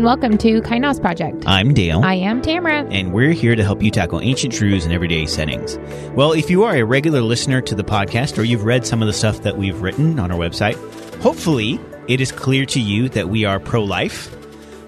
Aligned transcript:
And 0.00 0.06
welcome 0.06 0.38
to 0.38 0.62
Kainos 0.62 0.98
Project. 0.98 1.44
I'm 1.46 1.74
Dale. 1.74 2.00
I 2.02 2.14
am 2.14 2.40
Tamara. 2.40 2.86
and 2.86 3.12
we're 3.12 3.32
here 3.32 3.54
to 3.54 3.62
help 3.62 3.82
you 3.82 3.90
tackle 3.90 4.18
ancient 4.22 4.54
truths 4.54 4.86
in 4.86 4.92
everyday 4.92 5.26
settings. 5.26 5.76
Well, 6.14 6.32
if 6.32 6.48
you 6.48 6.62
are 6.62 6.74
a 6.74 6.84
regular 6.84 7.20
listener 7.20 7.60
to 7.60 7.74
the 7.74 7.84
podcast 7.84 8.38
or 8.38 8.42
you've 8.42 8.64
read 8.64 8.86
some 8.86 9.02
of 9.02 9.08
the 9.08 9.12
stuff 9.12 9.42
that 9.42 9.58
we've 9.58 9.78
written 9.82 10.18
on 10.18 10.32
our 10.32 10.38
website, 10.38 10.76
hopefully 11.20 11.78
it 12.08 12.18
is 12.22 12.32
clear 12.32 12.64
to 12.64 12.80
you 12.80 13.10
that 13.10 13.28
we 13.28 13.44
are 13.44 13.60
pro 13.60 13.84
life. 13.84 14.34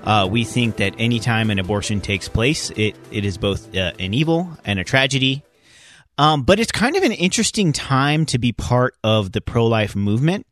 Uh, 0.04 0.26
we 0.30 0.44
think 0.44 0.76
that 0.76 0.94
anytime 0.96 1.50
an 1.50 1.58
abortion 1.58 2.00
takes 2.00 2.30
place, 2.30 2.70
it, 2.70 2.96
it 3.10 3.26
is 3.26 3.36
both 3.36 3.76
uh, 3.76 3.92
an 3.98 4.14
evil 4.14 4.48
and 4.64 4.78
a 4.78 4.84
tragedy. 4.84 5.42
Um, 6.16 6.42
but 6.42 6.58
it's 6.58 6.72
kind 6.72 6.96
of 6.96 7.02
an 7.02 7.12
interesting 7.12 7.74
time 7.74 8.24
to 8.26 8.38
be 8.38 8.52
part 8.52 8.94
of 9.04 9.32
the 9.32 9.42
pro 9.42 9.66
life 9.66 9.94
movement 9.94 10.46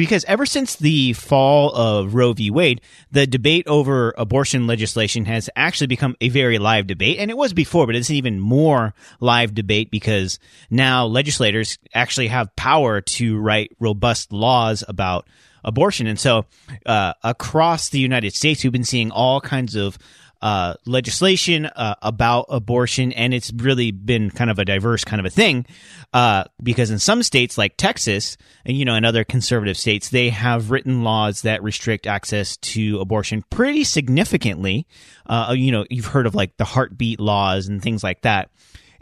because 0.00 0.24
ever 0.24 0.46
since 0.46 0.76
the 0.76 1.12
fall 1.12 1.74
of 1.74 2.14
Roe 2.14 2.32
v. 2.32 2.50
Wade, 2.50 2.80
the 3.10 3.26
debate 3.26 3.66
over 3.66 4.14
abortion 4.16 4.66
legislation 4.66 5.24
has 5.26 5.50
actually 5.54 5.86
become 5.86 6.16
a 6.20 6.28
very 6.28 6.58
live 6.58 6.86
debate. 6.86 7.18
And 7.18 7.30
it 7.30 7.36
was 7.36 7.52
before, 7.52 7.86
but 7.86 7.94
it's 7.94 8.10
an 8.10 8.16
even 8.16 8.40
more 8.40 8.94
live 9.20 9.54
debate 9.54 9.90
because 9.90 10.38
now 10.70 11.06
legislators 11.06 11.78
actually 11.94 12.28
have 12.28 12.54
power 12.56 13.00
to 13.00 13.38
write 13.38 13.72
robust 13.78 14.32
laws 14.32 14.82
about 14.88 15.26
abortion. 15.64 16.06
And 16.06 16.18
so, 16.18 16.46
uh, 16.86 17.14
across 17.22 17.90
the 17.90 18.00
United 18.00 18.34
States, 18.34 18.64
we've 18.64 18.72
been 18.72 18.84
seeing 18.84 19.10
all 19.10 19.40
kinds 19.40 19.76
of 19.76 19.98
uh, 20.42 20.74
legislation 20.86 21.66
uh, 21.66 21.94
about 22.02 22.46
abortion, 22.48 23.12
and 23.12 23.32
it's 23.32 23.52
really 23.52 23.92
been 23.92 24.28
kind 24.28 24.50
of 24.50 24.58
a 24.58 24.64
diverse 24.64 25.04
kind 25.04 25.20
of 25.20 25.26
a 25.26 25.30
thing. 25.30 25.64
Uh, 26.12 26.44
because 26.62 26.90
in 26.90 26.98
some 26.98 27.22
states, 27.22 27.56
like 27.56 27.76
Texas, 27.76 28.36
and 28.66 28.76
you 28.76 28.84
know, 28.84 28.96
in 28.96 29.04
other 29.04 29.22
conservative 29.22 29.76
states, 29.76 30.10
they 30.10 30.30
have 30.30 30.72
written 30.72 31.04
laws 31.04 31.42
that 31.42 31.62
restrict 31.62 32.08
access 32.08 32.56
to 32.58 32.98
abortion 33.00 33.44
pretty 33.50 33.84
significantly. 33.84 34.86
Uh, 35.26 35.54
you 35.56 35.70
know, 35.70 35.86
you've 35.88 36.06
heard 36.06 36.26
of 36.26 36.34
like 36.34 36.56
the 36.56 36.64
heartbeat 36.64 37.20
laws 37.20 37.68
and 37.68 37.80
things 37.80 38.02
like 38.02 38.22
that. 38.22 38.50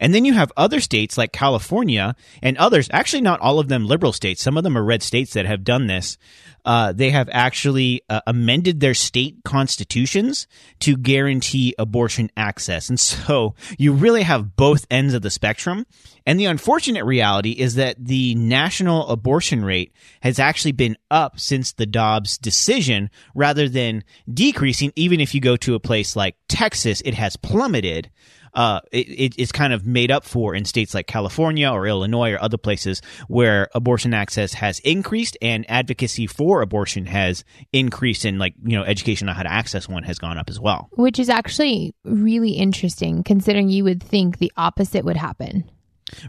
And 0.00 0.14
then 0.14 0.24
you 0.24 0.32
have 0.32 0.50
other 0.56 0.80
states 0.80 1.16
like 1.16 1.32
California 1.32 2.16
and 2.42 2.56
others, 2.56 2.88
actually 2.90 3.20
not 3.20 3.40
all 3.40 3.60
of 3.60 3.68
them 3.68 3.86
liberal 3.86 4.12
states. 4.12 4.42
Some 4.42 4.56
of 4.56 4.64
them 4.64 4.76
are 4.76 4.82
red 4.82 5.02
states 5.02 5.34
that 5.34 5.46
have 5.46 5.62
done 5.62 5.86
this. 5.86 6.16
Uh, 6.64 6.92
they 6.92 7.10
have 7.10 7.28
actually 7.32 8.02
uh, 8.08 8.20
amended 8.26 8.80
their 8.80 8.94
state 8.94 9.36
constitutions 9.44 10.46
to 10.80 10.96
guarantee 10.96 11.74
abortion 11.78 12.30
access. 12.36 12.88
And 12.88 12.98
so 12.98 13.54
you 13.78 13.92
really 13.92 14.22
have 14.22 14.56
both 14.56 14.86
ends 14.90 15.14
of 15.14 15.22
the 15.22 15.30
spectrum. 15.30 15.86
And 16.26 16.38
the 16.38 16.46
unfortunate 16.46 17.04
reality 17.04 17.52
is 17.52 17.76
that 17.76 17.96
the 17.98 18.34
national 18.34 19.08
abortion 19.08 19.64
rate 19.64 19.92
has 20.22 20.38
actually 20.38 20.72
been 20.72 20.96
up 21.10 21.40
since 21.40 21.72
the 21.72 21.86
Dobbs 21.86 22.38
decision 22.38 23.10
rather 23.34 23.68
than 23.68 24.04
decreasing. 24.32 24.92
Even 24.96 25.20
if 25.20 25.34
you 25.34 25.40
go 25.40 25.56
to 25.56 25.74
a 25.74 25.80
place 25.80 26.14
like 26.14 26.36
Texas, 26.48 27.00
it 27.04 27.14
has 27.14 27.36
plummeted 27.36 28.10
uh, 28.54 28.80
it, 28.92 29.08
it, 29.08 29.34
it's 29.38 29.52
kind 29.52 29.72
of 29.72 29.86
made 29.86 30.10
up 30.10 30.24
for 30.24 30.54
in 30.54 30.64
states 30.64 30.94
like 30.94 31.06
California 31.06 31.70
or 31.70 31.86
Illinois 31.86 32.32
or 32.32 32.42
other 32.42 32.58
places 32.58 33.02
where 33.28 33.68
abortion 33.74 34.14
access 34.14 34.54
has 34.54 34.78
increased 34.80 35.36
and 35.40 35.64
advocacy 35.68 36.26
for 36.26 36.62
abortion 36.62 37.06
has 37.06 37.44
increased 37.72 38.24
and 38.24 38.38
like, 38.38 38.54
you 38.62 38.76
know, 38.76 38.84
education 38.84 39.28
on 39.28 39.34
how 39.34 39.42
to 39.42 39.52
access 39.52 39.88
one 39.88 40.02
has 40.02 40.18
gone 40.18 40.38
up 40.38 40.48
as 40.48 40.58
well. 40.58 40.88
Which 40.92 41.18
is 41.18 41.28
actually 41.28 41.94
really 42.04 42.52
interesting 42.52 43.22
considering 43.22 43.68
you 43.68 43.84
would 43.84 44.02
think 44.02 44.38
the 44.38 44.52
opposite 44.56 45.04
would 45.04 45.16
happen. 45.16 45.70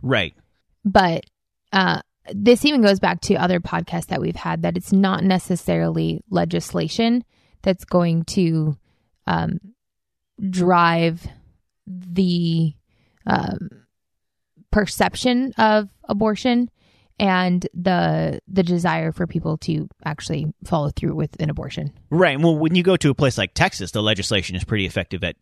Right. 0.04 0.34
But 0.86 1.24
uh, 1.72 2.02
this 2.34 2.66
even 2.66 2.82
goes 2.82 3.00
back 3.00 3.22
to 3.22 3.36
other 3.36 3.60
podcasts 3.60 4.08
that 4.08 4.22
we've 4.22 4.36
had 4.36 4.62
that 4.64 4.78
it's 4.78 4.94
not 4.94 5.24
necessarily 5.24 6.22
legislation 6.30 7.24
that's 7.62 7.86
going 7.86 8.24
to 8.26 8.78
um, 9.28 9.60
drive 10.50 11.28
the 11.88 12.74
um, 13.26 13.70
perception 14.72 15.54
of 15.58 15.90
abortion 16.08 16.70
and 17.20 17.68
the 17.74 18.40
the 18.48 18.64
desire 18.64 19.12
for 19.12 19.28
people 19.28 19.58
to 19.60 19.88
actually 20.04 20.52
follow 20.66 20.90
through 20.90 21.16
with 21.16 21.40
an 21.40 21.50
abortion. 21.50 21.94
Right. 22.10 22.40
Well, 22.40 22.58
when 22.58 22.74
you 22.76 22.84
go 22.84 22.98
to 22.98 23.10
a 23.10 23.14
place 23.14 23.38
like 23.38 23.54
Texas, 23.54 23.92
the 23.92 24.02
legislation 24.02 24.56
is 24.56 24.64
pretty 24.64 24.86
effective 24.86 25.24
at 25.24 25.36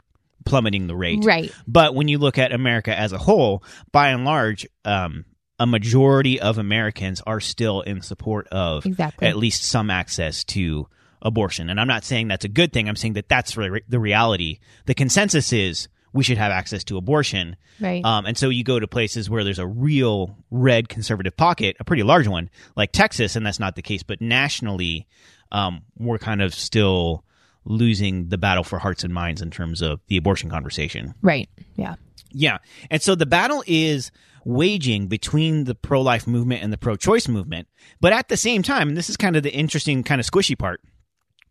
plummeting 0.46 0.88
the 0.88 0.96
rate. 0.96 1.24
Right. 1.24 1.52
But 1.68 1.96
when 1.96 2.08
you 2.08 2.18
look 2.18 2.38
at 2.38 2.52
America 2.52 2.98
as 2.98 3.14
a 3.14 3.18
whole, 3.18 3.64
by 3.92 4.10
and 4.10 4.26
large, 4.26 4.68
um, 4.84 5.26
a 5.58 5.66
majority 5.68 6.40
of 6.40 6.58
Americans 6.58 7.22
are 7.26 7.40
still 7.40 7.82
in 7.82 8.02
support 8.02 8.48
of 8.48 8.86
Exactly. 8.86 9.28
at 9.28 9.38
least 9.38 9.64
some 9.64 9.90
access 9.90 10.44
to 10.46 10.88
abortion. 11.22 11.70
And 11.70 11.80
I'm 11.80 11.88
not 11.88 12.06
saying 12.06 12.30
that's 12.30 12.46
a 12.46 12.50
good 12.50 12.72
thing. 12.72 12.88
I'm 12.88 12.96
saying 12.96 13.14
that 13.14 13.28
that's 13.28 13.56
re- 13.58 13.84
the 13.88 14.00
reality. 14.00 14.60
The 14.86 14.94
consensus 14.96 15.52
is 15.52 15.90
we 16.14 16.24
should 16.24 16.38
have 16.38 16.52
access 16.52 16.84
to 16.86 16.98
abortion. 16.98 17.56
Right. 17.80 18.04
Um, 18.04 18.26
and 18.26 18.38
so 18.38 18.50
you 18.50 18.64
go 18.64 18.80
to 18.80 18.88
places 18.88 19.30
where 19.30 19.44
there's 19.44 19.60
a 19.60 19.68
real 19.68 20.36
red 20.52 20.90
conservative 20.90 21.36
pocket, 21.38 21.78
a 21.80 21.84
pretty 21.84 22.04
large 22.04 22.28
one, 22.28 22.50
like 22.76 22.92
Texas, 22.92 23.36
and 23.36 23.46
that's 23.46 23.60
not 23.60 23.76
the 23.76 23.82
case. 23.82 24.04
But 24.04 24.22
nationally, 24.22 25.08
um, 25.52 25.82
we're 25.98 26.18
kind 26.18 26.42
of 26.42 26.54
still 26.54 27.24
losing 27.66 28.30
the 28.30 28.38
battle 28.38 28.64
for 28.64 28.80
hearts 28.80 29.04
and 29.04 29.14
minds 29.14 29.42
in 29.42 29.52
terms 29.52 29.82
of 29.82 30.00
the 30.08 30.18
abortion 30.18 30.50
conversation. 30.50 31.14
right. 31.22 31.50
Yeah. 31.76 31.96
Yeah. 32.32 32.60
And 32.92 33.02
so 33.02 33.16
the 33.16 33.26
battle 33.26 33.64
is 33.66 34.12
waging 34.46 35.08
between 35.08 35.64
the 35.64 35.76
pro 35.76 36.02
life 36.02 36.28
movement 36.28 36.64
and 36.64 36.72
the 36.72 36.78
pro 36.78 36.96
choice 36.96 37.28
movement. 37.28 37.68
But 38.00 38.14
at 38.14 38.30
the 38.30 38.38
same 38.38 38.62
time, 38.64 38.90
and 38.90 38.98
this 38.98 39.10
is 39.10 39.18
kind 39.18 39.36
of 39.36 39.44
the 39.44 39.52
interesting, 39.52 40.04
kind 40.04 40.22
of 40.22 40.28
squishy 40.28 40.58
part, 40.58 40.82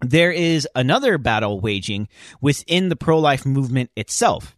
there 0.01 0.31
is 0.31 0.69
another 0.75 1.19
battle 1.19 1.61
waging 1.61 2.09
within 2.41 2.89
the 2.89 2.97
pro 2.97 3.19
life 3.19 3.45
movement 3.45 3.91
itself. 3.97 4.55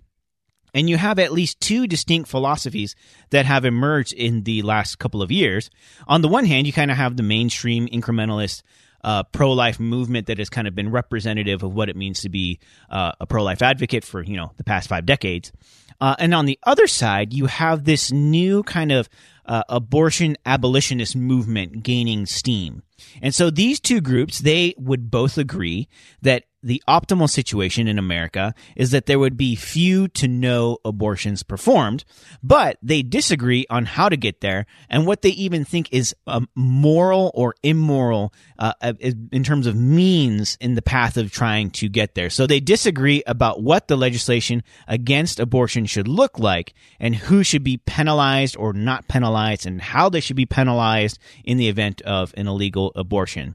And 0.73 0.89
you 0.89 0.97
have 0.99 1.19
at 1.19 1.33
least 1.33 1.61
two 1.61 1.87
distinct 1.87 2.29
philosophies 2.29 2.95
that 3.31 3.47
have 3.47 3.65
emerged 3.65 4.13
in 4.13 4.45
the 4.45 4.63
last 4.63 4.99
couple 4.99 5.21
of 5.21 5.33
years. 5.33 5.69
On 6.07 6.23
the 6.23 6.29
one 6.29 6.45
hand, 6.45 6.67
you 6.67 6.73
kind 6.73 6.93
of 6.93 6.97
have 6.97 7.17
the 7.17 7.25
mainstream 7.25 7.89
incrementalist 7.89 8.63
uh, 9.03 9.23
pro 9.25 9.53
life 9.53 9.81
movement 9.81 10.27
that 10.27 10.39
has 10.39 10.49
kind 10.49 10.69
of 10.69 10.75
been 10.75 10.91
representative 10.91 11.63
of 11.63 11.75
what 11.75 11.89
it 11.89 11.97
means 11.97 12.21
to 12.21 12.29
be 12.29 12.61
uh, 12.91 13.13
a 13.19 13.27
pro 13.27 13.43
life 13.43 13.63
advocate 13.63 14.05
for 14.05 14.23
you 14.23 14.37
know 14.37 14.53
the 14.59 14.65
past 14.65 14.89
five 14.89 15.07
decades. 15.07 15.53
Uh, 16.01 16.17
and 16.19 16.35
on 16.35 16.47
the 16.47 16.59
other 16.63 16.87
side, 16.87 17.33
you 17.33 17.47
have 17.47 17.85
this 17.85 18.11
new 18.11 18.63
kind 18.63 18.91
of 18.91 19.09
uh, 19.51 19.65
abortion 19.69 20.37
abolitionist 20.47 21.17
movement 21.17 21.83
gaining 21.83 22.25
steam. 22.25 22.85
And 23.21 23.35
so 23.35 23.51
these 23.51 23.81
two 23.81 24.01
groups, 24.01 24.39
they 24.39 24.75
would 24.79 25.11
both 25.11 25.37
agree 25.37 25.89
that 26.23 26.45
the 26.63 26.83
optimal 26.89 27.29
situation 27.29 27.89
in 27.89 27.99
America 27.99 28.55
is 28.77 28.91
that 28.91 29.07
there 29.07 29.19
would 29.19 29.37
be 29.37 29.55
few 29.55 30.09
to 30.09 30.29
no 30.29 30.79
abortions 30.85 31.43
performed, 31.43 32.05
but 32.43 32.79
they 32.83 33.03
disagree 33.03 33.67
on 33.71 33.87
how 33.87 34.09
to 34.09 34.17
get 34.17 34.41
there 34.41 34.67
and 34.89 35.07
what 35.07 35.23
they 35.23 35.31
even 35.31 35.65
think 35.65 35.89
is 35.93 36.15
um, 36.27 36.49
moral 36.55 37.31
or 37.35 37.55
immoral 37.63 38.33
uh, 38.59 38.73
in 39.01 39.43
terms 39.43 39.67
of 39.67 39.77
means 39.77 40.57
in 40.61 40.75
the 40.75 40.83
path 40.83 41.17
of 41.17 41.31
trying 41.31 41.71
to 41.71 41.89
get 41.89 42.15
there. 42.15 42.31
So 42.31 42.47
they 42.47 42.61
disagree 42.61 43.23
about 43.27 43.63
what 43.63 43.89
the 43.89 43.97
legislation 43.97 44.63
against 44.87 45.41
abortion 45.41 45.87
should 45.87 46.09
look 46.09 46.39
like 46.39 46.75
and 46.99 47.15
who 47.15 47.43
should 47.43 47.65
be 47.65 47.79
penalized 47.79 48.57
or 48.57 48.73
not 48.73 49.09
penalized 49.09 49.67
and 49.67 49.81
how 49.81 50.09
they 50.09 50.21
should 50.21 50.37
be 50.37 50.47
penalized 50.47 51.19
in 51.45 51.57
the 51.57 51.69
event 51.69 52.03
of 52.03 52.35
an 52.37 52.47
illegal 52.47 52.93
abortion. 52.95 53.55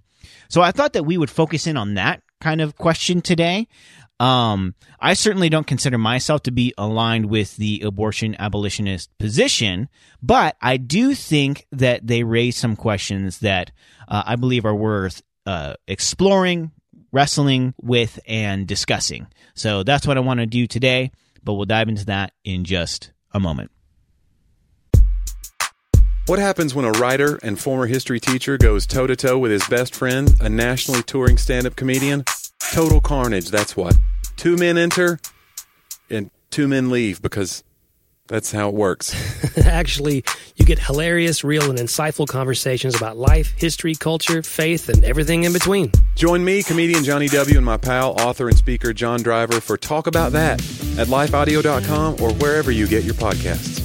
So 0.49 0.61
I 0.61 0.71
thought 0.71 0.93
that 0.93 1.05
we 1.05 1.17
would 1.17 1.29
focus 1.29 1.67
in 1.67 1.77
on 1.77 1.95
that 1.95 2.21
kind 2.41 2.61
of 2.61 2.75
question 2.75 3.21
today. 3.21 3.67
Um, 4.19 4.75
I 4.99 5.13
certainly 5.13 5.49
don't 5.49 5.67
consider 5.67 5.97
myself 5.97 6.43
to 6.43 6.51
be 6.51 6.73
aligned 6.77 7.25
with 7.25 7.57
the 7.57 7.81
abortion 7.81 8.35
abolitionist 8.39 9.09
position, 9.17 9.89
but 10.23 10.55
I 10.61 10.77
do 10.77 11.13
think 11.15 11.67
that 11.73 12.07
they 12.07 12.23
raise 12.23 12.55
some 12.55 12.77
questions 12.77 13.39
that 13.39 13.71
uh, 14.07 14.23
I 14.25 14.37
believe 14.37 14.65
are 14.65 14.75
worth 14.75 15.21
uh, 15.45 15.75
exploring, 15.87 16.71
wrestling 17.11 17.73
with, 17.81 18.19
and 18.25 18.65
discussing. 18.65 19.27
So 19.53 19.83
that's 19.83 20.07
what 20.07 20.17
I 20.17 20.21
want 20.21 20.39
to 20.39 20.45
do 20.45 20.65
today, 20.65 21.11
but 21.43 21.55
we'll 21.55 21.65
dive 21.65 21.89
into 21.89 22.05
that 22.05 22.31
in 22.45 22.63
just 22.63 23.11
a 23.33 23.39
moment. 23.39 23.71
What 26.27 26.39
happens 26.39 26.73
when 26.73 26.85
a 26.85 26.91
writer 26.93 27.39
and 27.43 27.59
former 27.59 27.85
history 27.85 28.19
teacher 28.19 28.57
goes 28.57 28.87
toe 28.87 29.05
to 29.05 29.15
toe 29.15 29.37
with 29.37 29.51
his 29.51 29.67
best 29.67 29.93
friend, 29.93 30.33
a 30.41 30.49
nationally 30.49 31.03
touring 31.03 31.37
stand 31.37 31.67
up 31.67 31.75
comedian? 31.75 32.23
Total 32.73 32.99
carnage, 32.99 33.49
that's 33.49 33.77
what. 33.77 33.95
Two 34.35 34.57
men 34.57 34.75
enter 34.75 35.19
and 36.09 36.31
two 36.49 36.67
men 36.67 36.89
leave 36.89 37.21
because 37.21 37.63
That's 38.27 38.51
how 38.51 38.69
it 38.69 38.73
works. 38.73 39.13
Actually, 39.67 40.23
you 40.55 40.65
get 40.65 40.79
hilarious, 40.79 41.43
real, 41.43 41.69
and 41.69 41.77
insightful 41.77 42.27
conversations 42.27 42.95
about 42.95 43.17
life, 43.17 43.53
history, 43.55 43.93
culture, 43.93 44.41
faith, 44.41 44.89
and 44.89 45.03
everything 45.03 45.43
in 45.43 45.53
between. 45.53 45.91
Join 46.15 46.43
me, 46.43 46.63
comedian 46.63 47.03
Johnny 47.03 47.27
W., 47.27 47.57
and 47.57 47.65
my 47.65 47.77
pal, 47.77 48.19
author, 48.19 48.47
and 48.47 48.57
speaker 48.57 48.93
John 48.93 49.21
Driver 49.21 49.61
for 49.61 49.77
Talk 49.77 50.07
About 50.07 50.31
That 50.31 50.59
at 50.97 51.07
lifeaudio.com 51.07 52.15
or 52.19 52.33
wherever 52.33 52.71
you 52.71 52.87
get 52.87 53.03
your 53.03 53.13
podcasts. 53.13 53.84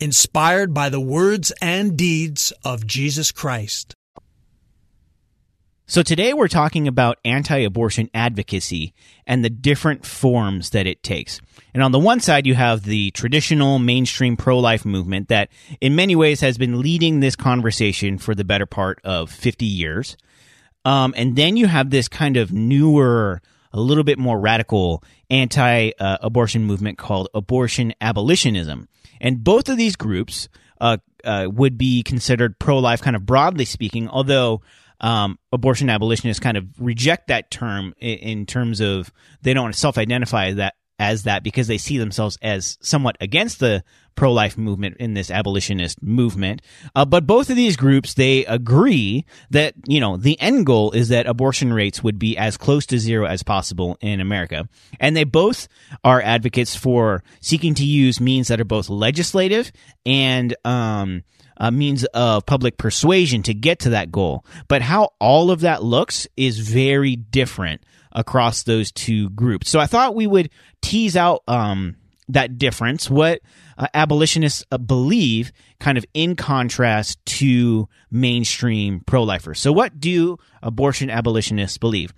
inspired 0.00 0.74
by 0.74 0.88
the 0.88 1.00
words 1.00 1.52
and 1.60 1.96
deeds 1.96 2.52
of 2.64 2.86
Jesus 2.86 3.32
Christ. 3.32 3.94
So 5.86 6.02
today 6.02 6.32
we're 6.32 6.48
talking 6.48 6.88
about 6.88 7.18
anti-abortion 7.26 8.08
advocacy 8.14 8.94
and 9.26 9.44
the 9.44 9.50
different 9.50 10.06
forms 10.06 10.70
that 10.70 10.86
it 10.86 11.02
takes. 11.02 11.42
And 11.74 11.82
on 11.82 11.92
the 11.92 11.98
one 11.98 12.20
side, 12.20 12.46
you 12.46 12.54
have 12.54 12.84
the 12.84 13.10
traditional 13.10 13.78
mainstream 13.78 14.38
pro-life 14.38 14.86
movement 14.86 15.28
that 15.28 15.50
in 15.82 15.94
many 15.94 16.16
ways 16.16 16.40
has 16.40 16.56
been 16.56 16.80
leading 16.80 17.20
this 17.20 17.36
conversation 17.36 18.16
for 18.16 18.34
the 18.34 18.44
better 18.44 18.64
part 18.64 18.98
of 19.04 19.30
50 19.30 19.66
years. 19.66 20.16
Um, 20.86 21.12
and 21.18 21.36
then 21.36 21.58
you 21.58 21.66
have 21.66 21.90
this 21.90 22.08
kind 22.08 22.38
of 22.38 22.50
newer, 22.50 23.42
a 23.74 23.80
little 23.80 24.04
bit 24.04 24.18
more 24.18 24.38
radical 24.38 25.02
anti-abortion 25.30 26.64
movement 26.64 26.96
called 26.96 27.28
abortion 27.34 27.92
abolitionism. 28.00 28.88
And 29.20 29.42
both 29.42 29.68
of 29.68 29.76
these 29.76 29.96
groups 29.96 30.48
uh, 30.80 30.98
uh, 31.24 31.48
would 31.50 31.76
be 31.76 32.04
considered 32.04 32.58
pro 32.58 32.78
life, 32.78 33.02
kind 33.02 33.16
of 33.16 33.26
broadly 33.26 33.64
speaking, 33.64 34.08
although 34.08 34.62
um, 35.00 35.38
abortion 35.52 35.90
abolitionists 35.90 36.40
kind 36.40 36.56
of 36.56 36.66
reject 36.78 37.26
that 37.28 37.50
term 37.50 37.94
in, 37.98 38.18
in 38.18 38.46
terms 38.46 38.80
of 38.80 39.12
they 39.42 39.52
don't 39.52 39.74
self 39.74 39.98
identify 39.98 40.52
that 40.52 40.74
as 40.98 41.24
that 41.24 41.42
because 41.42 41.66
they 41.66 41.78
see 41.78 41.98
themselves 41.98 42.38
as 42.42 42.78
somewhat 42.80 43.16
against 43.20 43.60
the 43.60 43.82
pro 44.14 44.32
life 44.32 44.56
movement 44.56 44.96
in 44.98 45.14
this 45.14 45.30
abolitionist 45.30 46.02
movement. 46.02 46.62
Uh, 46.94 47.04
but 47.04 47.26
both 47.26 47.50
of 47.50 47.56
these 47.56 47.76
groups, 47.76 48.14
they 48.14 48.44
agree 48.44 49.24
that, 49.50 49.74
you 49.86 50.00
know, 50.00 50.16
the 50.16 50.40
end 50.40 50.66
goal 50.66 50.92
is 50.92 51.08
that 51.08 51.26
abortion 51.26 51.72
rates 51.72 52.02
would 52.02 52.18
be 52.18 52.36
as 52.36 52.56
close 52.56 52.86
to 52.86 52.98
zero 52.98 53.26
as 53.26 53.42
possible 53.42 53.98
in 54.00 54.20
America. 54.20 54.68
And 55.00 55.16
they 55.16 55.24
both 55.24 55.68
are 56.04 56.22
advocates 56.22 56.76
for 56.76 57.24
seeking 57.40 57.74
to 57.74 57.84
use 57.84 58.20
means 58.20 58.48
that 58.48 58.60
are 58.60 58.64
both 58.64 58.88
legislative 58.88 59.72
and, 60.06 60.54
um, 60.64 61.24
a 61.56 61.70
means 61.70 62.04
of 62.06 62.46
public 62.46 62.76
persuasion 62.78 63.42
to 63.44 63.54
get 63.54 63.78
to 63.80 63.90
that 63.90 64.10
goal. 64.10 64.44
But 64.66 64.82
how 64.82 65.10
all 65.20 65.52
of 65.52 65.60
that 65.60 65.84
looks 65.84 66.26
is 66.36 66.58
very 66.58 67.14
different 67.14 67.82
across 68.14 68.62
those 68.62 68.92
two 68.92 69.30
groups. 69.30 69.68
So 69.68 69.80
I 69.80 69.86
thought 69.86 70.14
we 70.14 70.26
would 70.26 70.50
tease 70.82 71.16
out 71.16 71.42
um, 71.48 71.96
that 72.28 72.58
difference, 72.58 73.10
what 73.10 73.40
uh, 73.76 73.86
abolitionists 73.94 74.64
uh, 74.70 74.78
believe, 74.78 75.52
kind 75.80 75.98
of 75.98 76.04
in 76.14 76.36
contrast 76.36 77.24
to 77.26 77.88
mainstream 78.10 79.00
pro 79.06 79.22
lifers. 79.22 79.60
So, 79.60 79.72
what 79.72 80.00
do 80.00 80.38
abortion 80.62 81.10
abolitionists 81.10 81.78
believe? 81.78 82.12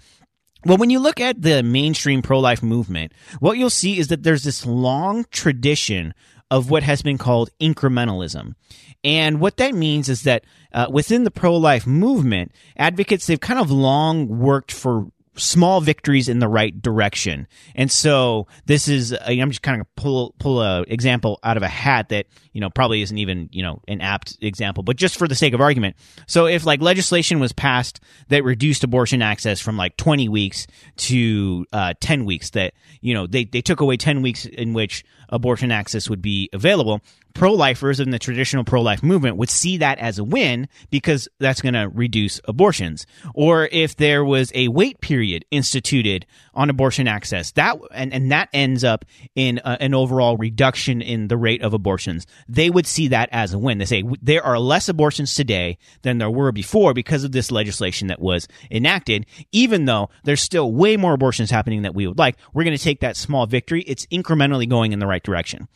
Well, 0.65 0.79
when 0.79 0.91
you 0.91 0.99
look 0.99 1.21
at 1.21 1.43
the 1.43 1.63
mainstream 1.63 2.23
pro 2.23 2.41
life 2.41 2.63
movement, 2.63 3.13
what 3.41 3.59
you'll 3.59 3.71
see 3.71 3.99
is 3.99 4.09
that 4.09 4.23
there's 4.23 4.45
this 4.45 4.67
long 4.67 5.25
tradition 5.31 6.13
of 6.51 6.71
what 6.71 6.83
has 6.83 7.03
been 7.03 7.19
called 7.19 7.51
incrementalism. 7.61 8.55
And 9.03 9.41
what 9.41 9.57
that 9.59 9.75
means 9.75 10.09
is 10.09 10.23
that 10.23 10.45
uh, 10.73 10.87
within 10.91 11.25
the 11.25 11.31
pro 11.31 11.57
life 11.57 11.87
movement, 11.87 12.53
advocates, 12.77 13.27
they've 13.27 13.41
kind 13.41 13.61
of 13.61 13.71
long 13.71 14.27
worked 14.27 14.73
for 14.73 15.07
small 15.37 15.81
victories 15.81 16.29
in 16.29 16.39
the 16.39 16.49
right 16.49 16.81
direction. 16.81 17.47
And 17.75 17.91
so 17.91 18.47
this 18.67 18.89
is, 18.89 19.15
I'm 19.25 19.51
just 19.51 19.63
kind 19.63 19.81
of 19.81 19.95
pull, 19.97 20.35
pull 20.39 20.63
a 20.63 20.83
example 20.83 21.39
out 21.43 21.57
of 21.57 21.63
a 21.63 21.69
hat 21.69 22.09
that, 22.11 22.27
you 22.57 22.61
know, 22.61 22.71
probably 22.71 23.03
isn't 23.03 23.19
even, 23.19 23.51
you 23.53 23.63
know, 23.63 23.83
an 23.87 24.01
apt 24.01 24.39
example, 24.41 24.83
but 24.83 24.97
just 24.97 25.19
for 25.19 25.29
the 25.29 25.35
sake 25.35 25.53
of 25.53 25.61
argument. 25.61 25.95
So 26.27 26.47
if 26.47 26.65
like 26.65 26.81
legislation 26.81 27.39
was 27.39 27.53
passed 27.53 28.01
that 28.29 28.45
reduced 28.45 28.83
abortion 28.83 29.21
access 29.21 29.61
from 29.61 29.77
like 29.77 29.99
20 29.99 30.31
weeks 30.31 30.67
to, 30.97 31.67
uh, 31.75 31.93
10 32.01 32.25
weeks 32.25 32.49
that, 32.53 32.73
you 33.03 33.13
know, 33.13 33.27
they, 33.27 33.45
they 33.45 33.61
took 33.61 33.81
away 33.81 33.99
10 33.99 34.23
weeks 34.23 34.47
in 34.47 34.73
which 34.73 35.05
abortion 35.29 35.71
access 35.71 36.09
would 36.09 36.23
be 36.23 36.49
available 36.55 37.03
pro-lifers 37.37 38.01
in 38.01 38.11
the 38.11 38.19
traditional 38.19 38.65
pro-life 38.65 39.03
movement 39.03 39.37
would 39.37 39.51
see 39.51 39.77
that 39.77 39.99
as 39.99 40.19
a 40.19 40.25
win 40.25 40.67
because 40.91 41.29
that's 41.39 41.61
going 41.61 41.75
to 41.75 41.89
reduce 41.93 42.41
abortions. 42.47 43.07
Or 43.35 43.69
if 43.71 43.97
there 43.97 44.25
was 44.25 44.51
a 44.55 44.69
wait 44.69 45.01
period 45.01 45.45
instituted 45.51 46.25
on 46.55 46.71
abortion 46.71 47.07
access, 47.07 47.53
that 47.53 47.79
and, 47.93 48.13
and 48.13 48.33
that 48.33 48.49
ends 48.55 48.85
up 48.85 49.05
in 49.35 49.61
a, 49.65 49.83
an 49.83 49.93
overall 49.93 50.39
reduction 50.39 51.03
in 51.03 51.29
the 51.29 51.37
rate 51.37 51.63
of 51.63 51.75
abortions, 51.75 52.27
they 52.49 52.71
would 52.71 52.87
see 52.87 53.09
that 53.09 53.29
as 53.33 53.53
a 53.53 53.59
win. 53.59 53.79
They 53.79 53.85
say 53.85 54.05
there 54.23 54.45
are 54.45 54.59
less 54.59 54.89
abortions 54.89 55.35
today 55.35 55.79
than 56.03 56.19
there 56.19 56.31
were 56.31 56.53
before 56.53 56.95
because 56.95 57.25
of 57.25 57.33
this 57.33 57.51
legislation 57.51 58.09
that 58.09 58.21
was 58.21 58.49
enacted, 58.71 59.27
even 59.53 59.85
though 59.85 60.11
there's 60.25 60.43
still 60.43 60.73
way 60.73 60.97
more 60.97 61.15
abortions 61.15 61.51
happening 61.51 61.83
that 61.83 61.95
we 61.95 62.07
would 62.07 62.19
like. 62.19 62.37
We're 62.53 62.65
going 62.65 62.77
to 62.77 62.83
take 62.83 63.01
that 63.01 63.17
small 63.17 63.47
victory. 63.47 63.83
It's 63.83 64.07
incrementally 64.07 64.69
going 64.69 64.93
in 64.93 64.99
the 64.99 65.07
right 65.07 65.23
direction. 65.23 65.69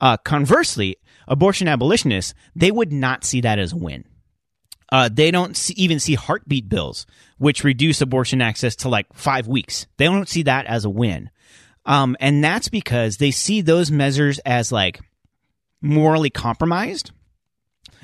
Uh, 0.00 0.16
conversely, 0.18 0.96
abortion 1.26 1.68
abolitionists, 1.68 2.34
they 2.54 2.70
would 2.70 2.92
not 2.92 3.24
see 3.24 3.40
that 3.40 3.58
as 3.58 3.72
a 3.72 3.76
win. 3.76 4.04
Uh, 4.92 5.08
they 5.12 5.30
don't 5.30 5.56
see, 5.56 5.74
even 5.74 5.98
see 5.98 6.14
heartbeat 6.14 6.68
bills, 6.68 7.06
which 7.38 7.64
reduce 7.64 8.00
abortion 8.00 8.40
access 8.40 8.76
to 8.76 8.88
like 8.88 9.06
five 9.12 9.48
weeks. 9.48 9.86
They 9.96 10.04
don't 10.04 10.28
see 10.28 10.42
that 10.44 10.66
as 10.66 10.84
a 10.84 10.90
win. 10.90 11.30
Um, 11.86 12.16
and 12.20 12.42
that's 12.42 12.68
because 12.68 13.16
they 13.16 13.30
see 13.30 13.60
those 13.60 13.90
measures 13.90 14.38
as 14.40 14.70
like 14.70 15.00
morally 15.84 16.30
compromised. 16.30 17.12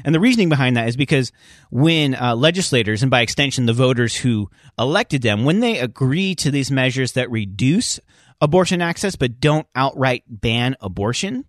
And 0.05 0.15
the 0.15 0.21
reasoning 0.21 0.49
behind 0.49 0.77
that 0.77 0.89
is 0.89 0.97
because 0.97 1.33
when 1.71 2.15
uh, 2.15 2.35
legislators, 2.37 3.03
and 3.03 3.11
by 3.11 3.21
extension 3.23 3.67
the 3.67 3.73
voters 3.73 4.17
who 4.17 4.49
elected 4.79 5.23
them, 5.23 5.45
when 5.45 5.61
they 5.61 5.79
agree 5.79 6.35
to 6.37 6.51
these 6.51 6.71
measures 6.71 7.13
that 7.13 7.31
reduce 7.31 8.01
abortion 8.41 8.81
access 8.81 9.17
but 9.17 9.41
don't 9.41 9.67
outright 9.75 10.25
ban 10.27 10.77
abortion, 10.81 11.45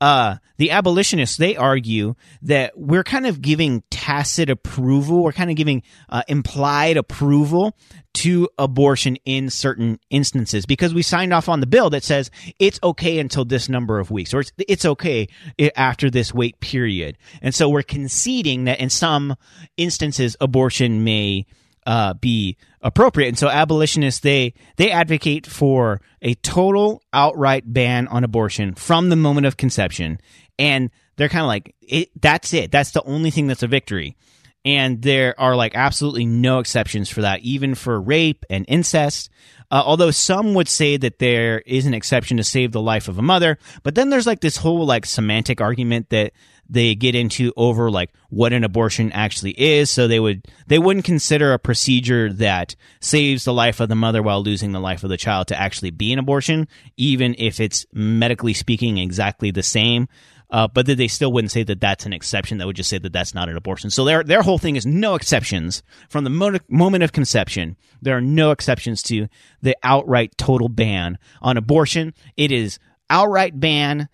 uh, 0.00 0.36
the 0.56 0.70
abolitionists 0.70 1.36
they 1.36 1.56
argue 1.56 2.14
that 2.42 2.72
we're 2.76 3.04
kind 3.04 3.26
of 3.26 3.42
giving 3.42 3.82
tacit 3.90 4.48
approval, 4.48 5.22
we're 5.22 5.32
kind 5.32 5.50
of 5.50 5.56
giving 5.56 5.82
uh, 6.08 6.22
implied 6.28 6.96
approval 6.96 7.76
to 8.12 8.48
abortion 8.58 9.16
in 9.24 9.50
certain 9.50 9.98
instances 10.10 10.66
because 10.66 10.94
we 10.94 11.02
signed 11.02 11.32
off 11.32 11.48
on 11.48 11.60
the 11.60 11.66
bill 11.66 11.90
that 11.90 12.02
says 12.02 12.30
it's 12.58 12.80
okay 12.82 13.18
until 13.18 13.44
this 13.44 13.68
number 13.68 13.98
of 13.98 14.10
weeks 14.10 14.34
or 14.34 14.40
it's, 14.40 14.52
it's 14.68 14.84
okay 14.84 15.28
after 15.76 16.10
this 16.10 16.34
wait 16.34 16.58
period. 16.60 17.16
And 17.42 17.54
so 17.54 17.68
we're 17.68 17.82
conceding 17.82 18.64
that 18.64 18.80
in 18.80 18.90
some 18.90 19.36
instances 19.76 20.36
abortion 20.40 21.04
may 21.04 21.46
uh, 21.90 22.14
be 22.14 22.56
appropriate. 22.82 23.26
And 23.26 23.38
so 23.38 23.48
abolitionists 23.48 24.20
they 24.20 24.54
they 24.76 24.92
advocate 24.92 25.44
for 25.44 26.00
a 26.22 26.34
total 26.34 27.02
outright 27.12 27.64
ban 27.66 28.06
on 28.06 28.22
abortion 28.22 28.76
from 28.76 29.08
the 29.08 29.16
moment 29.16 29.48
of 29.48 29.56
conception, 29.56 30.20
and 30.56 30.90
they're 31.16 31.28
kind 31.28 31.42
of 31.42 31.48
like 31.48 31.74
it, 31.80 32.10
that's 32.22 32.54
it. 32.54 32.70
That's 32.70 32.92
the 32.92 33.02
only 33.02 33.32
thing 33.32 33.48
that's 33.48 33.64
a 33.64 33.66
victory. 33.66 34.16
And 34.64 35.02
there 35.02 35.34
are 35.40 35.56
like 35.56 35.74
absolutely 35.74 36.26
no 36.26 36.60
exceptions 36.60 37.10
for 37.10 37.22
that, 37.22 37.40
even 37.40 37.74
for 37.74 38.00
rape 38.00 38.44
and 38.48 38.64
incest. 38.68 39.28
Uh, 39.72 39.82
although 39.84 40.12
some 40.12 40.54
would 40.54 40.68
say 40.68 40.96
that 40.96 41.18
there 41.18 41.58
is 41.60 41.86
an 41.86 41.94
exception 41.94 42.36
to 42.36 42.44
save 42.44 42.70
the 42.70 42.80
life 42.80 43.08
of 43.08 43.18
a 43.18 43.22
mother, 43.22 43.58
but 43.82 43.96
then 43.96 44.10
there's 44.10 44.26
like 44.28 44.40
this 44.40 44.58
whole 44.58 44.86
like 44.86 45.06
semantic 45.06 45.60
argument 45.60 46.10
that 46.10 46.32
they 46.70 46.94
get 46.94 47.14
into 47.14 47.52
over 47.56 47.90
like 47.90 48.10
what 48.28 48.52
an 48.52 48.64
abortion 48.64 49.10
actually 49.12 49.50
is. 49.60 49.90
So 49.90 50.06
they 50.06 50.20
would 50.20 50.46
they 50.68 50.78
wouldn't 50.78 51.04
consider 51.04 51.52
a 51.52 51.58
procedure 51.58 52.32
that 52.34 52.76
saves 53.00 53.44
the 53.44 53.52
life 53.52 53.80
of 53.80 53.88
the 53.88 53.96
mother 53.96 54.22
while 54.22 54.42
losing 54.42 54.72
the 54.72 54.80
life 54.80 55.02
of 55.02 55.10
the 55.10 55.16
child 55.16 55.48
to 55.48 55.60
actually 55.60 55.90
be 55.90 56.12
an 56.12 56.18
abortion, 56.18 56.68
even 56.96 57.34
if 57.38 57.60
it's 57.60 57.84
medically 57.92 58.54
speaking 58.54 58.98
exactly 58.98 59.50
the 59.50 59.62
same. 59.62 60.08
Uh, 60.52 60.66
but 60.66 60.86
that 60.86 60.96
they 60.96 61.06
still 61.06 61.32
wouldn't 61.32 61.52
say 61.52 61.62
that 61.62 61.80
that's 61.80 62.06
an 62.06 62.12
exception. 62.12 62.58
That 62.58 62.66
would 62.66 62.74
just 62.74 62.90
say 62.90 62.98
that 62.98 63.12
that's 63.12 63.34
not 63.34 63.48
an 63.48 63.56
abortion. 63.56 63.90
So 63.90 64.04
their 64.04 64.24
their 64.24 64.42
whole 64.42 64.58
thing 64.58 64.76
is 64.76 64.86
no 64.86 65.14
exceptions 65.14 65.82
from 66.08 66.24
the 66.24 66.30
mo- 66.30 66.58
moment 66.68 67.04
of 67.04 67.12
conception. 67.12 67.76
There 68.02 68.16
are 68.16 68.22
no 68.22 68.50
exceptions 68.50 69.02
to 69.04 69.28
the 69.62 69.76
outright 69.82 70.36
total 70.36 70.68
ban 70.68 71.18
on 71.40 71.56
abortion. 71.56 72.14
It 72.36 72.50
is 72.50 72.80
outright 73.08 73.58
ban 73.60 74.08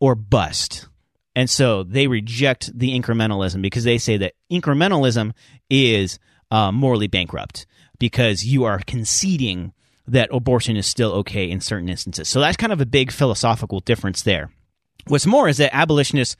or 0.00 0.14
bust. 0.14 0.88
And 1.34 1.48
so 1.48 1.82
they 1.82 2.06
reject 2.06 2.76
the 2.78 2.98
incrementalism 2.98 3.62
because 3.62 3.84
they 3.84 3.98
say 3.98 4.16
that 4.18 4.34
incrementalism 4.50 5.32
is 5.70 6.18
uh, 6.50 6.70
morally 6.72 7.06
bankrupt 7.06 7.66
because 7.98 8.44
you 8.44 8.64
are 8.64 8.80
conceding 8.86 9.72
that 10.06 10.28
abortion 10.32 10.76
is 10.76 10.86
still 10.86 11.12
okay 11.12 11.50
in 11.50 11.60
certain 11.60 11.88
instances. 11.88 12.28
So 12.28 12.40
that's 12.40 12.56
kind 12.56 12.72
of 12.72 12.80
a 12.80 12.86
big 12.86 13.12
philosophical 13.12 13.80
difference 13.80 14.22
there. 14.22 14.50
What's 15.06 15.26
more 15.26 15.48
is 15.48 15.56
that 15.56 15.74
abolitionists 15.74 16.36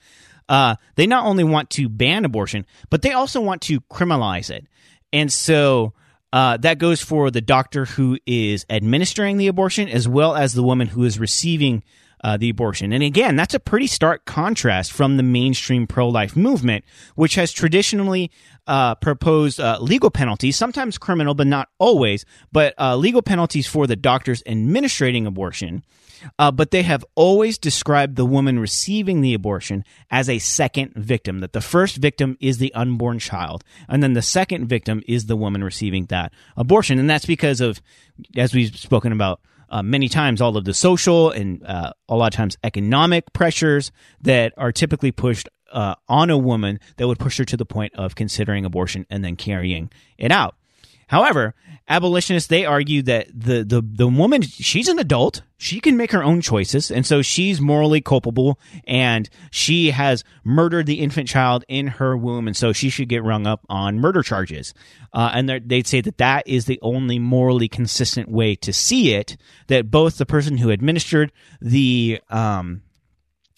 uh, 0.49 0.75
they 0.95 1.07
not 1.07 1.25
only 1.25 1.43
want 1.43 1.69
to 1.71 1.89
ban 1.89 2.25
abortion, 2.25 2.65
but 2.89 3.01
they 3.01 3.11
also 3.11 3.41
want 3.41 3.61
to 3.63 3.79
criminalize 3.81 4.49
it. 4.49 4.67
And 5.11 5.31
so 5.31 5.93
uh, 6.33 6.57
that 6.57 6.79
goes 6.79 7.01
for 7.01 7.31
the 7.31 7.41
doctor 7.41 7.85
who 7.85 8.17
is 8.25 8.65
administering 8.69 9.37
the 9.37 9.47
abortion 9.47 9.87
as 9.87 10.07
well 10.07 10.35
as 10.35 10.53
the 10.53 10.63
woman 10.63 10.87
who 10.87 11.03
is 11.03 11.19
receiving 11.19 11.83
uh, 12.23 12.37
the 12.37 12.49
abortion. 12.49 12.93
And 12.93 13.03
again, 13.03 13.35
that's 13.35 13.53
a 13.53 13.59
pretty 13.59 13.87
stark 13.87 14.25
contrast 14.25 14.91
from 14.91 15.17
the 15.17 15.23
mainstream 15.23 15.87
pro 15.87 16.07
life 16.07 16.35
movement, 16.35 16.85
which 17.15 17.35
has 17.35 17.51
traditionally 17.51 18.31
uh, 18.65 18.95
proposed 18.95 19.59
uh, 19.59 19.77
legal 19.81 20.09
penalties, 20.09 20.55
sometimes 20.55 20.97
criminal, 20.97 21.33
but 21.33 21.47
not 21.47 21.69
always, 21.79 22.25
but 22.51 22.73
uh, 22.79 22.95
legal 22.95 23.21
penalties 23.21 23.67
for 23.67 23.87
the 23.87 23.95
doctors 23.95 24.41
administrating 24.45 25.27
abortion. 25.27 25.83
Uh, 26.39 26.51
but 26.51 26.71
they 26.71 26.83
have 26.83 27.03
always 27.15 27.57
described 27.57 28.15
the 28.15 28.25
woman 28.25 28.57
receiving 28.57 29.19
the 29.19 29.33
abortion 29.33 29.83
as 30.09 30.29
a 30.29 30.39
second 30.39 30.93
victim, 30.95 31.39
that 31.39 31.51
the 31.51 31.59
first 31.59 31.97
victim 31.97 32.37
is 32.39 32.59
the 32.59 32.73
unborn 32.73 33.19
child, 33.19 33.61
and 33.89 34.01
then 34.01 34.13
the 34.13 34.21
second 34.21 34.67
victim 34.67 35.03
is 35.05 35.25
the 35.25 35.35
woman 35.35 35.61
receiving 35.61 36.05
that 36.05 36.31
abortion. 36.55 36.97
And 36.97 37.09
that's 37.09 37.25
because 37.25 37.59
of, 37.59 37.81
as 38.37 38.53
we've 38.53 38.73
spoken 38.73 39.11
about, 39.11 39.41
uh, 39.73 39.81
many 39.81 40.07
times 40.07 40.39
all 40.39 40.55
of 40.55 40.65
the 40.65 40.73
social 40.73 41.31
and 41.31 41.65
uh, 41.65 41.91
a 42.07 42.15
lot 42.15 42.31
of 42.31 42.37
times 42.37 42.55
economic 42.63 43.33
pressures 43.33 43.91
that 44.21 44.53
are 44.55 44.71
typically 44.71 45.11
pushed 45.11 45.49
uh, 45.71 45.95
on 46.07 46.29
a 46.29 46.37
woman 46.37 46.79
that 46.97 47.07
would 47.07 47.17
push 47.17 47.39
her 47.39 47.43
to 47.43 47.57
the 47.57 47.65
point 47.65 47.91
of 47.95 48.13
considering 48.13 48.65
abortion 48.65 49.07
and 49.09 49.25
then 49.25 49.35
carrying 49.35 49.89
it 50.19 50.31
out. 50.31 50.55
However, 51.07 51.55
abolitionists 51.87 52.47
they 52.47 52.65
argue 52.65 53.01
that 53.03 53.27
the, 53.33 53.63
the 53.63 53.81
the 53.81 54.07
woman 54.07 54.41
she's 54.41 54.87
an 54.87 54.99
adult, 54.99 55.41
she 55.57 55.79
can 55.79 55.97
make 55.97 56.11
her 56.11 56.23
own 56.23 56.41
choices, 56.41 56.89
and 56.89 57.05
so 57.05 57.21
she's 57.21 57.59
morally 57.59 58.01
culpable, 58.01 58.59
and 58.87 59.29
she 59.51 59.91
has 59.91 60.23
murdered 60.43 60.85
the 60.85 60.99
infant 60.99 61.27
child 61.27 61.65
in 61.67 61.87
her 61.87 62.15
womb, 62.15 62.47
and 62.47 62.55
so 62.55 62.73
she 62.73 62.89
should 62.89 63.09
get 63.09 63.23
rung 63.23 63.45
up 63.45 63.61
on 63.69 63.99
murder 63.99 64.23
charges. 64.23 64.73
Uh, 65.13 65.31
and 65.33 65.49
they'd 65.49 65.87
say 65.87 66.01
that 66.01 66.17
that 66.17 66.47
is 66.47 66.65
the 66.65 66.79
only 66.81 67.19
morally 67.19 67.67
consistent 67.67 68.29
way 68.29 68.55
to 68.55 68.73
see 68.73 69.13
it. 69.13 69.37
That 69.67 69.91
both 69.91 70.17
the 70.17 70.25
person 70.25 70.57
who 70.57 70.69
administered 70.69 71.31
the 71.61 72.19
um, 72.29 72.81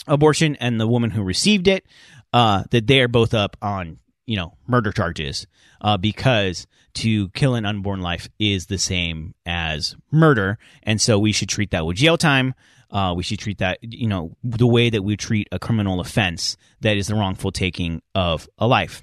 abortion 0.08 0.56
and 0.58 0.80
the 0.80 0.88
woman 0.88 1.12
who 1.12 1.24
received 1.24 1.68
it, 1.68 1.86
uh, 2.34 2.64
that 2.72 2.88
they 2.88 3.00
are 3.02 3.08
both 3.08 3.34
up 3.34 3.56
on 3.62 4.00
you 4.26 4.36
know 4.36 4.58
murder 4.68 4.92
charges 4.92 5.48
uh, 5.82 5.98
because 5.98 6.68
to 6.96 7.30
kill 7.30 7.56
an 7.56 7.66
unborn 7.66 8.02
life 8.02 8.28
is 8.40 8.66
the 8.66 8.78
same 8.78 9.36
as 9.46 9.96
murder, 10.12 10.58
and 10.84 11.00
so 11.00 11.20
we 11.20 11.32
should 11.32 11.50
treat 11.50 11.72
that 11.72 11.86
with 11.86 11.98
jail 11.98 12.18
time. 12.18 12.54
Uh, 12.92 13.14
we 13.16 13.24
should 13.24 13.40
treat 13.40 13.58
that, 13.58 13.80
you 13.82 14.08
know, 14.08 14.36
the 14.44 14.68
way 14.68 14.90
that 14.90 15.04
we 15.04 15.18
treat 15.18 15.48
a 15.52 15.60
criminal 15.60 16.00
offense 16.00 16.56
that 16.82 16.96
is 16.96 17.08
the 17.08 17.16
wrongful 17.16 17.52
taking 17.52 18.02
of 18.14 18.48
a 18.58 18.68
life. 18.68 19.02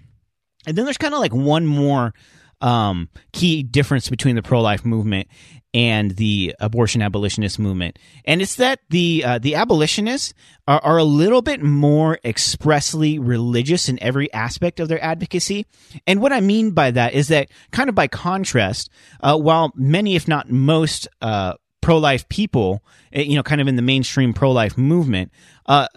And 0.67 0.79
then 0.79 0.85
there's 0.85 0.99
kind 0.99 1.13
of 1.15 1.21
like 1.21 1.35
one 1.35 1.67
more 1.67 2.15
um, 2.63 3.09
key 3.33 3.63
difference 3.63 4.09
between 4.09 4.37
the 4.37 4.43
pro 4.43 4.61
life 4.61 4.85
movement 4.85 5.29
and 5.75 6.13
the 6.13 6.55
abortion 6.61 7.01
abolitionist 7.03 7.59
movement, 7.59 7.99
and 8.25 8.43
it's 8.43 8.57
that 8.57 8.81
the 8.91 9.25
uh, 9.25 9.39
the 9.39 9.55
abolitionists 9.55 10.35
are, 10.69 10.81
are, 10.85 10.99
a 10.99 11.05
little 11.05 11.43
bit 11.43 11.63
more 11.63 12.19
expressly 12.25 13.19
religious 13.19 13.89
in 13.89 14.03
every 14.03 14.33
aspect 14.33 14.81
of 14.81 14.89
their 14.89 15.03
advocacy. 15.03 15.67
And 16.07 16.21
what 16.21 16.33
I 16.33 16.41
mean 16.41 16.73
by 16.73 16.91
that 16.93 17.15
is 17.15 17.29
that, 17.29 17.49
kind 17.71 17.89
of 17.89 17.95
by 17.95 18.07
contrast, 18.07 18.91
uh, 19.23 19.37
while 19.37 19.73
many, 19.75 20.15
if 20.15 20.29
not 20.29 20.51
most, 20.51 21.09
uh, 21.21 21.55
pro 21.81 21.99
life 21.99 22.29
people, 22.29 22.83
eh, 23.13 23.23
you 23.23 23.37
know, 23.37 23.43
kind 23.43 23.61
of 23.61 23.69
in 23.69 23.77
the 23.77 23.83
mainstream 23.83 24.33
pro 24.33 24.53
life 24.53 24.79
movement, 24.79 25.31
uh, 25.67 25.89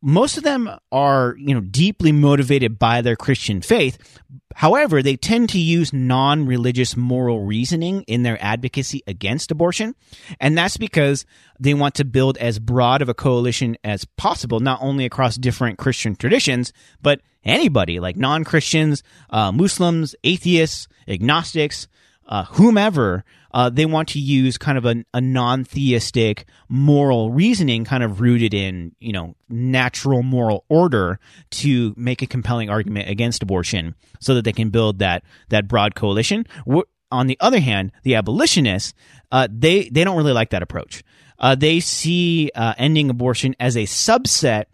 most 0.00 0.36
of 0.36 0.44
them 0.44 0.70
are, 0.92 1.34
you 1.38 1.54
know, 1.54 1.60
deeply 1.60 2.12
motivated 2.12 2.78
by 2.78 3.00
their 3.00 3.16
Christian 3.16 3.60
faith. 3.60 3.98
However, 4.54 5.02
they 5.02 5.16
tend 5.16 5.50
to 5.50 5.58
use 5.58 5.92
non-religious 5.92 6.96
moral 6.96 7.44
reasoning 7.44 8.02
in 8.02 8.22
their 8.22 8.38
advocacy 8.42 9.02
against 9.06 9.50
abortion. 9.50 9.94
And 10.40 10.56
that's 10.56 10.76
because 10.76 11.26
they 11.60 11.74
want 11.74 11.94
to 11.96 12.04
build 12.04 12.36
as 12.38 12.58
broad 12.58 13.02
of 13.02 13.08
a 13.08 13.14
coalition 13.14 13.76
as 13.84 14.04
possible, 14.04 14.60
not 14.60 14.80
only 14.82 15.04
across 15.04 15.36
different 15.36 15.78
Christian 15.78 16.16
traditions, 16.16 16.72
but 17.02 17.20
anybody 17.44 18.00
like 18.00 18.16
non-Christians, 18.16 19.02
uh, 19.30 19.52
Muslims, 19.52 20.14
atheists, 20.24 20.88
agnostics, 21.06 21.88
uh, 22.28 22.44
whomever 22.44 23.24
uh, 23.52 23.70
they 23.70 23.86
want 23.86 24.08
to 24.10 24.18
use 24.18 24.58
kind 24.58 24.76
of 24.76 24.84
a, 24.84 25.04
a 25.14 25.20
non-theistic 25.20 26.46
moral 26.68 27.30
reasoning 27.30 27.84
kind 27.84 28.02
of 28.02 28.20
rooted 28.20 28.52
in 28.52 28.94
you 29.00 29.12
know 29.12 29.34
natural 29.48 30.22
moral 30.22 30.64
order 30.68 31.18
to 31.50 31.94
make 31.96 32.22
a 32.22 32.26
compelling 32.26 32.68
argument 32.68 33.08
against 33.08 33.42
abortion 33.42 33.94
so 34.20 34.34
that 34.34 34.44
they 34.44 34.52
can 34.52 34.70
build 34.70 34.98
that 34.98 35.24
that 35.48 35.66
broad 35.66 35.94
coalition. 35.94 36.46
On 37.10 37.26
the 37.26 37.38
other 37.40 37.60
hand 37.60 37.92
the 38.02 38.14
abolitionists 38.14 38.92
uh, 39.32 39.48
they 39.50 39.88
they 39.88 40.04
don't 40.04 40.16
really 40.16 40.32
like 40.32 40.50
that 40.50 40.62
approach. 40.62 41.02
Uh, 41.38 41.54
they 41.54 41.80
see 41.80 42.50
uh, 42.54 42.74
ending 42.78 43.10
abortion 43.10 43.54
as 43.60 43.76
a 43.76 43.84
subset 43.84 44.64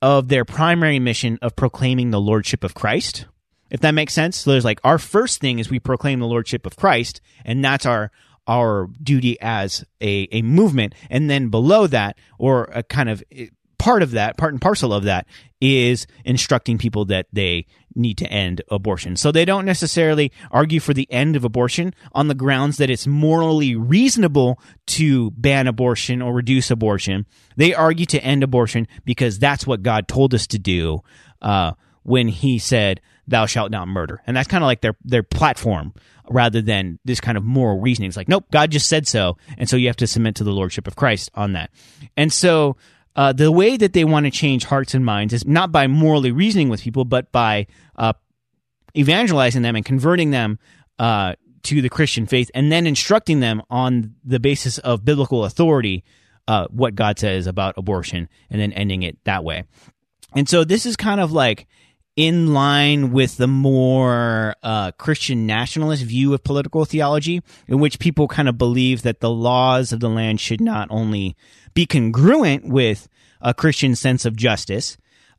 of 0.00 0.28
their 0.28 0.44
primary 0.44 0.98
mission 0.98 1.38
of 1.42 1.54
proclaiming 1.54 2.10
the 2.10 2.20
lordship 2.20 2.64
of 2.64 2.74
christ 2.74 3.26
if 3.72 3.80
that 3.80 3.92
makes 3.92 4.12
sense. 4.12 4.36
So 4.36 4.52
there's 4.52 4.64
like 4.64 4.80
our 4.84 4.98
first 4.98 5.40
thing 5.40 5.58
is 5.58 5.70
we 5.70 5.80
proclaim 5.80 6.20
the 6.20 6.26
lordship 6.26 6.66
of 6.66 6.76
Christ, 6.76 7.20
and 7.44 7.64
that's 7.64 7.86
our 7.86 8.12
our 8.46 8.88
duty 9.02 9.40
as 9.40 9.84
a, 10.00 10.28
a 10.30 10.42
movement. 10.42 10.94
And 11.10 11.30
then 11.30 11.48
below 11.48 11.86
that, 11.88 12.18
or 12.38 12.68
a 12.72 12.82
kind 12.82 13.08
of 13.08 13.22
eh, 13.32 13.46
part 13.78 14.02
of 14.02 14.12
that, 14.12 14.36
part 14.36 14.52
and 14.52 14.60
parcel 14.60 14.92
of 14.92 15.04
that, 15.04 15.26
is 15.60 16.06
instructing 16.24 16.76
people 16.76 17.06
that 17.06 17.26
they 17.32 17.66
need 17.94 18.18
to 18.18 18.26
end 18.26 18.60
abortion. 18.70 19.16
So 19.16 19.32
they 19.32 19.44
don't 19.44 19.64
necessarily 19.64 20.32
argue 20.50 20.80
for 20.80 20.92
the 20.92 21.10
end 21.10 21.34
of 21.36 21.44
abortion 21.44 21.94
on 22.12 22.28
the 22.28 22.34
grounds 22.34 22.76
that 22.76 22.90
it's 22.90 23.06
morally 23.06 23.74
reasonable 23.74 24.60
to 24.88 25.30
ban 25.32 25.66
abortion 25.66 26.20
or 26.20 26.34
reduce 26.34 26.70
abortion. 26.70 27.26
They 27.56 27.74
argue 27.74 28.06
to 28.06 28.22
end 28.22 28.42
abortion 28.42 28.86
because 29.04 29.38
that's 29.38 29.66
what 29.66 29.82
God 29.82 30.08
told 30.08 30.34
us 30.34 30.46
to 30.48 30.58
do 30.58 31.00
uh, 31.40 31.72
when 32.02 32.28
He 32.28 32.58
said, 32.58 33.00
thou 33.26 33.46
shalt 33.46 33.70
not 33.70 33.88
murder. 33.88 34.20
And 34.26 34.36
that's 34.36 34.48
kind 34.48 34.64
of 34.64 34.66
like 34.66 34.80
their 34.80 34.96
their 35.04 35.22
platform 35.22 35.94
rather 36.28 36.62
than 36.62 36.98
this 37.04 37.20
kind 37.20 37.36
of 37.36 37.44
moral 37.44 37.80
reasoning. 37.80 38.08
It's 38.08 38.16
like, 38.16 38.28
nope, 38.28 38.44
God 38.50 38.70
just 38.70 38.88
said 38.88 39.06
so, 39.06 39.36
and 39.58 39.68
so 39.68 39.76
you 39.76 39.88
have 39.88 39.96
to 39.96 40.06
submit 40.06 40.36
to 40.36 40.44
the 40.44 40.52
lordship 40.52 40.86
of 40.86 40.96
Christ 40.96 41.30
on 41.34 41.52
that. 41.52 41.70
And 42.16 42.32
so 42.32 42.76
uh, 43.16 43.32
the 43.32 43.52
way 43.52 43.76
that 43.76 43.92
they 43.92 44.04
want 44.04 44.24
to 44.26 44.30
change 44.30 44.64
hearts 44.64 44.94
and 44.94 45.04
minds 45.04 45.32
is 45.34 45.46
not 45.46 45.70
by 45.72 45.86
morally 45.86 46.32
reasoning 46.32 46.68
with 46.68 46.80
people, 46.80 47.04
but 47.04 47.30
by 47.32 47.66
uh, 47.96 48.14
evangelizing 48.96 49.62
them 49.62 49.76
and 49.76 49.84
converting 49.84 50.30
them 50.30 50.58
uh, 50.98 51.34
to 51.64 51.82
the 51.82 51.88
Christian 51.88 52.26
faith, 52.26 52.50
and 52.54 52.72
then 52.72 52.86
instructing 52.86 53.40
them 53.40 53.62
on 53.70 54.14
the 54.24 54.40
basis 54.40 54.78
of 54.78 55.04
biblical 55.04 55.44
authority 55.44 56.04
uh, 56.48 56.66
what 56.70 56.94
God 56.94 57.18
says 57.18 57.46
about 57.46 57.74
abortion, 57.76 58.28
and 58.50 58.60
then 58.60 58.72
ending 58.72 59.02
it 59.02 59.16
that 59.24 59.44
way. 59.44 59.64
And 60.34 60.48
so 60.48 60.64
this 60.64 60.86
is 60.86 60.96
kind 60.96 61.20
of 61.20 61.32
like 61.32 61.66
in 62.16 62.52
line 62.52 63.12
with 63.12 63.36
the 63.38 63.46
more 63.46 64.54
uh, 64.62 64.92
Christian 64.92 65.46
nationalist 65.46 66.04
view 66.04 66.34
of 66.34 66.44
political 66.44 66.84
theology, 66.84 67.42
in 67.66 67.78
which 67.78 67.98
people 67.98 68.28
kind 68.28 68.48
of 68.48 68.58
believe 68.58 69.02
that 69.02 69.20
the 69.20 69.30
laws 69.30 69.92
of 69.92 70.00
the 70.00 70.10
land 70.10 70.40
should 70.40 70.60
not 70.60 70.88
only 70.90 71.36
be 71.74 71.86
congruent 71.86 72.68
with 72.68 73.08
a 73.40 73.54
Christian 73.54 73.96
sense 73.96 74.24
of 74.24 74.36
justice, 74.36 74.96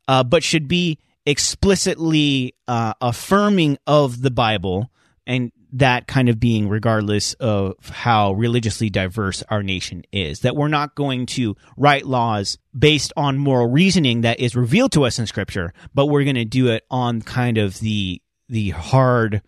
uh, 0.08 0.24
but 0.24 0.42
should 0.42 0.68
be 0.68 0.98
explicitly 1.26 2.54
uh, 2.68 2.94
affirming 3.00 3.78
of 3.86 4.22
the 4.22 4.30
Bible 4.30 4.90
and 5.26 5.52
that 5.74 6.06
kind 6.06 6.28
of 6.28 6.38
being 6.38 6.68
regardless 6.68 7.34
of 7.34 7.74
how 7.88 8.32
religiously 8.32 8.90
diverse 8.90 9.42
our 9.50 9.62
nation 9.62 10.04
is. 10.12 10.40
That 10.40 10.56
we're 10.56 10.68
not 10.68 10.94
going 10.94 11.26
to 11.26 11.56
write 11.76 12.06
laws 12.06 12.58
based 12.76 13.12
on 13.16 13.38
moral 13.38 13.68
reasoning 13.68 14.22
that 14.22 14.40
is 14.40 14.54
revealed 14.56 14.92
to 14.92 15.04
us 15.04 15.18
in 15.18 15.26
scripture, 15.26 15.72
but 15.92 16.06
we're 16.06 16.24
going 16.24 16.36
to 16.36 16.44
do 16.44 16.68
it 16.68 16.84
on 16.90 17.22
kind 17.22 17.58
of 17.58 17.78
the 17.80 18.22
the 18.48 18.70
hard 18.70 19.42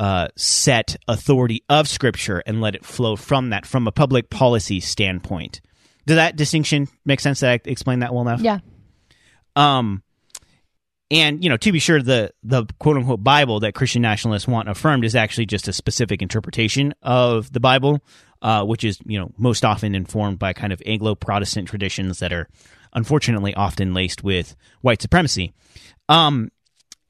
uh, 0.00 0.28
set 0.36 0.96
authority 1.06 1.62
of 1.68 1.88
scripture 1.88 2.42
and 2.46 2.60
let 2.60 2.74
it 2.74 2.84
flow 2.84 3.14
from 3.14 3.50
that 3.50 3.64
from 3.64 3.86
a 3.86 3.92
public 3.92 4.30
policy 4.30 4.80
standpoint. 4.80 5.60
Does 6.04 6.16
that 6.16 6.36
distinction 6.36 6.88
make 7.04 7.20
sense? 7.20 7.40
That 7.40 7.50
I 7.52 7.60
explained 7.64 8.02
that 8.02 8.12
well 8.12 8.22
enough? 8.22 8.40
Yeah. 8.40 8.58
Um, 9.54 10.02
and 11.10 11.42
you 11.44 11.50
know, 11.50 11.56
to 11.58 11.72
be 11.72 11.78
sure, 11.78 12.02
the 12.02 12.32
the 12.42 12.64
quote 12.78 12.96
unquote 12.96 13.22
Bible 13.22 13.60
that 13.60 13.74
Christian 13.74 14.02
nationalists 14.02 14.48
want 14.48 14.68
affirmed 14.68 15.04
is 15.04 15.14
actually 15.14 15.46
just 15.46 15.68
a 15.68 15.72
specific 15.72 16.22
interpretation 16.22 16.94
of 17.02 17.52
the 17.52 17.60
Bible, 17.60 18.00
uh, 18.42 18.64
which 18.64 18.84
is 18.84 18.98
you 19.04 19.18
know 19.18 19.30
most 19.36 19.64
often 19.64 19.94
informed 19.94 20.38
by 20.38 20.52
kind 20.52 20.72
of 20.72 20.82
Anglo 20.86 21.14
Protestant 21.14 21.68
traditions 21.68 22.18
that 22.20 22.32
are 22.32 22.48
unfortunately 22.94 23.54
often 23.54 23.92
laced 23.94 24.22
with 24.24 24.56
white 24.80 25.02
supremacy. 25.02 25.52
Um, 26.08 26.50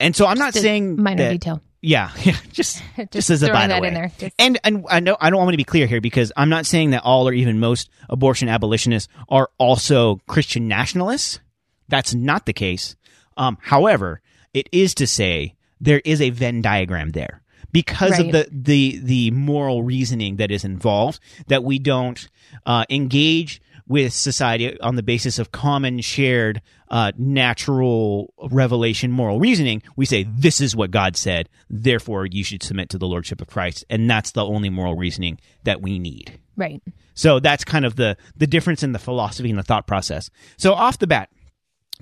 and 0.01 0.15
so 0.17 0.27
I'm 0.27 0.39
not 0.39 0.53
Just 0.55 0.63
saying 0.65 1.01
minor 1.01 1.25
that- 1.25 1.31
detail. 1.33 1.63
Yeah, 1.87 2.11
yeah, 2.23 2.37
just 2.51 2.83
just, 3.13 3.29
as 3.29 3.43
a 3.43 3.53
by 3.53 3.67
the 3.67 3.79
way. 3.79 3.89
in 3.89 3.95
there. 3.95 4.11
Just- 4.19 4.35
And 4.39 4.59
and 4.65 4.87
I 4.91 5.01
know 5.01 5.17
I 5.21 5.29
don't 5.31 5.39
want 5.39 5.53
to 5.53 5.57
be 5.59 5.65
clear 5.65 5.87
here 5.87 6.01
because 6.01 6.33
I'm 6.37 6.49
not 6.49 6.65
saying 6.67 6.91
that 6.91 7.03
all 7.05 7.29
or 7.29 7.33
even 7.35 7.61
most 7.61 7.91
abortion 8.09 8.49
abolitionists 8.49 9.13
are 9.29 9.51
also 9.59 10.17
Christian 10.27 10.67
nationalists. 10.67 11.41
That's 11.89 12.15
not 12.15 12.47
the 12.47 12.55
case. 12.55 12.97
Um, 13.37 13.59
however, 13.61 14.21
it 14.53 14.69
is 14.73 14.95
to 14.95 15.07
say 15.07 15.55
there 15.81 16.01
is 16.05 16.21
a 16.21 16.31
Venn 16.31 16.63
diagram 16.63 17.11
there 17.11 17.43
because 17.73 18.19
of 18.21 18.31
the 18.31 18.49
the 18.51 19.01
the 19.03 19.31
moral 19.33 19.83
reasoning 19.83 20.37
that 20.37 20.51
is 20.51 20.65
involved 20.65 21.19
that 21.49 21.65
we 21.65 21.79
don't 21.79 22.29
uh, 22.67 22.85
engage 22.89 23.61
with 23.87 24.13
society 24.15 24.81
on 24.81 24.97
the 24.97 25.03
basis 25.03 25.39
of 25.39 25.53
common 25.53 26.01
shared 26.01 26.63
uh, 26.89 27.13
natural 27.19 28.33
revelation 28.51 29.11
moral 29.11 29.39
reasoning. 29.41 29.83
We 29.97 30.07
say 30.07 30.23
this 30.23 30.61
is 30.61 30.75
what 30.77 30.91
god 30.91 31.17
said. 31.17 31.49
Therefore 31.69 32.27
you 32.27 32.45
should 32.45 32.63
submit 32.63 32.89
to 32.91 32.99
the 32.99 33.09
lordship 33.09 33.41
of 33.43 33.49
christ. 33.49 33.85
And 33.91 34.09
that's 34.09 34.31
the 34.31 34.45
only 34.45 34.71
moral 34.71 34.95
reasoning 34.95 35.39
that 35.65 35.83
we 35.83 35.99
need. 35.99 36.39
Right. 36.57 36.81
so 37.15 37.41
that's 37.41 37.65
kind 37.65 37.85
of 37.85 37.97
the 37.97 38.17
the 38.37 38.47
difference 38.47 38.85
in 38.85 38.93
the 38.93 39.01
philosophy 39.01 39.51
and 39.51 39.59
the 39.59 39.65
thought 39.65 39.89
process. 39.89 40.31
So 40.57 40.73
off 40.73 40.99
the 40.99 41.09
bat, 41.09 41.29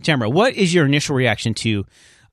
Tamara, 0.02 0.30
what 0.30 0.54
is 0.54 0.72
your 0.72 0.87
initial 0.87 1.14
reaction 1.14 1.54
to 1.54 1.84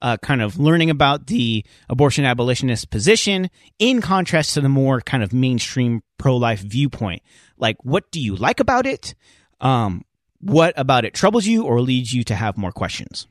uh, 0.02 0.18
kind 0.18 0.42
of 0.42 0.58
learning 0.58 0.90
about 0.90 1.28
the 1.28 1.66
abortion 1.90 2.26
abolitionist 2.26 2.90
position 2.90 3.50
in 3.80 4.02
contrast 4.02 4.54
to 4.54 4.62
the 4.62 4.70
more 4.70 5.02
kind 5.02 5.24
of 5.24 5.34
mainstream 5.34 6.02
pro 6.18 6.38
life 6.38 6.62
viewpoint? 6.62 7.22
Like, 7.58 7.78
what 7.84 8.10
do 8.12 8.20
you 8.20 8.36
like 8.36 8.60
about 8.60 8.86
it? 8.86 9.14
Um, 9.60 10.06
what 10.40 10.74
about 10.78 11.04
it 11.04 11.14
troubles 11.14 11.46
you 11.46 11.66
or 11.66 11.82
leads 11.82 12.14
you 12.14 12.24
to 12.26 12.36
have 12.36 12.58
more 12.58 12.72
questions? 12.72 13.28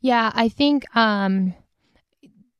Yeah, 0.00 0.30
I 0.32 0.48
think 0.48 0.84
um, 0.96 1.54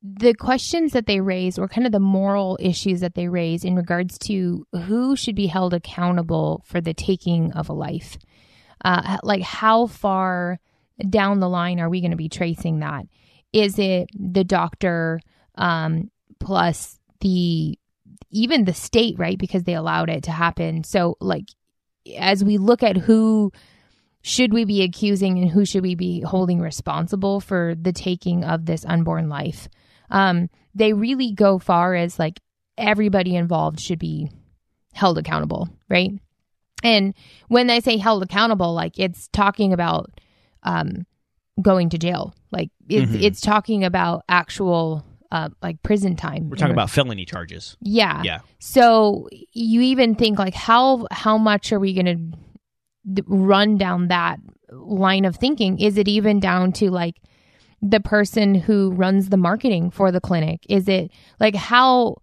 the 0.03 0.35
questions 0.35 0.93
that 0.93 1.07
they 1.07 1.21
raise, 1.21 1.59
or 1.59 1.69
kind 1.69 1.87
of 1.87 1.93
the 1.93 2.01
moral 2.01 2.59
issues 2.61 3.01
that 3.01 3.15
they 3.15 3.29
raise 3.29 3.65
in 3.65 3.77
regards 3.77 4.19
to 4.19 4.67
who 4.73 5.15
should 5.17 5.37
be 5.37 5.47
held 5.47 5.73
accountable 5.73 6.63
for 6.67 6.81
the 6.81 6.93
taking 6.93 7.53
of 7.53 7.69
a 7.69 7.73
life. 7.73 8.19
Uh, 8.85 9.19
like, 9.23 9.43
how 9.43 9.87
far 9.87 10.59
down 11.09 11.41
the 11.41 11.49
line 11.49 11.81
are 11.81 11.89
we 11.89 12.01
going 12.01 12.11
to 12.11 12.17
be 12.17 12.29
tracing 12.29 12.81
that? 12.81 13.07
Is 13.53 13.79
it 13.79 14.09
the 14.15 14.45
doctor 14.45 15.21
um, 15.57 16.11
plus 16.39 16.99
the 17.21 17.79
even 18.31 18.65
the 18.65 18.75
state, 18.75 19.19
right? 19.19 19.39
Because 19.39 19.65
they 19.65 19.75
allowed 19.75 20.09
it 20.09 20.25
to 20.25 20.31
happen. 20.31 20.85
So, 20.85 21.17
like, 21.21 21.47
as 22.17 22.45
we 22.45 22.59
look 22.59 22.83
at 22.83 22.97
who 22.97 23.53
should 24.23 24.53
we 24.53 24.65
be 24.65 24.83
accusing 24.83 25.39
and 25.39 25.51
who 25.51 25.65
should 25.65 25.83
we 25.83 25.95
be 25.95 26.21
holding 26.21 26.61
responsible 26.61 27.41
for 27.41 27.75
the 27.81 27.93
taking 27.93 28.45
of 28.45 28.67
this 28.67 28.85
unborn 28.85 29.29
life? 29.29 29.69
Um, 30.11 30.51
they 30.75 30.93
really 30.93 31.33
go 31.33 31.59
far 31.59 31.95
as 31.95 32.19
like 32.19 32.41
everybody 32.77 33.35
involved 33.35 33.81
should 33.81 33.99
be 33.99 34.31
held 34.93 35.19
accountable, 35.19 35.69
right? 35.89 36.13
And 36.83 37.15
when 37.49 37.67
they 37.67 37.81
say 37.81 37.97
held 37.97 38.23
accountable, 38.23 38.75
like 38.75 38.99
it's 38.99 39.29
talking 39.29 39.73
about 39.73 40.11
um, 40.63 41.07
going 41.63 41.89
to 41.91 41.99
jail, 41.99 42.35
like 42.51 42.71
it's 42.89 43.13
Mhm. 43.13 43.23
it's 43.23 43.41
talking 43.41 43.85
about 43.85 44.23
actual 44.29 45.05
uh, 45.33 45.49
like 45.63 45.81
prison 45.85 46.17
time. 46.17 46.51
We're 46.51 46.57
talking 46.57 46.73
about 46.75 46.91
felony 46.91 47.25
charges. 47.25 47.77
yeah, 47.81 48.21
Yeah. 48.25 48.41
so 48.59 49.29
you 49.53 49.81
even 49.83 50.17
think 50.17 50.39
like 50.41 50.55
how 50.55 51.07
how 51.13 51.39
much 51.39 51.73
are 51.73 51.79
we 51.79 51.95
going 51.95 52.33
to 53.15 53.23
run 53.29 53.77
down 53.79 54.09
that 54.09 54.41
line 54.73 55.25
of 55.25 55.37
thinking? 55.37 55.79
Is 55.79 55.97
it 55.99 56.09
even 56.09 56.41
down 56.41 56.73
to 56.73 56.91
like 56.91 57.17
the 57.81 58.01
person 58.01 58.55
who 58.57 58.91
runs 58.91 59.29
the 59.29 59.37
marketing 59.37 59.91
for 59.93 60.11
the 60.11 60.21
clinic? 60.21 60.67
Is 60.69 60.89
it 60.89 61.13
like 61.39 61.55
how 61.55 62.17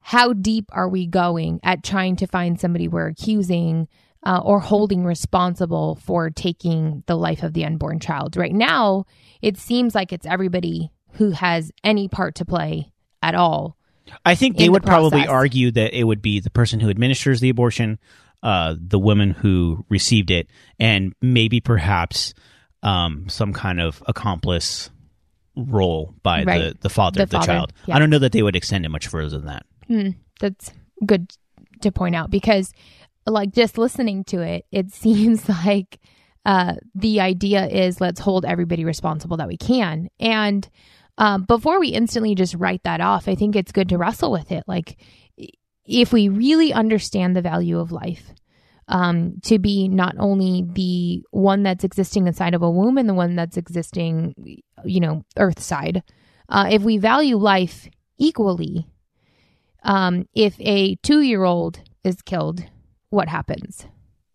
how 0.00 0.32
deep 0.32 0.66
are 0.72 0.88
we 0.88 1.06
going 1.08 1.58
at 1.64 1.82
trying 1.82 2.14
to 2.16 2.26
find 2.28 2.60
somebody 2.60 2.86
we're 2.86 3.08
accusing 3.08 3.88
uh, 4.26 4.40
or 4.44 4.58
holding 4.60 5.04
responsible 5.04 5.94
for 6.02 6.28
taking 6.30 7.02
the 7.06 7.16
life 7.16 7.42
of 7.42 7.52
the 7.54 7.64
unborn 7.64 8.00
child? 8.00 8.36
Right 8.36 8.52
now, 8.54 9.04
it 9.40 9.56
seems 9.56 9.94
like 9.94 10.12
it's 10.12 10.26
everybody 10.26 10.90
who 11.12 11.30
has 11.30 11.70
any 11.84 12.08
part 12.08 12.34
to 12.36 12.44
play 12.44 12.92
at 13.22 13.34
all. 13.34 13.76
I 14.24 14.34
think 14.34 14.56
they 14.56 14.64
the 14.66 14.70
would 14.72 14.82
probably 14.84 15.26
argue 15.26 15.70
that 15.72 15.98
it 15.98 16.04
would 16.04 16.22
be 16.22 16.40
the 16.40 16.50
person 16.50 16.78
who 16.80 16.90
administers 16.90 17.40
the 17.40 17.48
abortion, 17.48 17.98
uh, 18.42 18.74
the 18.78 18.98
woman 18.98 19.30
who 19.30 19.84
received 19.88 20.30
it, 20.30 20.48
and 20.78 21.12
maybe 21.20 21.60
perhaps 21.60 22.34
um, 22.82 23.28
some 23.28 23.52
kind 23.52 23.80
of 23.80 24.02
accomplice 24.06 24.90
role 25.56 26.14
by 26.22 26.40
the, 26.40 26.46
Right. 26.46 26.80
the 26.80 26.88
father 26.90 27.16
The 27.18 27.22
of 27.24 27.30
the 27.30 27.36
father, 27.38 27.46
child. 27.46 27.72
yeah. 27.86 27.96
I 27.96 27.98
don't 27.98 28.10
know 28.10 28.18
that 28.20 28.32
they 28.32 28.42
would 28.42 28.54
extend 28.56 28.84
it 28.84 28.90
much 28.90 29.06
further 29.08 29.38
than 29.38 29.46
that. 29.46 29.66
Hmm, 29.88 30.08
that's 30.38 30.70
good 31.04 31.32
to 31.80 31.90
point 31.90 32.14
out 32.14 32.30
because, 32.30 32.72
like, 33.26 33.52
just 33.52 33.78
listening 33.78 34.24
to 34.24 34.40
it, 34.40 34.64
it 34.70 34.90
seems 34.92 35.48
like 35.48 35.98
uh, 36.44 36.74
the 36.94 37.20
idea 37.20 37.66
is 37.66 38.00
let's 38.00 38.20
hold 38.20 38.44
everybody 38.44 38.84
responsible 38.84 39.36
that 39.38 39.48
we 39.48 39.56
can. 39.56 40.08
And 40.20 40.68
um, 41.18 41.44
before 41.44 41.80
we 41.80 41.88
instantly 41.88 42.34
just 42.34 42.54
write 42.54 42.82
that 42.84 43.00
off, 43.00 43.28
I 43.28 43.34
think 43.34 43.56
it's 43.56 43.72
good 43.72 43.88
to 43.88 43.98
wrestle 43.98 44.30
with 44.30 44.52
it. 44.52 44.64
Like, 44.66 44.96
if 45.84 46.12
we 46.12 46.28
really 46.28 46.72
understand 46.72 47.34
the 47.36 47.42
value 47.42 47.78
of 47.78 47.92
life, 47.92 48.32
um, 48.88 49.40
to 49.42 49.58
be 49.58 49.88
not 49.88 50.14
only 50.18 50.64
the 50.64 51.22
one 51.30 51.62
that's 51.62 51.84
existing 51.84 52.26
inside 52.26 52.54
of 52.54 52.62
a 52.62 52.70
womb 52.70 52.98
and 52.98 53.08
the 53.08 53.14
one 53.14 53.34
that's 53.34 53.56
existing, 53.56 54.62
you 54.84 55.00
know, 55.00 55.24
earth 55.36 55.60
side, 55.60 56.02
uh, 56.48 56.68
if 56.70 56.82
we 56.82 56.98
value 56.98 57.36
life 57.36 57.88
equally, 58.18 58.86
um, 59.82 60.28
if 60.34 60.54
a 60.60 60.96
two 60.96 61.20
year 61.20 61.44
old 61.44 61.80
is 62.04 62.22
killed, 62.22 62.64
what 63.10 63.28
happens? 63.28 63.86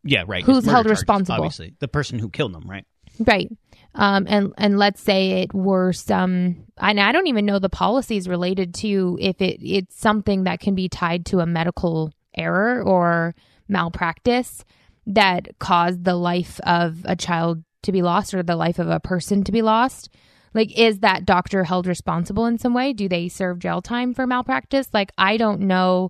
Yeah, 0.03 0.23
right. 0.27 0.43
Who's 0.43 0.65
held 0.65 0.85
charges, 0.85 0.99
responsible? 1.01 1.43
Obviously, 1.43 1.75
the 1.79 1.87
person 1.87 2.19
who 2.19 2.29
killed 2.29 2.53
them, 2.53 2.69
right? 2.69 2.85
Right. 3.19 3.49
Um, 3.93 4.25
and 4.27 4.53
and 4.57 4.79
let's 4.79 5.01
say 5.01 5.41
it 5.41 5.53
were 5.53 5.91
some, 5.93 6.65
and 6.77 6.99
I 6.99 7.11
don't 7.11 7.27
even 7.27 7.45
know 7.45 7.59
the 7.59 7.69
policies 7.69 8.27
related 8.27 8.73
to 8.75 9.17
if 9.21 9.41
it 9.41 9.59
it's 9.61 9.99
something 9.99 10.45
that 10.45 10.59
can 10.59 10.75
be 10.75 10.87
tied 10.89 11.25
to 11.27 11.39
a 11.39 11.45
medical 11.45 12.11
error 12.35 12.81
or 12.81 13.35
malpractice 13.67 14.63
that 15.07 15.59
caused 15.59 16.03
the 16.03 16.15
life 16.15 16.59
of 16.61 17.05
a 17.05 17.15
child 17.15 17.63
to 17.83 17.91
be 17.91 18.01
lost 18.01 18.33
or 18.33 18.43
the 18.43 18.55
life 18.55 18.79
of 18.79 18.89
a 18.89 18.99
person 18.99 19.43
to 19.43 19.51
be 19.51 19.61
lost. 19.61 20.09
Like, 20.53 20.77
is 20.77 20.99
that 20.99 21.25
doctor 21.25 21.63
held 21.63 21.87
responsible 21.87 22.45
in 22.45 22.57
some 22.57 22.73
way? 22.73 22.93
Do 22.93 23.07
they 23.07 23.29
serve 23.29 23.59
jail 23.59 23.81
time 23.81 24.13
for 24.13 24.27
malpractice? 24.27 24.89
Like, 24.93 25.11
I 25.17 25.37
don't 25.37 25.61
know 25.61 26.09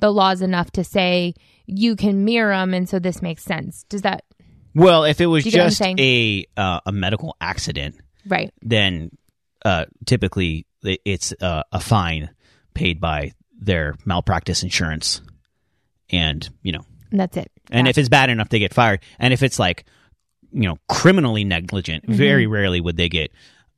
the 0.00 0.10
laws 0.12 0.42
enough 0.42 0.70
to 0.72 0.84
say 0.84 1.34
you 1.66 1.96
can 1.96 2.24
mirror 2.24 2.52
them, 2.56 2.74
and 2.74 2.88
so 2.88 2.98
this 2.98 3.20
makes 3.22 3.42
sense. 3.44 3.84
Does 3.88 4.02
that 4.02 4.24
Well, 4.74 5.04
if 5.04 5.20
it 5.20 5.26
was 5.26 5.44
Do 5.44 5.50
you 5.50 5.52
get 5.52 5.58
what 5.58 5.64
I'm 5.82 5.96
just 5.96 6.00
a 6.00 6.46
uh, 6.56 6.80
a 6.86 6.92
medical 6.92 7.36
accident, 7.40 7.96
right? 8.26 8.52
then 8.62 9.10
uh, 9.64 9.86
typically 10.06 10.66
it's 10.82 11.32
uh, 11.40 11.62
a 11.72 11.80
fine 11.80 12.30
paid 12.74 13.00
by 13.00 13.32
their 13.60 13.96
malpractice 14.04 14.62
insurance, 14.62 15.20
and 16.10 16.48
you 16.62 16.72
know, 16.72 16.84
And 17.10 17.20
that's 17.20 17.36
it. 17.36 17.50
and 17.70 17.86
Yeah. 17.86 17.90
if 17.90 17.98
it's 17.98 18.08
bad 18.08 18.30
enough, 18.30 18.48
they 18.48 18.58
get 18.60 18.72
fired. 18.74 19.00
And 19.18 19.32
if 19.34 19.42
it's 19.42 19.58
like, 19.58 19.84
you 20.52 20.62
know, 20.68 20.78
criminally 20.88 21.44
negligent, 21.44 22.04
Mm-hmm. 22.04 22.14
very 22.14 22.46
rarely 22.46 22.80
would 22.80 22.96
they 22.96 23.08
get. 23.08 23.30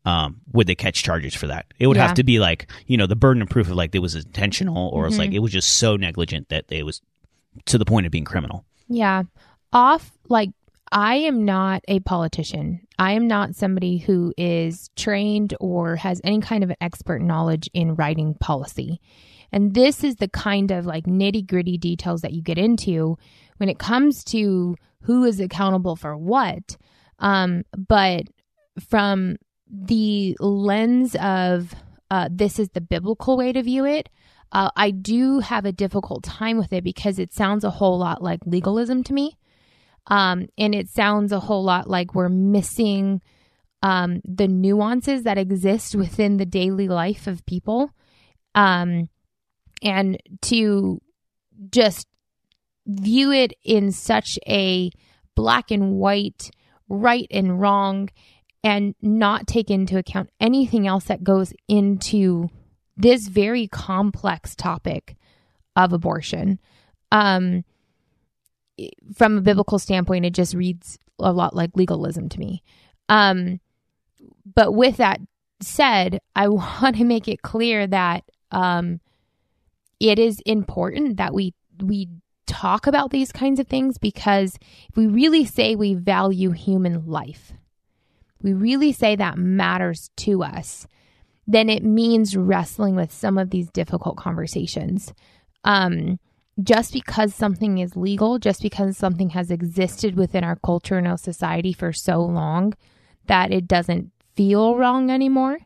Um, 0.04 0.40
would 0.52 0.66
they 0.66 0.74
catch 0.74 1.02
charges 1.02 1.34
for 1.34 1.46
that? 1.48 1.66
It 1.78 1.86
would 1.86 1.96
Yeah. 1.98 2.06
have 2.06 2.14
to 2.16 2.24
be 2.24 2.38
like, 2.38 2.70
you 2.86 2.96
know, 2.96 3.06
the 3.06 3.16
burden 3.16 3.42
of 3.42 3.48
proof 3.50 3.68
of 3.68 3.74
like 3.76 3.94
it 3.94 3.98
was 3.98 4.14
intentional 4.14 4.88
or 4.88 5.06
it's 5.06 5.14
Mm-hmm. 5.14 5.20
like 5.20 5.32
it 5.32 5.40
was 5.40 5.52
just 5.52 5.74
so 5.76 5.96
negligent 5.96 6.48
that 6.48 6.64
it 6.70 6.84
was 6.84 7.02
to 7.66 7.76
the 7.76 7.84
point 7.84 8.06
of 8.06 8.12
being 8.12 8.24
criminal. 8.24 8.64
Yeah. 8.88 9.24
Off, 9.72 10.10
like, 10.28 10.50
I 10.90 11.16
am 11.16 11.44
not 11.44 11.82
a 11.86 12.00
politician. 12.00 12.80
I 12.98 13.12
am 13.12 13.28
not 13.28 13.54
somebody 13.54 13.98
who 13.98 14.32
is 14.38 14.88
trained 14.96 15.54
or 15.60 15.96
has 15.96 16.20
any 16.24 16.40
kind 16.40 16.64
of 16.64 16.72
expert 16.80 17.20
knowledge 17.22 17.68
in 17.74 17.94
writing 17.94 18.34
policy. 18.40 19.00
And 19.52 19.74
this 19.74 20.02
is 20.02 20.16
the 20.16 20.28
kind 20.28 20.70
of 20.70 20.86
like 20.86 21.04
nitty 21.04 21.46
gritty 21.46 21.76
details 21.78 22.22
that 22.22 22.32
you 22.32 22.42
get 22.42 22.56
into 22.58 23.18
when 23.58 23.68
it 23.68 23.78
comes 23.78 24.24
to 24.24 24.76
who 25.02 25.24
is 25.24 25.40
accountable 25.40 25.94
for 25.94 26.16
what. 26.16 26.76
Um, 27.18 27.64
but 27.76 28.22
from 28.88 29.36
the 29.70 30.37
lens 30.40 31.14
of 31.16 31.74
uh, 32.11 32.28
this 32.30 32.59
is 32.59 32.70
the 32.70 32.80
biblical 32.80 33.37
way 33.37 33.52
to 33.52 33.62
view 33.62 33.85
it, 33.85 34.09
uh, 34.52 34.70
I 34.74 34.90
do 34.90 35.38
have 35.38 35.64
a 35.64 35.72
difficult 35.72 36.24
time 36.24 36.59
with 36.59 36.72
it 36.72 36.83
because 36.83 37.18
it 37.18 37.33
sounds 37.33 37.62
a 37.62 37.70
whole 37.70 37.98
lot 37.98 38.22
like 38.22 38.40
legalism 38.44 39.04
to 39.04 39.12
me. 39.12 39.38
Um, 40.09 40.48
and 40.59 40.74
it 40.74 40.88
sounds 40.88 41.30
a 41.30 41.40
whole 41.40 41.62
lot 41.62 41.88
like 41.88 42.14
we're 42.14 42.28
missing 42.28 43.20
um, 43.83 44.20
the 44.24 44.48
nuances 44.48 45.22
that 45.22 45.38
exist 45.38 45.94
within 45.94 46.37
the 46.37 46.46
daily 46.46 46.88
life 46.88 47.26
of 47.26 47.46
people. 47.46 47.90
Um, 48.54 49.09
and 49.83 50.18
to 50.42 51.00
just 51.70 52.09
view 52.87 53.30
it 53.30 53.52
in 53.62 53.92
such 53.92 54.38
a 54.48 54.90
black 55.37 55.70
and 55.70 55.92
white, 55.92 56.50
right 56.88 57.28
and 57.30 57.61
wrong, 57.61 58.09
and 58.62 58.94
not 59.00 59.46
take 59.46 59.70
into 59.70 59.96
account 59.96 60.30
anything 60.40 60.86
else 60.86 61.04
that 61.04 61.24
goes 61.24 61.52
into 61.68 62.50
this 62.96 63.28
very 63.28 63.66
complex 63.66 64.54
topic 64.54 65.16
of 65.76 65.92
abortion. 65.92 66.58
Um, 67.10 67.64
from 69.14 69.38
a 69.38 69.42
biblical 69.42 69.78
standpoint, 69.78 70.26
it 70.26 70.34
just 70.34 70.54
reads 70.54 70.98
a 71.18 71.32
lot 71.32 71.54
like 71.54 71.70
legalism 71.74 72.28
to 72.28 72.38
me. 72.38 72.62
Um, 73.08 73.60
but 74.54 74.74
with 74.74 74.98
that 74.98 75.20
said, 75.60 76.20
I 76.34 76.48
want 76.48 76.96
to 76.96 77.04
make 77.04 77.28
it 77.28 77.42
clear 77.42 77.86
that 77.86 78.24
um, 78.50 79.00
it 79.98 80.18
is 80.18 80.40
important 80.46 81.16
that 81.18 81.34
we 81.34 81.54
we 81.82 82.08
talk 82.46 82.86
about 82.86 83.10
these 83.10 83.32
kinds 83.32 83.60
of 83.60 83.68
things 83.68 83.96
because 83.96 84.58
if 84.88 84.96
we 84.96 85.06
really 85.06 85.44
say 85.44 85.76
we 85.76 85.94
value 85.94 86.50
human 86.50 87.06
life, 87.06 87.52
we 88.42 88.53
really 88.53 88.92
say 88.92 89.16
that 89.16 89.38
matters 89.38 90.11
to 90.18 90.42
us, 90.42 90.87
then 91.46 91.68
it 91.68 91.85
means 91.85 92.37
wrestling 92.37 92.96
with 92.96 93.12
some 93.12 93.38
of 93.38 93.50
these 93.50 93.70
difficult 93.70 94.16
conversations. 94.16 95.12
Um, 95.64 96.18
just 96.62 96.92
because 96.92 97.35
something 97.35 97.79
is 97.79 97.96
legal, 97.96 98.38
just 98.38 98.62
because 98.62 98.96
something 98.96 99.31
has 99.31 99.50
existed 99.50 100.16
within 100.16 100.44
our 100.44 100.57
culture 100.57 100.98
and 100.98 101.07
our 101.07 101.16
society 101.16 101.72
for 101.72 101.92
so 101.92 102.20
long 102.20 102.74
that 103.26 103.50
it 103.53 103.66
doesn't 103.66 104.11
feel 104.35 104.76
wrong 104.76 105.11
anymore, 105.11 105.59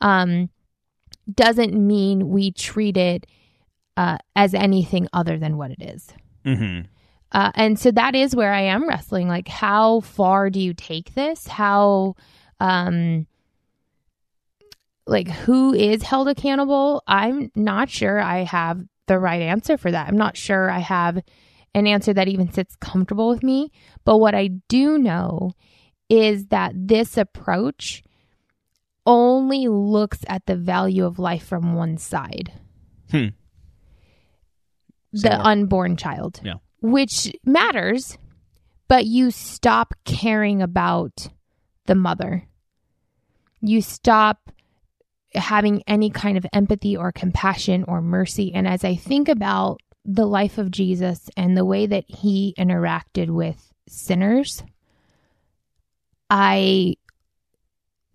um, 0.00 0.50
doesn't 1.32 1.74
mean 1.74 2.30
we 2.30 2.50
treat 2.50 2.96
it 2.96 3.26
uh, 3.96 4.18
as 4.34 4.54
anything 4.54 5.08
other 5.12 5.38
than 5.38 5.56
what 5.56 5.70
it 5.70 5.82
is. 5.82 6.08
Mm-hmm. 6.44 6.86
Uh, 7.36 7.52
and 7.54 7.78
so 7.78 7.90
that 7.90 8.14
is 8.14 8.34
where 8.34 8.50
I 8.54 8.62
am 8.62 8.88
wrestling. 8.88 9.28
Like, 9.28 9.46
how 9.46 10.00
far 10.00 10.48
do 10.48 10.58
you 10.58 10.72
take 10.72 11.12
this? 11.14 11.46
How, 11.46 12.14
um, 12.60 13.26
like, 15.06 15.28
who 15.28 15.74
is 15.74 16.02
held 16.02 16.28
accountable? 16.28 17.02
I'm 17.06 17.50
not 17.54 17.90
sure 17.90 18.18
I 18.18 18.44
have 18.44 18.82
the 19.06 19.18
right 19.18 19.42
answer 19.42 19.76
for 19.76 19.90
that. 19.90 20.08
I'm 20.08 20.16
not 20.16 20.38
sure 20.38 20.70
I 20.70 20.78
have 20.78 21.20
an 21.74 21.86
answer 21.86 22.14
that 22.14 22.26
even 22.26 22.50
sits 22.50 22.74
comfortable 22.76 23.28
with 23.28 23.42
me. 23.42 23.70
But 24.06 24.16
what 24.16 24.34
I 24.34 24.48
do 24.68 24.96
know 24.96 25.52
is 26.08 26.46
that 26.46 26.72
this 26.74 27.18
approach 27.18 28.02
only 29.04 29.68
looks 29.68 30.20
at 30.26 30.46
the 30.46 30.56
value 30.56 31.04
of 31.04 31.18
life 31.18 31.44
from 31.44 31.74
one 31.74 31.98
side 31.98 32.50
Hmm. 33.10 33.26
the 35.12 35.38
unborn 35.38 35.98
child, 35.98 36.40
Yeah. 36.42 36.54
Which 36.86 37.34
matters, 37.44 38.16
but 38.88 39.06
you 39.06 39.30
stop 39.30 39.94
caring 40.04 40.62
about 40.62 41.28
the 41.86 41.94
mother. 41.94 42.46
You 43.60 43.82
stop 43.82 44.50
having 45.34 45.82
any 45.86 46.10
kind 46.10 46.38
of 46.38 46.46
empathy 46.52 46.96
or 46.96 47.10
compassion 47.10 47.84
or 47.88 48.00
mercy. 48.00 48.52
And 48.54 48.66
as 48.68 48.84
I 48.84 48.94
think 48.94 49.28
about 49.28 49.80
the 50.04 50.26
life 50.26 50.58
of 50.58 50.70
Jesus 50.70 51.28
and 51.36 51.56
the 51.56 51.64
way 51.64 51.86
that 51.86 52.04
he 52.06 52.54
interacted 52.56 53.30
with 53.30 53.72
sinners, 53.88 54.62
I 56.30 56.94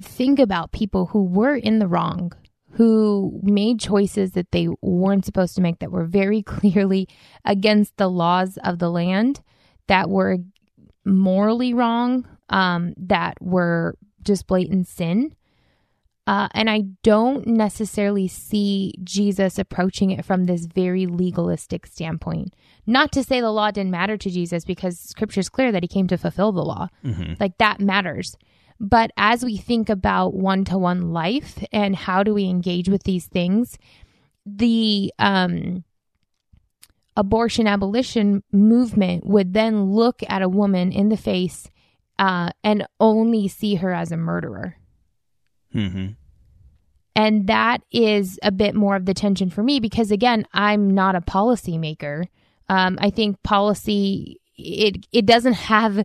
think 0.01 0.39
about 0.39 0.71
people 0.71 1.07
who 1.07 1.23
were 1.23 1.55
in 1.55 1.79
the 1.79 1.87
wrong, 1.87 2.31
who 2.73 3.39
made 3.43 3.79
choices 3.79 4.31
that 4.31 4.51
they 4.51 4.67
weren't 4.81 5.25
supposed 5.25 5.55
to 5.55 5.61
make, 5.61 5.79
that 5.79 5.91
were 5.91 6.05
very 6.05 6.41
clearly 6.43 7.07
against 7.45 7.97
the 7.97 8.09
laws 8.09 8.57
of 8.63 8.79
the 8.79 8.89
land, 8.89 9.41
that 9.87 10.09
were 10.09 10.37
morally 11.05 11.73
wrong, 11.73 12.27
um, 12.49 12.93
that 12.97 13.41
were 13.41 13.95
just 14.23 14.47
blatant 14.47 14.87
sin. 14.87 15.35
Uh, 16.27 16.47
and 16.53 16.69
I 16.69 16.83
don't 17.01 17.47
necessarily 17.47 18.27
see 18.27 18.93
Jesus 19.03 19.57
approaching 19.57 20.11
it 20.11 20.23
from 20.23 20.45
this 20.45 20.65
very 20.65 21.07
legalistic 21.07 21.87
standpoint. 21.87 22.53
Not 22.85 23.11
to 23.13 23.23
say 23.23 23.41
the 23.41 23.51
law 23.51 23.71
didn't 23.71 23.91
matter 23.91 24.17
to 24.17 24.29
Jesus, 24.29 24.63
because 24.63 24.99
scripture 24.99 25.39
is 25.39 25.49
clear 25.49 25.71
that 25.71 25.83
he 25.83 25.87
came 25.87 26.07
to 26.07 26.17
fulfill 26.17 26.51
the 26.51 26.63
law. 26.63 26.87
Like 27.39 27.57
that 27.57 27.79
matters. 27.79 28.37
But 28.83 29.11
as 29.15 29.45
we 29.45 29.57
think 29.57 29.89
about 29.89 30.33
one 30.33 30.65
to 30.65 30.77
one 30.77 31.13
life 31.13 31.63
and 31.71 31.95
how 31.95 32.23
do 32.23 32.33
we 32.33 32.45
engage 32.45 32.89
with 32.89 33.03
these 33.03 33.27
things, 33.27 33.77
the 34.43 35.13
um, 35.19 35.83
abortion 37.15 37.67
abolition 37.67 38.41
movement 38.51 39.23
would 39.23 39.53
then 39.53 39.91
look 39.91 40.21
at 40.27 40.41
a 40.41 40.49
woman 40.49 40.91
in 40.91 41.09
the 41.09 41.15
face 41.15 41.69
uh, 42.17 42.49
and 42.63 42.87
only 42.99 43.47
see 43.47 43.75
her 43.75 43.93
as 43.93 44.11
a 44.11 44.17
murderer. 44.17 44.77
Mm-hmm. 45.75 46.13
And 47.15 47.47
that 47.47 47.83
is 47.91 48.39
a 48.41 48.51
bit 48.51 48.73
more 48.73 48.95
of 48.95 49.05
the 49.05 49.13
tension 49.13 49.51
for 49.51 49.61
me 49.61 49.79
because 49.79 50.09
again, 50.09 50.47
I'm 50.53 50.89
not 50.89 51.13
a 51.13 51.21
policymaker. 51.21 52.25
Um, 52.67 52.97
I 52.99 53.11
think 53.11 53.43
policy 53.43 54.41
it 54.57 55.05
it 55.11 55.27
doesn't 55.27 55.53
have 55.53 56.03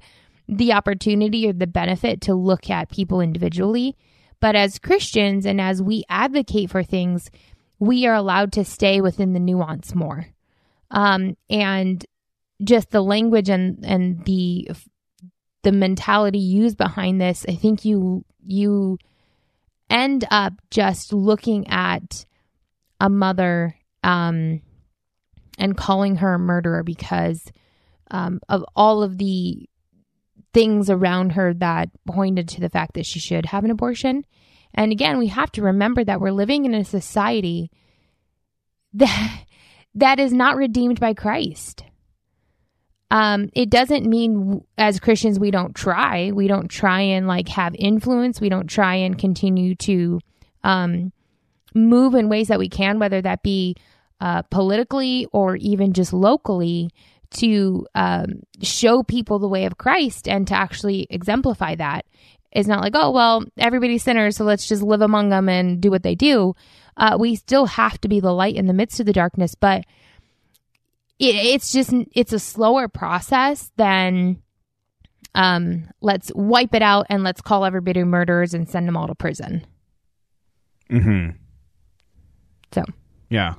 the 0.49 0.73
opportunity 0.73 1.49
or 1.49 1.53
the 1.53 1.67
benefit 1.67 2.21
to 2.23 2.35
look 2.35 2.71
at 2.71 2.91
people 2.91 3.21
individually. 3.21 3.97
But 4.41 4.55
as 4.55 4.79
Christians 4.79 5.47
and 5.47 5.61
as 5.61 5.83
we 5.83 6.05
advocate 6.09 6.71
for 6.71 6.83
things, 6.83 7.31
we 7.79 8.07
are 8.07 8.15
allowed 8.15 8.53
to 8.53 8.65
stay 8.65 9.01
within 9.01 9.33
the 9.33 9.41
nuance 9.41 9.95
more. 9.95 10.27
Um, 10.91 11.37
and 11.51 12.05
just 12.63 12.91
the 12.91 13.03
language 13.03 13.49
and 13.49 13.85
and 13.85 14.25
the 14.25 14.71
the 15.63 15.73
mentality 15.73 16.39
used 16.39 16.77
behind 16.77 17.21
this, 17.21 17.45
I 17.49 17.57
think 17.57 17.85
you 17.85 18.25
you 18.47 18.99
end 19.91 20.25
up 20.31 20.55
just 20.71 21.13
looking 21.13 21.69
at 21.69 22.25
a 23.01 23.11
mother 23.11 23.77
um, 24.03 24.63
and 25.59 25.77
calling 25.77 26.17
her 26.17 26.35
a 26.35 26.39
murderer 26.39 26.83
because 26.83 27.51
um, 28.11 28.41
of 28.49 28.65
all 28.75 29.03
of 29.03 29.19
the 29.19 29.69
things 30.57 30.89
around 30.89 31.33
her 31.33 31.53
that 31.53 31.91
pointed 32.07 32.49
to 32.49 32.63
the 32.63 32.71
fact 32.71 32.95
that 32.95 33.05
she 33.05 33.19
should 33.21 33.45
have 33.45 33.63
an 33.63 33.71
abortion. 33.71 34.25
And 34.73 34.91
again, 34.91 35.19
we 35.19 35.27
have 35.27 35.53
to 35.53 35.63
remember 35.63 36.03
that 36.03 36.19
we're 36.19 36.31
living 36.31 36.65
in 36.65 36.73
a 36.75 36.83
society 36.83 37.71
that 38.95 39.45
that 39.95 40.19
is 40.19 40.33
not 40.33 40.57
redeemed 40.57 40.99
by 40.99 41.13
Christ. 41.13 41.85
Um, 43.11 43.51
it 43.53 43.69
doesn't 43.69 44.07
mean 44.07 44.65
as 44.79 44.99
Christians 44.99 45.39
we 45.39 45.51
don't 45.51 45.77
try. 45.77 46.33
We 46.33 46.49
don't 46.49 46.69
try 46.69 47.03
and 47.03 47.29
like 47.29 47.49
have 47.49 47.75
influence. 47.79 48.41
We 48.41 48.49
don't 48.49 48.67
try 48.67 48.95
and 48.95 49.19
continue 49.19 49.75
to 49.75 50.21
um, 50.65 51.13
move 51.75 52.15
in 52.15 52.31
ways 52.31 52.49
that 52.49 52.59
we 52.59 52.71
can, 52.71 52.99
whether 52.99 53.21
that 53.21 53.43
be 53.43 53.77
uh, 54.23 54.41
politically 54.51 55.27
or 55.33 55.57
even 55.57 55.93
just 55.93 56.15
locally, 56.15 56.91
to 57.33 57.87
um, 57.95 58.43
show 58.63 59.03
people 59.03 59.39
the 59.39 59.49
way 59.49 59.65
of 59.65 59.79
Christ 59.79 60.29
and 60.29 60.47
to 60.49 60.55
actually 60.55 61.07
exemplify 61.11 61.75
that. 61.77 62.07
It's 62.53 62.69
not 62.69 62.81
like, 62.81 62.95
oh, 62.95 63.11
well, 63.11 63.45
everybody's 63.59 64.03
sinners, 64.03 64.37
so 64.37 64.45
let's 64.45 64.67
just 64.67 64.83
live 64.83 65.03
among 65.03 65.29
them 65.29 65.49
and 65.49 65.81
do 65.81 65.91
what 65.91 66.03
they 66.03 66.15
do. 66.15 66.55
Uh, 66.97 67.17
we 67.21 67.37
still 67.37 67.67
have 67.67 68.01
to 68.01 68.09
be 68.09 68.21
the 68.21 68.33
light 68.33 68.57
in 68.57 68.67
the 68.67 68.73
midst 68.73 69.01
of 69.01 69.07
the 69.07 69.13
darkness, 69.13 69.55
but 69.55 69.85
it, 71.19 71.35
it's 71.35 71.73
just, 71.73 71.93
it's 72.13 72.33
a 72.33 72.39
slower 72.39 72.89
process 72.89 73.71
than 73.77 74.43
um, 75.35 75.89
let's 76.01 76.33
wipe 76.35 76.75
it 76.75 76.83
out 76.83 77.07
and 77.11 77.23
let's 77.23 77.43
call 77.43 77.65
everybody 77.65 78.03
murderers 78.05 78.55
and 78.55 78.69
send 78.69 78.89
them 78.89 78.97
all 78.97 79.07
to 79.07 79.15
prison. 79.15 79.67
Mm-hmm. 80.91 81.37
So 82.73 82.85
Yeah. 83.29 83.55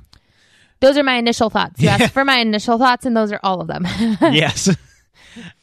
Those 0.80 0.96
are 0.96 1.02
my 1.02 1.14
initial 1.16 1.50
thoughts. 1.50 1.80
You 1.80 1.88
asked 1.88 2.12
for 2.12 2.24
my 2.24 2.38
initial 2.38 2.78
thoughts, 2.78 3.06
and 3.06 3.16
those 3.16 3.32
are 3.32 3.40
all 3.42 3.60
of 3.60 3.68
them. 3.68 3.84
yes. 4.20 4.68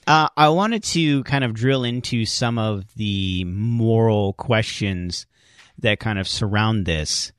Uh, 0.08 0.30
I 0.38 0.50
wanted 0.50 0.84
to 0.84 1.24
kind 1.24 1.44
of 1.44 1.54
drill 1.54 1.84
into 1.84 2.26
some 2.26 2.58
of 2.58 2.86
the 2.96 3.44
moral 3.46 4.34
questions 4.34 5.26
that 5.80 6.00
kind 6.00 6.20
of 6.20 6.28
surround 6.28 6.86
this 6.86 7.32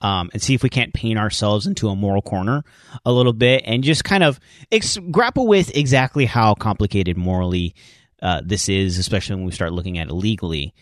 um, 0.00 0.30
and 0.32 0.42
see 0.42 0.54
if 0.54 0.62
we 0.62 0.68
can't 0.68 0.92
paint 0.92 1.18
ourselves 1.18 1.66
into 1.66 1.88
a 1.88 1.96
moral 1.96 2.22
corner 2.22 2.64
a 3.04 3.12
little 3.12 3.32
bit 3.32 3.62
and 3.66 3.82
just 3.82 4.04
kind 4.04 4.22
of 4.22 4.38
ex- 4.70 4.98
grapple 5.10 5.46
with 5.46 5.74
exactly 5.76 6.26
how 6.26 6.54
complicated 6.54 7.16
morally 7.16 7.74
uh, 8.22 8.40
this 8.44 8.68
is, 8.68 8.98
especially 8.98 9.36
when 9.36 9.44
we 9.44 9.52
start 9.52 9.72
looking 9.72 9.98
at 9.98 10.08
it 10.08 10.14
legally. 10.14 10.74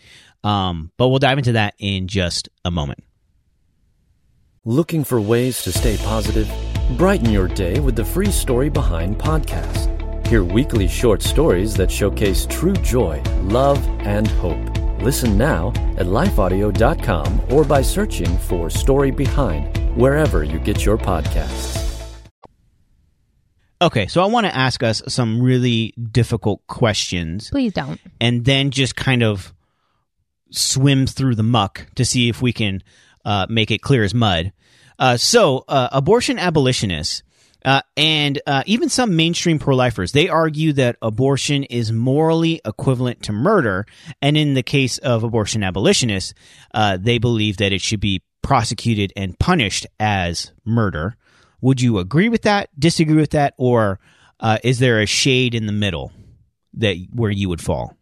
Um, 0.43 0.91
but 0.97 1.07
we'll 1.07 1.19
dive 1.19 1.37
into 1.37 1.53
that 1.53 1.73
in 1.79 2.07
just 2.07 2.49
a 2.63 2.71
moment. 2.71 3.03
Looking 4.67 5.03
for 5.03 5.21
ways 5.21 5.61
to 5.61 5.71
stay 5.71 5.95
positive? 5.97 6.51
Brighten 6.97 7.31
your 7.31 7.47
day 7.47 7.79
with 7.79 7.95
the 7.95 8.03
free 8.03 8.31
Story 8.31 8.67
Behind 8.69 9.15
podcast. 9.15 9.91
Hear 10.25 10.43
weekly 10.43 10.87
short 10.87 11.21
stories 11.21 11.75
that 11.75 11.91
showcase 11.91 12.47
true 12.49 12.73
joy, 12.73 13.21
love, 13.43 13.77
and 14.07 14.27
hope. 14.27 14.57
Listen 15.03 15.37
now 15.37 15.67
at 15.97 16.07
lifeaudio.com 16.07 17.41
or 17.51 17.63
by 17.63 17.83
searching 17.83 18.39
for 18.39 18.71
Story 18.71 19.11
Behind 19.11 19.77
wherever 19.95 20.43
you 20.43 20.57
get 20.57 20.83
your 20.83 20.97
podcasts. 20.97 21.79
Okay, 23.79 24.07
so 24.07 24.23
I 24.23 24.25
want 24.25 24.47
to 24.47 24.55
ask 24.55 24.81
us 24.81 25.03
some 25.07 25.43
really 25.43 25.93
difficult 26.11 26.65
questions 26.65 27.51
Please 27.51 27.71
don't. 27.71 27.99
and 28.19 28.45
then 28.45 28.71
just 28.71 28.95
kind 28.95 29.21
of 29.21 29.53
swim 30.49 31.05
through 31.05 31.35
the 31.35 31.43
muck 31.43 31.85
to 31.93 32.03
see 32.03 32.29
if 32.29 32.41
we 32.41 32.51
can 32.51 32.81
uh, 33.25 33.47
make 33.49 33.71
it 33.71 33.81
clear 33.81 34.03
as 34.03 34.13
mud. 34.13 34.53
Uh, 34.97 35.17
so, 35.17 35.65
uh, 35.67 35.89
abortion 35.91 36.39
abolitionists 36.39 37.23
uh, 37.65 37.81
and 37.97 38.39
uh, 38.45 38.63
even 38.67 38.89
some 38.89 39.15
mainstream 39.15 39.57
pro-lifers 39.57 40.11
they 40.11 40.29
argue 40.29 40.71
that 40.73 40.97
abortion 41.01 41.63
is 41.63 41.91
morally 41.91 42.61
equivalent 42.63 43.23
to 43.23 43.33
murder, 43.33 43.85
and 44.21 44.37
in 44.37 44.53
the 44.53 44.63
case 44.63 44.99
of 44.99 45.23
abortion 45.23 45.63
abolitionists, 45.63 46.33
uh, 46.73 46.97
they 46.97 47.17
believe 47.17 47.57
that 47.57 47.73
it 47.73 47.81
should 47.81 47.99
be 47.99 48.21
prosecuted 48.43 49.11
and 49.15 49.37
punished 49.39 49.87
as 49.99 50.51
murder. 50.63 51.17
Would 51.61 51.81
you 51.81 51.97
agree 51.97 52.29
with 52.29 52.43
that? 52.43 52.69
Disagree 52.79 53.15
with 53.15 53.31
that? 53.31 53.55
Or 53.57 53.99
is 54.63 54.77
there 54.77 55.01
a 55.01 55.07
shade 55.07 55.55
in 55.55 55.65
the 55.65 55.71
middle 55.71 56.11
that 56.75 56.95
where 57.11 57.31
you 57.31 57.49
would 57.49 57.61
fall? 57.61 57.97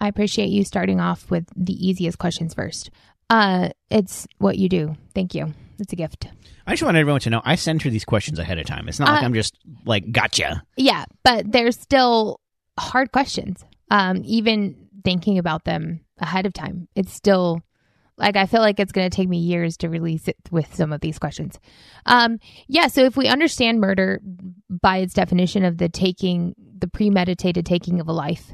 I 0.00 0.08
appreciate 0.08 0.50
you 0.50 0.64
starting 0.64 1.00
off 1.00 1.30
with 1.30 1.46
the 1.56 1.72
easiest 1.72 2.18
questions 2.18 2.54
first. 2.54 2.90
Uh, 3.30 3.70
it's 3.90 4.26
what 4.38 4.58
you 4.58 4.68
do. 4.68 4.96
Thank 5.14 5.34
you. 5.34 5.54
It's 5.78 5.92
a 5.92 5.96
gift. 5.96 6.28
I 6.66 6.72
just 6.72 6.82
want 6.82 6.96
everyone 6.96 7.20
to 7.20 7.30
know 7.30 7.40
I 7.44 7.54
send 7.54 7.82
her 7.82 7.90
these 7.90 8.04
questions 8.04 8.38
ahead 8.38 8.58
of 8.58 8.66
time. 8.66 8.88
It's 8.88 8.98
not 8.98 9.08
like 9.08 9.22
Uh, 9.22 9.26
I'm 9.26 9.34
just 9.34 9.56
like 9.84 10.10
gotcha. 10.10 10.62
Yeah, 10.76 11.04
but 11.22 11.50
they're 11.50 11.72
still 11.72 12.40
hard 12.78 13.12
questions. 13.12 13.64
Um, 13.90 14.22
even 14.24 14.88
thinking 15.04 15.38
about 15.38 15.64
them 15.64 16.00
ahead 16.18 16.46
of 16.46 16.52
time, 16.52 16.88
it's 16.94 17.12
still 17.12 17.62
like 18.16 18.36
I 18.36 18.46
feel 18.46 18.60
like 18.60 18.80
it's 18.80 18.92
going 18.92 19.08
to 19.08 19.16
take 19.16 19.28
me 19.28 19.38
years 19.38 19.76
to 19.78 19.88
release 19.88 20.26
it 20.26 20.36
with 20.50 20.74
some 20.74 20.92
of 20.92 21.00
these 21.00 21.18
questions. 21.18 21.58
Um, 22.04 22.38
yeah, 22.66 22.88
so 22.88 23.04
if 23.04 23.16
we 23.16 23.28
understand 23.28 23.80
murder 23.80 24.20
by 24.68 24.98
its 24.98 25.14
definition 25.14 25.64
of 25.64 25.78
the 25.78 25.88
taking, 25.88 26.54
the 26.76 26.88
premeditated 26.88 27.64
taking 27.64 28.00
of 28.00 28.08
a 28.08 28.12
life, 28.12 28.52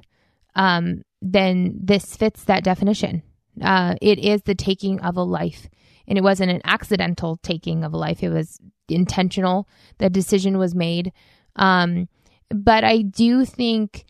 um, 0.55 1.03
then 1.23 1.79
this 1.83 2.15
fits 2.17 2.45
that 2.45 2.63
definition. 2.63 3.23
Uh, 3.61 3.95
it 4.01 4.19
is 4.19 4.43
the 4.43 4.55
taking 4.55 5.01
of 5.01 5.17
a 5.17 5.23
life, 5.23 5.69
and 6.07 6.19
it 6.19 6.25
wasn't 6.25 6.51
an 6.51 6.61
accidental 6.65 7.39
taking 7.43 7.85
of 7.85 7.93
a 7.93 7.97
life. 7.97 8.23
It 8.23 8.31
was 8.31 8.61
intentional. 8.89 9.69
The 9.99 10.11
decision 10.11 10.59
was 10.59 10.75
made. 10.75 11.13
Um, 11.57 12.09
but 12.51 12.85
I 12.85 13.03
do 13.03 13.45
think 13.45 14.05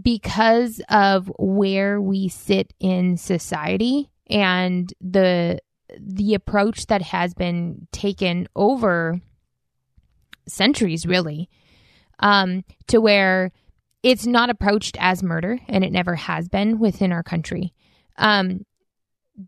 because 0.00 0.80
of 0.88 1.30
where 1.38 2.00
we 2.00 2.28
sit 2.28 2.72
in 2.80 3.16
society 3.16 4.10
and 4.28 4.92
the 5.00 5.60
the 5.98 6.34
approach 6.34 6.86
that 6.86 7.02
has 7.02 7.34
been 7.34 7.88
taken 7.90 8.46
over 8.54 9.20
centuries 10.46 11.04
really 11.04 11.48
um, 12.20 12.64
to 12.86 13.00
where 13.00 13.50
it's 14.04 14.26
not 14.26 14.50
approached 14.50 14.96
as 15.00 15.22
murder 15.22 15.58
and 15.68 15.82
it 15.82 15.90
never 15.90 16.14
has 16.14 16.48
been 16.48 16.78
within 16.78 17.10
our 17.10 17.24
country 17.24 17.72
um, 18.18 18.64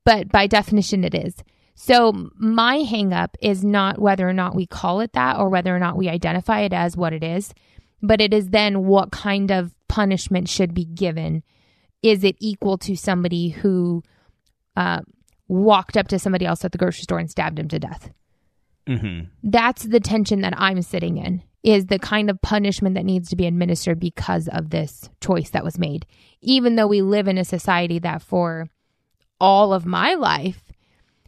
but 0.05 0.28
by 0.28 0.46
definition 0.46 1.05
it 1.05 1.14
is 1.14 1.35
so 1.74 2.12
my 2.37 2.78
hangup 2.78 3.31
is 3.40 3.64
not 3.64 3.98
whether 3.98 4.28
or 4.28 4.33
not 4.33 4.55
we 4.55 4.66
call 4.66 5.00
it 5.00 5.12
that 5.14 5.38
or 5.38 5.48
whether 5.48 5.74
or 5.74 5.78
not 5.78 5.96
we 5.96 6.09
identify 6.09 6.61
it 6.61 6.72
as 6.72 6.96
what 6.96 7.12
it 7.12 7.22
is 7.22 7.52
but 8.02 8.20
it 8.20 8.35
is 8.35 8.48
then 8.48 8.85
what 8.85 9.12
kind 9.12 9.50
of 9.50 9.74
punishment 9.88 10.48
should 10.48 10.74
be 10.74 10.85
given 10.85 11.42
is 12.02 12.24
it 12.24 12.37
equal 12.40 12.76
to 12.78 12.96
somebody 12.96 13.50
who 13.50 14.02
uh, 14.76 15.00
walked 15.48 15.96
up 15.96 16.09
to 16.09 16.18
somebody 16.18 16.44
else 16.44 16.64
at 16.64 16.72
the 16.72 16.78
grocery 16.78 17.02
store 17.02 17.18
and 17.18 17.31
stabbed 17.31 17.59
him 17.59 17.68
to 17.68 17.78
death 17.78 18.11
Mm-hmm. 18.88 19.26
that's 19.44 19.85
the 19.85 20.00
tension 20.00 20.40
that 20.40 20.55
I'm 20.57 20.83
sitting 20.83 21.16
in 21.16 21.44
is 21.62 21.87
the 21.87 21.98
kind 21.98 22.28
of 22.28 22.42
punishment 22.42 22.96
that 22.96 23.05
needs 23.05 23.28
to 23.28 23.37
be 23.37 23.46
administered 23.46 24.00
because 24.00 24.48
of 24.48 24.70
this 24.70 25.09
choice 25.20 25.50
that 25.50 25.64
was 25.64 25.78
made. 25.78 26.07
Even 26.40 26.74
though 26.74 26.88
we 26.88 27.02
live 27.02 27.28
in 27.28 27.38
a 27.38 27.44
society 27.44 28.00
that 28.00 28.22
for 28.22 28.68
all 29.42 29.74
of 29.74 29.85
my 29.85 30.14
life 30.14 30.62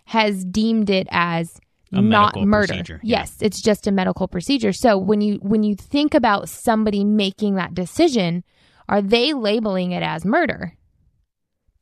has 0.06 0.44
deemed 0.44 0.88
it 0.88 1.08
as 1.10 1.60
A 1.92 2.00
not 2.00 2.40
murder. 2.40 3.00
yeah. 3.02 3.20
Yes, 3.20 3.36
it's 3.40 3.60
just 3.60 3.86
a 3.86 3.92
medical 3.92 4.28
procedure. 4.28 4.72
So 4.72 4.96
when 4.96 5.20
you 5.20 5.36
when 5.42 5.62
you 5.64 5.74
think 5.74 6.14
about 6.14 6.48
somebody 6.48 7.04
making 7.04 7.56
that 7.56 7.74
decision, 7.74 8.44
are 8.88 9.02
they 9.02 9.34
labeling 9.34 9.92
it 9.92 10.02
as 10.02 10.24
murder? 10.24 10.74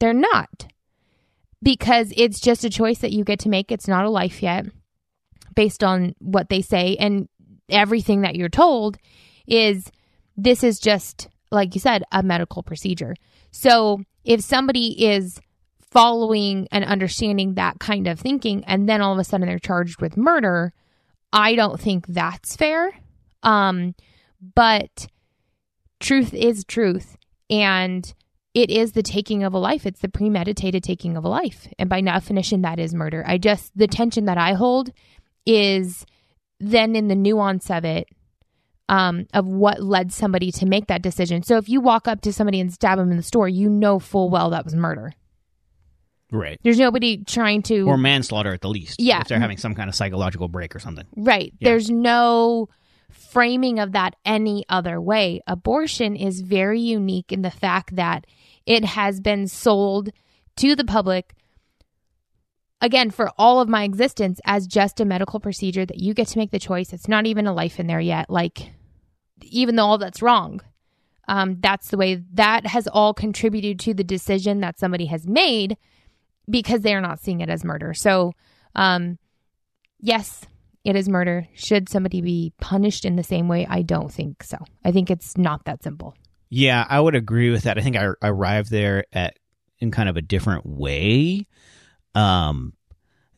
They're 0.00 0.14
not. 0.14 0.66
Because 1.62 2.12
it's 2.16 2.40
just 2.40 2.64
a 2.64 2.70
choice 2.70 2.98
that 2.98 3.12
you 3.12 3.22
get 3.22 3.38
to 3.40 3.48
make. 3.48 3.70
It's 3.70 3.86
not 3.86 4.04
a 4.04 4.10
life 4.10 4.42
yet 4.42 4.66
based 5.54 5.84
on 5.84 6.14
what 6.18 6.48
they 6.48 6.62
say 6.62 6.96
and 6.98 7.28
everything 7.68 8.22
that 8.22 8.36
you're 8.36 8.48
told 8.48 8.96
is 9.46 9.90
this 10.36 10.64
is 10.64 10.78
just 10.78 11.28
like 11.50 11.74
you 11.74 11.80
said 11.80 12.02
a 12.10 12.22
medical 12.22 12.62
procedure 12.62 13.14
so 13.50 14.00
if 14.24 14.40
somebody 14.40 15.06
is 15.06 15.40
following 15.92 16.66
and 16.72 16.84
understanding 16.84 17.54
that 17.54 17.78
kind 17.78 18.06
of 18.06 18.18
thinking 18.18 18.64
and 18.64 18.88
then 18.88 19.02
all 19.02 19.12
of 19.12 19.18
a 19.18 19.24
sudden 19.24 19.46
they're 19.46 19.58
charged 19.58 20.00
with 20.00 20.16
murder 20.16 20.72
i 21.32 21.54
don't 21.54 21.80
think 21.80 22.06
that's 22.06 22.56
fair 22.56 22.92
um 23.42 23.94
but 24.54 25.06
truth 26.00 26.32
is 26.32 26.64
truth 26.64 27.16
and 27.50 28.14
it 28.54 28.70
is 28.70 28.92
the 28.92 29.02
taking 29.02 29.44
of 29.44 29.52
a 29.52 29.58
life 29.58 29.84
it's 29.84 30.00
the 30.00 30.08
premeditated 30.08 30.82
taking 30.82 31.16
of 31.16 31.24
a 31.24 31.28
life 31.28 31.68
and 31.78 31.90
by 31.90 32.00
definition 32.00 32.62
that 32.62 32.78
is 32.78 32.94
murder 32.94 33.22
i 33.26 33.36
just 33.36 33.70
the 33.76 33.86
tension 33.86 34.24
that 34.24 34.38
i 34.38 34.54
hold 34.54 34.90
is 35.44 36.06
then 36.58 36.96
in 36.96 37.08
the 37.08 37.14
nuance 37.14 37.70
of 37.70 37.84
it 37.84 38.08
um, 38.88 39.26
of 39.32 39.46
what 39.46 39.82
led 39.82 40.12
somebody 40.12 40.52
to 40.52 40.66
make 40.66 40.88
that 40.88 41.02
decision. 41.02 41.42
So 41.42 41.56
if 41.56 41.68
you 41.68 41.80
walk 41.80 42.06
up 42.06 42.20
to 42.22 42.32
somebody 42.32 42.60
and 42.60 42.72
stab 42.72 42.98
them 42.98 43.10
in 43.10 43.16
the 43.16 43.22
store, 43.22 43.48
you 43.48 43.70
know 43.70 43.98
full 43.98 44.28
well 44.28 44.50
that 44.50 44.64
was 44.64 44.74
murder. 44.74 45.14
Right. 46.32 46.58
There's 46.62 46.78
nobody 46.78 47.18
trying 47.24 47.62
to 47.64 47.86
Or 47.86 47.98
manslaughter 47.98 48.52
at 48.52 48.62
the 48.62 48.68
least. 48.68 49.00
Yeah. 49.00 49.20
If 49.20 49.28
they're 49.28 49.38
having 49.38 49.58
some 49.58 49.74
kind 49.74 49.88
of 49.88 49.94
psychological 49.94 50.48
break 50.48 50.74
or 50.74 50.78
something. 50.78 51.06
Right. 51.14 51.52
Yeah. 51.60 51.68
There's 51.70 51.90
no 51.90 52.68
framing 53.10 53.78
of 53.78 53.92
that 53.92 54.16
any 54.24 54.64
other 54.68 55.00
way. 55.00 55.42
Abortion 55.46 56.16
is 56.16 56.40
very 56.40 56.80
unique 56.80 57.30
in 57.30 57.42
the 57.42 57.50
fact 57.50 57.96
that 57.96 58.26
it 58.64 58.84
has 58.84 59.20
been 59.20 59.46
sold 59.46 60.10
to 60.56 60.74
the 60.74 60.84
public 60.84 61.34
again 62.80 63.10
for 63.10 63.30
all 63.38 63.60
of 63.60 63.68
my 63.68 63.84
existence 63.84 64.40
as 64.44 64.66
just 64.66 65.00
a 65.00 65.04
medical 65.04 65.38
procedure 65.38 65.84
that 65.84 65.98
you 65.98 66.14
get 66.14 66.28
to 66.28 66.38
make 66.38 66.50
the 66.50 66.58
choice. 66.58 66.92
It's 66.92 67.08
not 67.08 67.26
even 67.26 67.46
a 67.46 67.52
life 67.52 67.78
in 67.78 67.86
there 67.86 68.00
yet. 68.00 68.30
Like 68.30 68.72
even 69.42 69.76
though 69.76 69.84
all 69.84 69.98
that's 69.98 70.22
wrong. 70.22 70.60
Um, 71.28 71.58
that's 71.60 71.88
the 71.88 71.96
way 71.96 72.22
that 72.34 72.66
has 72.66 72.88
all 72.88 73.14
contributed 73.14 73.78
to 73.80 73.94
the 73.94 74.04
decision 74.04 74.60
that 74.60 74.78
somebody 74.78 75.06
has 75.06 75.26
made 75.26 75.76
because 76.48 76.82
they 76.82 76.94
are 76.94 77.00
not 77.00 77.20
seeing 77.20 77.40
it 77.40 77.48
as 77.48 77.64
murder. 77.64 77.94
So, 77.94 78.32
um, 78.74 79.18
yes, 80.00 80.44
it 80.84 80.96
is 80.96 81.08
murder. 81.08 81.46
Should 81.54 81.88
somebody 81.88 82.20
be 82.20 82.52
punished 82.60 83.04
in 83.04 83.16
the 83.16 83.22
same 83.22 83.48
way? 83.48 83.66
I 83.68 83.82
don't 83.82 84.12
think 84.12 84.42
so. 84.42 84.58
I 84.84 84.92
think 84.92 85.10
it's 85.10 85.36
not 85.36 85.64
that 85.64 85.82
simple. 85.82 86.14
Yeah, 86.50 86.86
I 86.88 87.00
would 87.00 87.14
agree 87.14 87.50
with 87.50 87.62
that. 87.62 87.78
I 87.78 87.80
think 87.82 87.96
I 87.96 88.10
arrived 88.22 88.70
there 88.70 89.04
at 89.12 89.38
in 89.78 89.90
kind 89.90 90.08
of 90.08 90.16
a 90.16 90.22
different 90.22 90.66
way. 90.66 91.46
Um, 92.14 92.74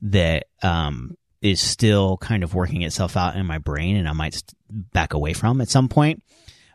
that 0.02 0.46
um 0.62 1.16
is 1.40 1.60
still 1.60 2.16
kind 2.16 2.42
of 2.42 2.54
working 2.54 2.82
itself 2.82 3.16
out 3.16 3.36
in 3.36 3.46
my 3.46 3.58
brain, 3.58 3.96
and 3.96 4.08
I 4.08 4.12
might 4.12 4.42
back 4.70 5.12
away 5.12 5.34
from 5.34 5.60
at 5.60 5.68
some 5.68 5.88
point. 5.88 6.22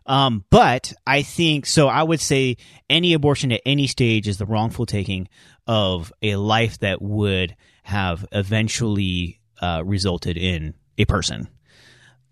Um, 0.05 0.45
but 0.49 0.93
I 1.05 1.23
think 1.23 1.65
so. 1.65 1.87
I 1.87 2.03
would 2.03 2.19
say 2.19 2.57
any 2.89 3.13
abortion 3.13 3.51
at 3.51 3.61
any 3.65 3.87
stage 3.87 4.27
is 4.27 4.37
the 4.37 4.45
wrongful 4.45 4.85
taking 4.85 5.27
of 5.69 6.11
a 6.23 6.35
life 6.35 6.79
that 6.79 6.99
would 6.99 7.55
have 7.83 8.25
eventually 8.31 9.39
uh, 9.61 9.83
resulted 9.85 10.35
in 10.35 10.73
a 10.97 11.05
person, 11.05 11.47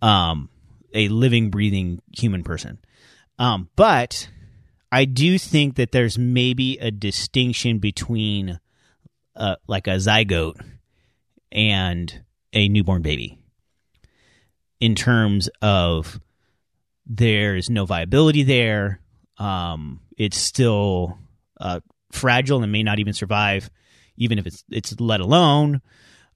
um, 0.01 0.49
a 0.91 1.07
living, 1.09 1.51
breathing 1.51 2.01
human 2.17 2.43
person. 2.43 2.79
Um, 3.37 3.69
but 3.75 4.27
I 4.91 5.05
do 5.05 5.37
think 5.37 5.75
that 5.75 5.91
there's 5.91 6.17
maybe 6.17 6.79
a 6.79 6.89
distinction 6.89 7.77
between 7.77 8.59
uh, 9.35 9.57
like 9.67 9.85
a 9.85 9.97
zygote 9.97 10.59
and 11.51 12.23
a 12.53 12.67
newborn 12.67 13.03
baby 13.03 13.37
in 14.79 14.95
terms 14.95 15.47
of 15.61 16.19
there's 17.05 17.69
no 17.69 17.85
viability 17.85 18.41
there. 18.41 18.99
Um, 19.37 19.99
it's 20.17 20.39
still 20.39 21.19
uh, 21.61 21.81
fragile 22.11 22.63
and 22.63 22.71
may 22.71 22.83
not 22.83 22.99
even 22.99 23.13
survive, 23.13 23.69
even 24.17 24.39
if 24.39 24.45
it's 24.47 24.63
it's 24.69 24.99
let 24.99 25.19
alone. 25.19 25.81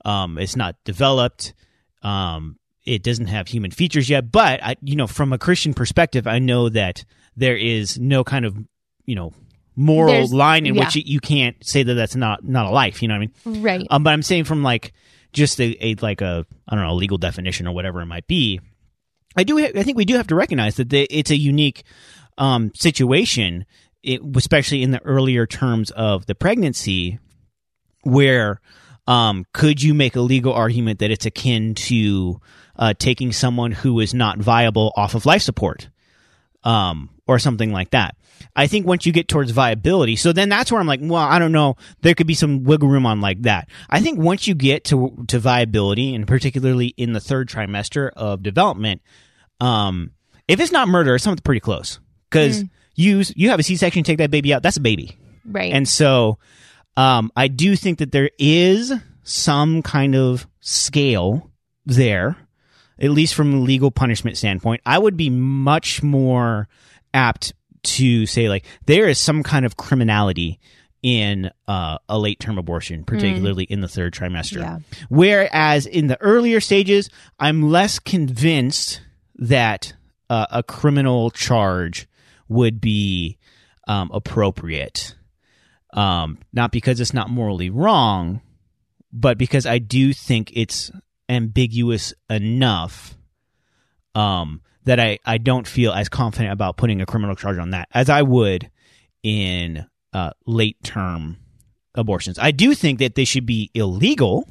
Um, 0.06 0.38
it's 0.38 0.56
not 0.56 0.76
developed. 0.84 1.54
Um, 2.02 2.58
it 2.86 3.04
doesn't 3.04 3.28
have 3.28 3.48
human 3.48 3.70
features 3.72 4.10
yet. 4.10 4.32
But 4.32 4.64
I, 4.64 4.76
you 4.82 4.96
know, 4.96 5.08
from 5.08 5.32
a 5.34 5.38
Christian 5.38 5.74
perspective, 5.74 6.26
I 6.28 6.40
know 6.40 6.70
that 6.70 7.06
there 7.36 7.56
is 7.56 8.00
no 8.00 8.24
kind 8.24 8.46
of 8.46 8.58
you 9.06 9.16
know 9.16 9.34
moral 9.76 10.12
There's- 10.14 10.34
line 10.34 10.66
in 10.66 10.76
yeah. 10.76 10.86
which 10.86 10.96
you, 10.96 11.04
you 11.06 11.20
can't 11.20 11.56
say 11.66 11.84
that 11.84 11.94
that's 11.94 12.16
not 12.16 12.44
not 12.44 12.66
a 12.66 12.72
life. 12.72 13.02
You 13.02 13.08
know 13.08 13.18
what 13.18 13.30
I 13.46 13.52
mean? 13.52 13.62
Right. 13.62 13.88
Um, 13.90 14.04
but 14.04 14.12
I'm 14.14 14.24
saying 14.24 14.46
from 14.46 14.64
like 14.64 14.94
just 15.34 15.62
a, 15.62 15.78
a 15.86 15.96
like 16.02 16.22
a 16.22 16.46
I 16.68 16.76
don't 16.76 16.84
know 16.84 16.92
a 16.92 16.94
legal 16.96 17.18
definition 17.18 17.68
or 17.68 17.74
whatever 17.74 18.02
it 18.02 18.08
might 18.08 18.28
be. 18.28 18.60
I 19.36 19.44
do. 19.44 19.58
Ha- 19.60 19.72
I 19.76 19.84
think 19.84 19.98
we 19.98 20.04
do 20.06 20.16
have 20.18 20.28
to 20.28 20.36
recognize 20.36 20.76
that 20.76 20.90
the, 20.90 21.04
it's 21.10 21.32
a 21.32 21.38
unique 21.38 21.84
um, 22.38 22.72
situation, 22.76 23.66
it, 24.04 24.22
especially 24.36 24.84
in 24.84 24.92
the 24.92 25.02
earlier 25.04 25.46
terms 25.46 25.92
of 25.92 26.26
the 26.26 26.36
pregnancy, 26.36 27.20
where 28.04 28.62
um, 29.08 29.46
could 29.54 29.82
you 29.82 29.94
make 29.94 30.16
a 30.16 30.22
legal 30.22 30.54
argument 30.54 31.00
that 31.00 31.12
it's 31.12 31.26
akin 31.26 31.76
to 31.76 32.40
uh, 32.76 32.94
taking 32.98 33.32
someone 33.32 33.72
who 33.72 34.00
is 34.00 34.14
not 34.14 34.40
viable 34.40 34.94
off 34.96 35.16
of 35.16 35.26
life 35.26 35.42
support? 35.42 35.90
um, 36.64 37.10
or 37.28 37.40
something 37.40 37.72
like 37.72 37.92
that. 37.92 38.16
I 38.56 38.68
think 38.68 38.86
once 38.86 39.06
you 39.06 39.12
get 39.12 39.28
towards 39.28 39.52
viability, 39.52 40.16
so 40.16 40.34
then 40.34 40.50
that's 40.50 40.72
where 40.72 40.82
I'm 40.82 40.88
like, 40.88 41.00
well, 41.02 41.22
I 41.22 41.40
don't 41.40 41.52
know. 41.52 41.76
There 42.02 42.16
could 42.16 42.28
be 42.28 42.34
some 42.34 42.64
wiggle 42.64 42.90
room 42.90 43.06
on 43.06 43.22
like 43.22 43.44
that. 43.44 43.70
I 43.90 44.02
think 44.02 44.20
once 44.20 44.48
you 44.48 44.56
get 44.56 44.86
to 44.86 45.26
to 45.28 45.40
viability, 45.40 46.16
and 46.16 46.28
particularly 46.28 46.88
in 46.88 47.14
the 47.14 47.20
third 47.20 47.50
trimester 47.50 48.10
of 48.16 48.44
development, 48.44 49.02
um, 49.60 50.12
if 50.48 50.60
it's 50.60 50.72
not 50.72 50.88
murder, 50.88 51.16
it's 51.16 51.24
something 51.24 51.44
pretty 51.44 51.62
close 51.62 52.00
because 52.30 52.64
you 53.02 53.24
you 53.36 53.50
have 53.50 53.60
a 53.60 53.64
C 53.64 53.76
section, 53.76 54.04
take 54.04 54.20
that 54.20 54.32
baby 54.32 54.54
out, 54.54 54.64
that's 54.64 54.78
a 54.78 54.82
baby. 54.82 55.18
right. 55.46 55.74
And 55.74 55.88
so 55.88 56.38
um, 56.98 57.32
I 57.36 57.48
do 57.48 57.76
think 57.76 58.00
that 58.00 58.12
there 58.12 58.30
is 58.38 58.94
some 59.24 59.82
kind 59.82 60.16
of 60.16 60.48
scale 60.60 61.50
there, 61.86 62.38
at 63.00 63.12
least 63.12 63.34
from 63.34 63.54
a 63.54 63.58
legal 63.58 63.92
punishment 63.92 64.38
standpoint. 64.38 64.82
I 64.86 65.00
would 65.00 65.18
be 65.18 65.30
much 65.30 66.04
more 66.04 66.68
apt 67.14 67.54
to 67.84 68.26
say, 68.26 68.50
like, 68.50 68.66
there 68.86 69.08
is 69.08 69.18
some 69.18 69.44
kind 69.44 69.66
of 69.66 69.78
criminality 69.78 70.60
in 71.02 71.50
uh, 71.68 71.98
a 72.08 72.20
late 72.20 72.40
term 72.40 72.58
abortion, 72.58 73.04
particularly 73.04 73.64
in 73.64 73.82
the 73.82 73.88
third 73.88 74.14
trimester. 74.14 74.60
Yeah. 74.60 74.80
Whereas 75.10 75.88
in 75.88 76.08
the 76.08 76.22
earlier 76.22 76.60
stages, 76.60 77.10
I'm 77.40 77.72
less 77.72 77.98
convinced 77.98 79.02
that 79.36 79.94
uh, 80.30 80.46
a 80.52 80.62
criminal 80.62 81.32
charge 81.32 82.08
would 82.52 82.82
be 82.82 83.38
um, 83.88 84.12
appropriate. 84.14 85.16
Um, 85.94 86.38
not 86.54 86.72
because 86.72 87.00
it's 87.00 87.14
not 87.14 87.30
morally 87.30 87.70
wrong, 87.70 88.42
but 89.12 89.38
because 89.38 89.66
I 89.66 89.80
do 89.80 90.14
think 90.14 90.52
it's 90.54 90.92
ambiguous 91.28 92.14
enough 92.30 93.18
um, 94.16 94.62
that 94.84 95.00
I, 95.00 95.20
I 95.26 95.38
don't 95.38 95.68
feel 95.68 95.92
as 95.92 96.10
confident 96.10 96.54
about 96.54 96.78
putting 96.78 97.02
a 97.02 97.06
criminal 97.06 97.36
charge 97.36 97.58
on 97.58 97.72
that 97.72 97.88
as 97.94 98.10
I 98.10 98.22
would 98.22 98.70
in 99.24 99.86
uh, 100.14 100.32
late 100.46 100.82
term 100.84 101.38
abortions. 101.96 102.40
I 102.40 102.52
do 102.52 102.74
think 102.74 103.00
that 103.00 103.16
they 103.16 103.26
should 103.26 103.46
be 103.46 103.70
illegal 103.74 104.46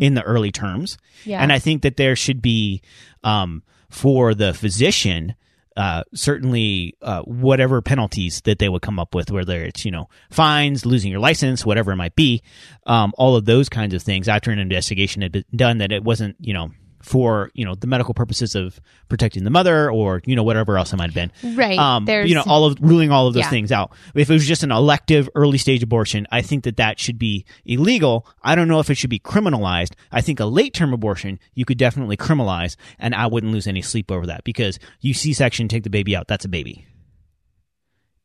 in 0.00 0.14
the 0.14 0.22
early 0.22 0.50
terms. 0.50 0.96
Yeah. 1.24 1.42
And 1.42 1.52
I 1.52 1.58
think 1.58 1.82
that 1.82 1.96
there 1.96 2.16
should 2.16 2.40
be, 2.40 2.80
um, 3.22 3.62
for 3.90 4.34
the 4.34 4.54
physician, 4.54 5.34
uh, 5.78 6.02
certainly 6.12 6.96
uh, 7.02 7.22
whatever 7.22 7.80
penalties 7.80 8.40
that 8.40 8.58
they 8.58 8.68
would 8.68 8.82
come 8.82 8.98
up 8.98 9.14
with, 9.14 9.30
whether 9.30 9.62
it's 9.62 9.84
you 9.84 9.92
know 9.92 10.08
fines, 10.28 10.84
losing 10.84 11.10
your 11.10 11.20
license, 11.20 11.64
whatever 11.64 11.92
it 11.92 11.96
might 11.96 12.16
be, 12.16 12.42
um, 12.86 13.14
all 13.16 13.36
of 13.36 13.44
those 13.44 13.68
kinds 13.68 13.94
of 13.94 14.02
things 14.02 14.28
after 14.28 14.50
an 14.50 14.58
investigation 14.58 15.22
had 15.22 15.30
been 15.30 15.44
done 15.54 15.78
that 15.78 15.92
it 15.92 16.02
wasn't 16.02 16.34
you 16.40 16.52
know 16.52 16.72
for 17.00 17.50
you 17.54 17.64
know 17.64 17.74
the 17.74 17.86
medical 17.86 18.12
purposes 18.14 18.54
of 18.54 18.80
protecting 19.08 19.44
the 19.44 19.50
mother 19.50 19.90
or 19.90 20.20
you 20.26 20.34
know 20.36 20.42
whatever 20.42 20.76
else 20.76 20.92
it 20.92 20.96
might 20.96 21.12
have 21.12 21.14
been. 21.14 21.56
Right. 21.56 21.78
Um, 21.78 22.08
you 22.08 22.34
know 22.34 22.42
all 22.46 22.64
of 22.64 22.76
ruling 22.80 23.10
all 23.10 23.26
of 23.26 23.34
those 23.34 23.44
Yeah. 23.44 23.50
things 23.50 23.72
out. 23.72 23.92
If 24.14 24.28
it 24.30 24.32
was 24.32 24.46
just 24.46 24.62
an 24.62 24.72
elective 24.72 25.28
early 25.34 25.58
stage 25.58 25.82
abortion, 25.82 26.26
I 26.30 26.42
think 26.42 26.64
that 26.64 26.76
that 26.78 26.98
should 26.98 27.18
be 27.18 27.44
illegal. 27.64 28.26
I 28.42 28.54
don't 28.54 28.68
know 28.68 28.80
if 28.80 28.90
it 28.90 28.96
should 28.96 29.10
be 29.10 29.18
criminalized. 29.20 29.92
I 30.10 30.20
think 30.20 30.40
a 30.40 30.44
late 30.46 30.74
term 30.74 30.92
abortion 30.92 31.38
you 31.54 31.64
could 31.64 31.78
definitely 31.78 32.16
criminalize, 32.16 32.76
and 32.98 33.14
I 33.14 33.26
wouldn't 33.26 33.52
lose 33.52 33.66
any 33.66 33.82
sleep 33.82 34.10
over 34.10 34.26
that 34.26 34.44
because 34.44 34.78
you 35.00 35.14
C 35.14 35.32
section, 35.32 35.68
take 35.68 35.84
the 35.84 35.90
baby 35.90 36.16
out, 36.16 36.28
that's 36.28 36.44
a 36.44 36.48
baby. 36.48 36.86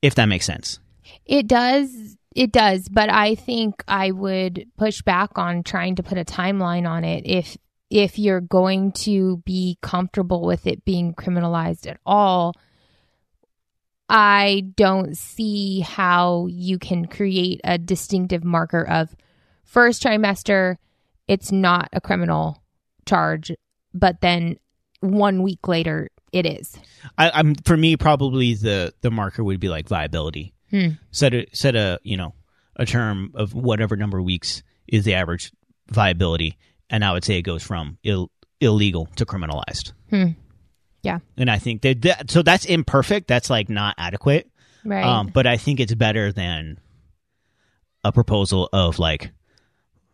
If 0.02 0.16
that 0.16 0.26
makes 0.26 0.46
sense. 0.46 0.80
It 1.26 1.48
does. 1.48 2.18
It 2.36 2.52
does, 2.52 2.90
but 2.90 3.10
I 3.12 3.36
think 3.36 3.84
I 3.88 4.10
would 4.10 4.66
push 4.76 5.04
back 5.04 5.38
on 5.38 5.62
trying 5.62 5.98
to 5.98 6.04
put 6.04 6.18
a 6.18 6.26
timeline 6.26 6.90
on 6.90 7.04
it 7.04 7.28
if 7.28 7.58
if 7.94 8.18
you're 8.18 8.42
going 8.42 8.92
to 8.92 9.38
be 9.46 9.78
comfortable 9.84 10.42
with 10.42 10.66
it 10.66 10.84
being 10.84 11.14
criminalized 11.14 11.88
at 11.88 12.00
all. 12.08 12.56
I 14.10 14.64
don't 14.76 15.16
see 15.16 15.82
how 15.82 16.48
you 16.48 16.80
can 16.80 17.06
create 17.06 17.62
a 17.64 17.78
distinctive 17.78 18.44
marker 18.44 18.82
of 18.82 19.16
first 19.64 20.04
trimester 20.04 20.78
it's 21.28 21.52
not 21.52 21.88
a 21.94 22.02
criminal 22.02 22.62
charge, 23.06 23.52
but 23.94 24.22
then 24.22 24.58
one 25.00 25.44
week 25.44 25.68
later 25.68 26.10
it 26.32 26.46
is. 26.46 26.78
I, 27.18 27.30
I'm 27.32 27.54
for 27.56 27.78
me 27.78 27.96
probably 27.96 28.56
the 28.56 28.94
the 29.02 29.12
marker 29.12 29.44
would 29.44 29.60
be 29.60 29.70
like 29.70 29.88
viability. 29.88 30.54
Hmm. 30.72 30.90
Set 31.12 31.34
a 31.34 31.46
set 31.54 31.76
a 31.76 32.00
you 32.04 32.18
know 32.18 32.34
a 32.76 32.86
term 32.86 33.32
of 33.36 33.54
whatever 33.54 33.96
number 33.96 34.18
of 34.18 34.26
weeks 34.26 34.64
is 34.88 35.06
the 35.06 35.14
average 35.14 35.52
viability, 35.90 36.58
and 36.94 37.04
I 37.04 37.12
would 37.12 37.26
say 37.26 37.40
it 37.40 37.42
goes 37.42 37.64
from 37.64 37.98
Ill, 38.04 38.30
illegal 38.62 39.08
to 39.16 39.26
criminalized. 39.26 39.94
Hmm. 40.12 40.28
Yeah. 41.02 41.20
And 41.36 41.50
I 41.50 41.58
think 41.58 41.82
that, 41.82 42.04
that 42.04 42.32
so 42.32 42.44
that's 42.44 42.66
imperfect. 42.66 43.28
That's 43.28 43.50
like 43.50 43.68
not 43.68 43.96
adequate. 43.98 44.48
Right. 44.86 45.04
Um, 45.04 45.28
but 45.34 45.48
I 45.48 45.58
think 45.58 45.80
it's 45.80 45.96
better 45.96 46.32
than 46.32 46.80
a 48.04 48.12
proposal 48.12 48.70
of 48.72 49.00
like 49.00 49.32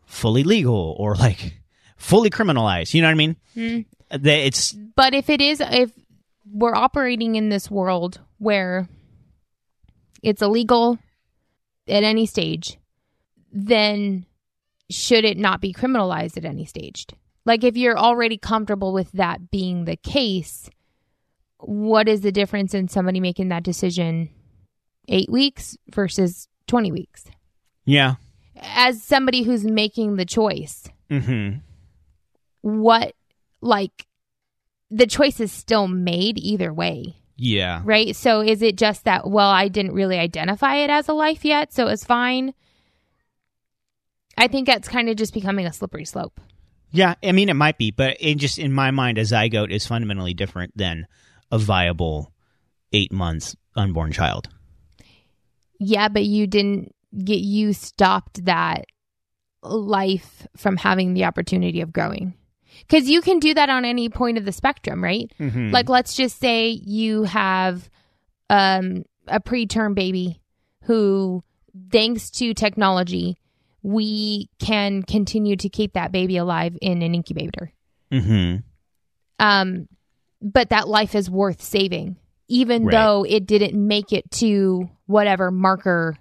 fully 0.06 0.42
legal 0.42 0.96
or 0.98 1.14
like 1.16 1.60
fully 1.98 2.30
criminalized. 2.30 2.94
You 2.94 3.02
know 3.02 3.08
what 3.08 3.12
I 3.12 3.14
mean? 3.14 3.36
Hmm. 3.54 3.80
That 4.08 4.46
it's 4.46 4.72
But 4.72 5.12
if 5.12 5.28
it 5.28 5.42
is, 5.42 5.60
if 5.60 5.92
we're 6.50 6.74
operating 6.74 7.36
in 7.36 7.50
this 7.50 7.70
world 7.70 8.20
where 8.38 8.88
it's 10.22 10.40
illegal 10.40 10.98
at 11.86 12.04
any 12.04 12.24
stage, 12.24 12.78
then 13.52 14.24
should 14.90 15.24
it 15.24 15.38
not 15.38 15.60
be 15.60 15.72
criminalized 15.72 16.36
at 16.36 16.44
any 16.44 16.64
stage? 16.64 17.06
Like, 17.46 17.64
if 17.64 17.76
you're 17.76 17.98
already 17.98 18.36
comfortable 18.36 18.92
with 18.92 19.10
that 19.12 19.50
being 19.50 19.84
the 19.84 19.96
case, 19.96 20.68
what 21.58 22.08
is 22.08 22.20
the 22.20 22.32
difference 22.32 22.74
in 22.74 22.88
somebody 22.88 23.20
making 23.20 23.48
that 23.48 23.62
decision 23.62 24.30
eight 25.08 25.30
weeks 25.30 25.76
versus 25.92 26.48
20 26.66 26.92
weeks? 26.92 27.24
yeah. 27.84 28.14
As 28.62 29.02
somebody 29.02 29.42
who's 29.42 29.64
making 29.64 30.16
the 30.16 30.26
choice, 30.26 30.86
Mm-hmm. 31.10 31.58
what, 32.60 33.14
like, 33.62 34.06
the 34.90 35.06
choice 35.06 35.40
is 35.40 35.50
still 35.50 35.88
made 35.88 36.36
either 36.38 36.72
way. 36.72 37.16
Yeah. 37.36 37.80
right? 37.84 38.14
So 38.14 38.42
is 38.42 38.60
it 38.60 38.76
just 38.76 39.04
that, 39.04 39.26
well, 39.30 39.48
I 39.48 39.68
didn't 39.68 39.94
really 39.94 40.18
identify 40.18 40.76
it 40.76 40.90
as 40.90 41.08
a 41.08 41.14
life 41.14 41.42
yet, 41.44 41.72
so 41.72 41.86
it's 41.86 42.04
fine? 42.04 42.52
I 44.40 44.48
think 44.48 44.66
that's 44.66 44.88
kind 44.88 45.08
of 45.08 45.16
just 45.16 45.34
becoming 45.34 45.66
a 45.66 45.72
slippery 45.72 46.06
slope. 46.06 46.40
Yeah, 46.90 47.14
I 47.22 47.32
mean 47.32 47.48
it 47.48 47.54
might 47.54 47.78
be, 47.78 47.90
but 47.90 48.16
it 48.18 48.36
just 48.36 48.58
in 48.58 48.72
my 48.72 48.90
mind, 48.90 49.18
a 49.18 49.22
zygote 49.22 49.70
is 49.70 49.86
fundamentally 49.86 50.34
different 50.34 50.76
than 50.76 51.06
a 51.52 51.58
viable 51.58 52.32
eight 52.92 53.12
months 53.12 53.54
unborn 53.76 54.12
child. 54.12 54.48
Yeah, 55.78 56.08
but 56.08 56.24
you 56.24 56.46
didn't 56.46 56.94
get, 57.16 57.40
you 57.40 57.72
stopped 57.72 58.44
that 58.44 58.86
life 59.62 60.46
from 60.56 60.76
having 60.76 61.14
the 61.14 61.24
opportunity 61.24 61.80
of 61.80 61.92
growing. 61.92 62.34
Because 62.80 63.08
you 63.08 63.20
can 63.20 63.40
do 63.40 63.54
that 63.54 63.68
on 63.68 63.84
any 63.84 64.08
point 64.08 64.38
of 64.38 64.44
the 64.44 64.52
spectrum, 64.52 65.02
right? 65.02 65.30
Mm-hmm. 65.38 65.70
Like, 65.70 65.88
let's 65.88 66.14
just 66.14 66.38
say 66.40 66.68
you 66.68 67.24
have 67.24 67.88
um, 68.48 69.04
a 69.26 69.40
preterm 69.40 69.94
baby 69.94 70.40
who, 70.84 71.42
thanks 71.90 72.30
to 72.32 72.54
technology, 72.54 73.36
we 73.82 74.48
can 74.58 75.02
continue 75.02 75.56
to 75.56 75.68
keep 75.68 75.94
that 75.94 76.12
baby 76.12 76.36
alive 76.36 76.76
in 76.80 77.02
an 77.02 77.14
incubator. 77.14 77.72
Mm-hmm. 78.12 78.56
Um, 79.38 79.88
but 80.42 80.70
that 80.70 80.88
life 80.88 81.14
is 81.14 81.30
worth 81.30 81.62
saving, 81.62 82.16
even 82.48 82.84
Right. 82.84 82.92
though 82.92 83.24
it 83.26 83.46
didn't 83.46 83.74
make 83.74 84.12
it 84.12 84.30
to 84.32 84.88
whatever 85.06 85.50
marker 85.50 86.16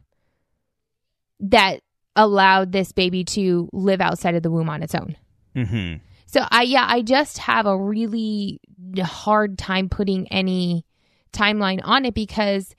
that 1.42 1.80
allowed 2.16 2.72
this 2.72 2.92
baby 2.92 3.24
to 3.24 3.70
live 3.72 4.02
outside 4.02 4.36
of 4.36 4.44
the 4.44 4.52
womb 4.52 4.70
on 4.70 4.84
its 4.84 4.96
own. 4.96 5.16
Mm-hmm. 5.56 6.04
So 6.26 6.46
I 6.50 6.64
yeah, 6.64 6.86
I 6.88 7.02
just 7.02 7.40
have 7.40 7.66
a 7.66 7.78
really 7.78 8.60
hard 9.02 9.58
time 9.58 9.90
putting 9.90 10.28
any 10.28 10.86
timeline 11.34 11.80
on 11.84 12.06
it 12.06 12.14
because 12.14 12.74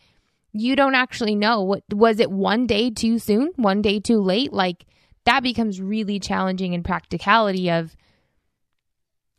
you 0.53 0.77
don't 0.77 0.95
actually 0.95 1.35
know 1.35 1.63
what 1.63 1.83
was 1.93 2.21
it 2.21 2.31
one 2.31 2.67
day 2.67 2.91
too 2.91 3.19
soon, 3.19 3.53
one 3.57 3.83
day 3.83 4.01
too 4.01 4.21
late? 4.21 4.53
Like 4.53 4.85
that 5.25 5.43
becomes 5.43 5.81
really 5.81 6.19
challenging 6.19 6.73
in 6.73 6.83
practicality 6.83 7.71
of 7.71 7.95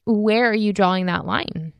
where 0.05 0.49
are 0.49 0.55
you 0.55 0.73
drawing 0.73 1.07
that 1.07 1.25
line? 1.25 1.73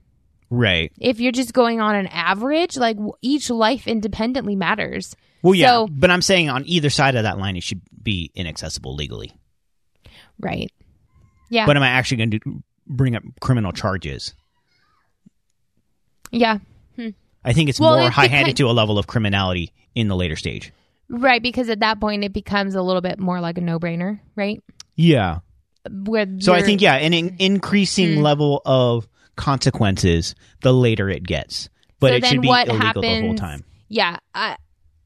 Right. 0.49 0.91
If 0.99 1.19
you're 1.19 1.31
just 1.31 1.53
going 1.53 1.79
on 1.79 1.95
an 1.95 2.07
average, 2.07 2.75
like 2.77 2.97
each 3.21 3.49
life 3.49 3.87
independently 3.87 4.55
matters. 4.55 5.15
Well, 5.41 5.55
yeah, 5.55 5.67
So- 5.67 5.87
but 5.87 6.11
I'm 6.11 6.21
saying 6.21 6.49
on 6.49 6.65
either 6.67 6.89
side 6.89 7.15
of 7.15 7.23
that 7.23 7.37
line, 7.39 7.55
it 7.55 7.63
should 7.63 7.81
be 8.03 8.31
inaccessible 8.35 8.95
legally. 8.95 9.31
Right. 10.39 10.71
Yeah. 11.49 11.65
But 11.65 11.77
am 11.77 11.83
I 11.83 11.87
actually 11.89 12.17
going 12.17 12.31
to 12.31 12.63
bring 12.85 13.15
up 13.15 13.23
criminal 13.39 13.71
charges? 13.71 14.33
yeah. 16.31 16.59
Hmm. 16.95 17.09
I 17.43 17.53
think 17.53 17.69
it's 17.69 17.79
Well, 17.79 17.97
more 17.97 18.07
it 18.07 18.13
high-handed 18.13 18.57
to 18.57 18.69
a 18.69 18.71
level 18.71 18.97
of 18.99 19.07
criminality 19.07 19.73
in 19.95 20.07
the 20.07 20.15
later 20.15 20.35
stage. 20.35 20.71
Right. 21.09 21.41
Because 21.41 21.69
at 21.69 21.79
that 21.79 21.99
point, 21.99 22.23
it 22.23 22.33
becomes 22.33 22.75
a 22.75 22.81
little 22.81 23.01
bit 23.01 23.19
more 23.19 23.41
like 23.41 23.57
a 23.57 23.61
no 23.61 23.79
brainer, 23.79 24.19
right? 24.35 24.63
Yeah. 24.95 25.39
Where 25.89 26.25
So 26.39 26.53
I 26.53 26.61
think 26.61 26.81
yeah, 26.81 26.95
an 26.95 27.13
in- 27.13 27.35
increasing 27.39 28.15
Hmm. 28.17 28.21
level 28.21 28.61
of 28.65 29.07
consequences 29.35 30.35
the 30.61 30.73
later 30.73 31.09
it 31.09 31.23
gets, 31.23 31.69
but 31.99 32.09
So 32.11 32.15
it 32.15 32.25
should 32.25 32.41
be 32.41 32.47
what 32.47 32.67
illegal 32.69 33.01
the 33.01 33.21
whole 33.21 33.35
time. 33.35 33.63
Yeah. 33.89 34.17
I, 34.35 34.57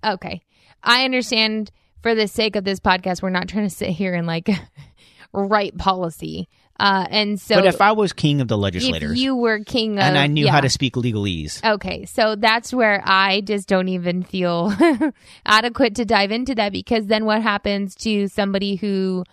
okay. 0.04 0.42
I 0.84 1.06
understand 1.06 1.72
for 2.04 2.14
the 2.14 2.28
sake 2.28 2.56
of 2.56 2.64
this 2.66 2.80
podcast, 2.80 3.22
we're 3.22 3.30
not 3.32 3.48
trying 3.48 3.68
to 3.68 3.74
sit 3.74 3.90
here 3.90 4.14
and 4.14 4.28
like 4.28 4.50
write 5.34 5.78
policy. 5.78 6.48
Uh, 6.78 7.06
and 7.10 7.40
so 7.40 7.56
but 7.56 7.66
if 7.66 7.80
I 7.80 7.94
was 7.94 8.12
king 8.12 8.42
of 8.42 8.50
the 8.50 8.58
legislators 8.58 9.14
if 9.14 9.18
you 9.18 9.36
were 9.36 9.60
king 9.60 9.98
of, 9.98 10.04
and 10.04 10.18
I 10.18 10.28
knew 10.28 10.46
yeah. 10.46 10.52
how 10.52 10.62
to 10.62 10.70
speak 10.70 10.96
legalese, 10.96 11.64
Okay, 11.64 12.06
so 12.06 12.36
that's 12.36 12.74
where 12.74 13.02
I 13.06 13.42
just 13.42 13.68
don't 13.70 13.88
even 13.88 14.24
feel 14.24 14.74
adequate 15.46 15.96
to 15.96 16.06
dive 16.06 16.32
into 16.32 16.56
that 16.56 16.74
because 16.74 17.08
then 17.08 17.26
what 17.26 17.42
happens 17.42 17.96
to 17.96 18.28
somebody 18.28 18.76
who 18.76 19.24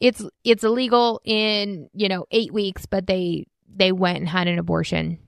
it's 0.00 0.24
it's 0.44 0.64
illegal 0.64 1.20
in, 1.24 1.90
you 1.92 2.08
know, 2.08 2.26
8 2.30 2.52
weeks 2.52 2.86
but 2.86 3.06
they 3.06 3.46
they 3.68 3.92
went 3.92 4.18
and 4.18 4.28
had 4.28 4.48
an 4.48 4.58
abortion. 4.58 5.18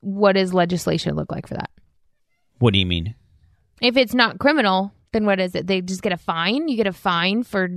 What 0.00 0.34
does 0.34 0.54
legislation 0.54 1.16
look 1.16 1.32
like 1.32 1.48
for 1.48 1.54
that? 1.54 1.70
what 2.58 2.72
do 2.72 2.78
you 2.78 2.86
mean? 2.86 3.14
If 3.82 3.96
it's 3.96 4.14
not 4.14 4.38
criminal, 4.38 4.92
then 5.12 5.26
what 5.26 5.40
is 5.40 5.54
it? 5.54 5.66
They 5.66 5.80
just 5.80 6.02
get 6.02 6.12
a 6.12 6.16
fine? 6.16 6.68
You 6.68 6.76
get 6.76 6.86
a 6.86 6.92
fine 6.92 7.42
for 7.42 7.68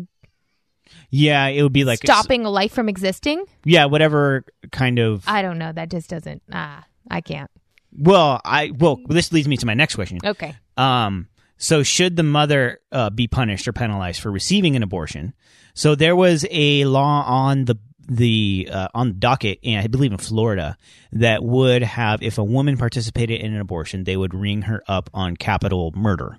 Yeah, 1.09 1.47
it 1.47 1.61
would 1.63 1.73
be 1.73 1.83
like 1.83 1.99
stopping 1.99 2.45
a 2.45 2.49
life 2.49 2.73
from 2.73 2.89
existing? 2.89 3.45
Yeah, 3.63 3.85
whatever 3.85 4.43
kind 4.71 4.99
of. 4.99 5.23
I 5.27 5.41
don't 5.41 5.57
know. 5.57 5.71
That 5.71 5.89
just 5.89 6.09
doesn't 6.09 6.41
ah, 6.51 6.85
I 7.09 7.21
can't. 7.21 7.49
well, 7.97 8.41
I 8.43 8.71
well, 8.77 8.99
this 9.07 9.31
leads 9.31 9.47
me 9.47 9.57
to 9.57 9.65
my 9.65 9.73
next 9.73 9.95
question. 9.95 10.19
Okay. 10.23 10.55
Um, 10.75 11.27
so 11.57 11.83
should 11.83 12.15
the 12.15 12.23
mother 12.23 12.79
uh, 12.91 13.09
be 13.09 13.27
punished 13.27 13.67
or 13.67 13.73
penalized 13.73 14.21
for 14.21 14.31
receiving 14.31 14.75
an 14.75 14.83
abortion? 14.83 15.33
So 15.73 15.95
there 15.95 16.15
was 16.15 16.45
a 16.51 16.85
law 16.85 17.23
on 17.25 17.65
the 17.65 17.77
the 18.07 18.69
uh, 18.71 18.87
on 18.93 19.09
the 19.09 19.13
docket, 19.15 19.59
and 19.63 19.81
I 19.81 19.87
believe 19.87 20.11
in 20.11 20.17
Florida, 20.17 20.77
that 21.11 21.43
would 21.43 21.83
have 21.83 22.21
if 22.21 22.37
a 22.37 22.43
woman 22.43 22.77
participated 22.77 23.41
in 23.41 23.53
an 23.53 23.59
abortion, 23.59 24.03
they 24.03 24.17
would 24.17 24.33
ring 24.33 24.63
her 24.63 24.81
up 24.87 25.09
on 25.13 25.35
capital 25.35 25.91
murder, 25.95 26.37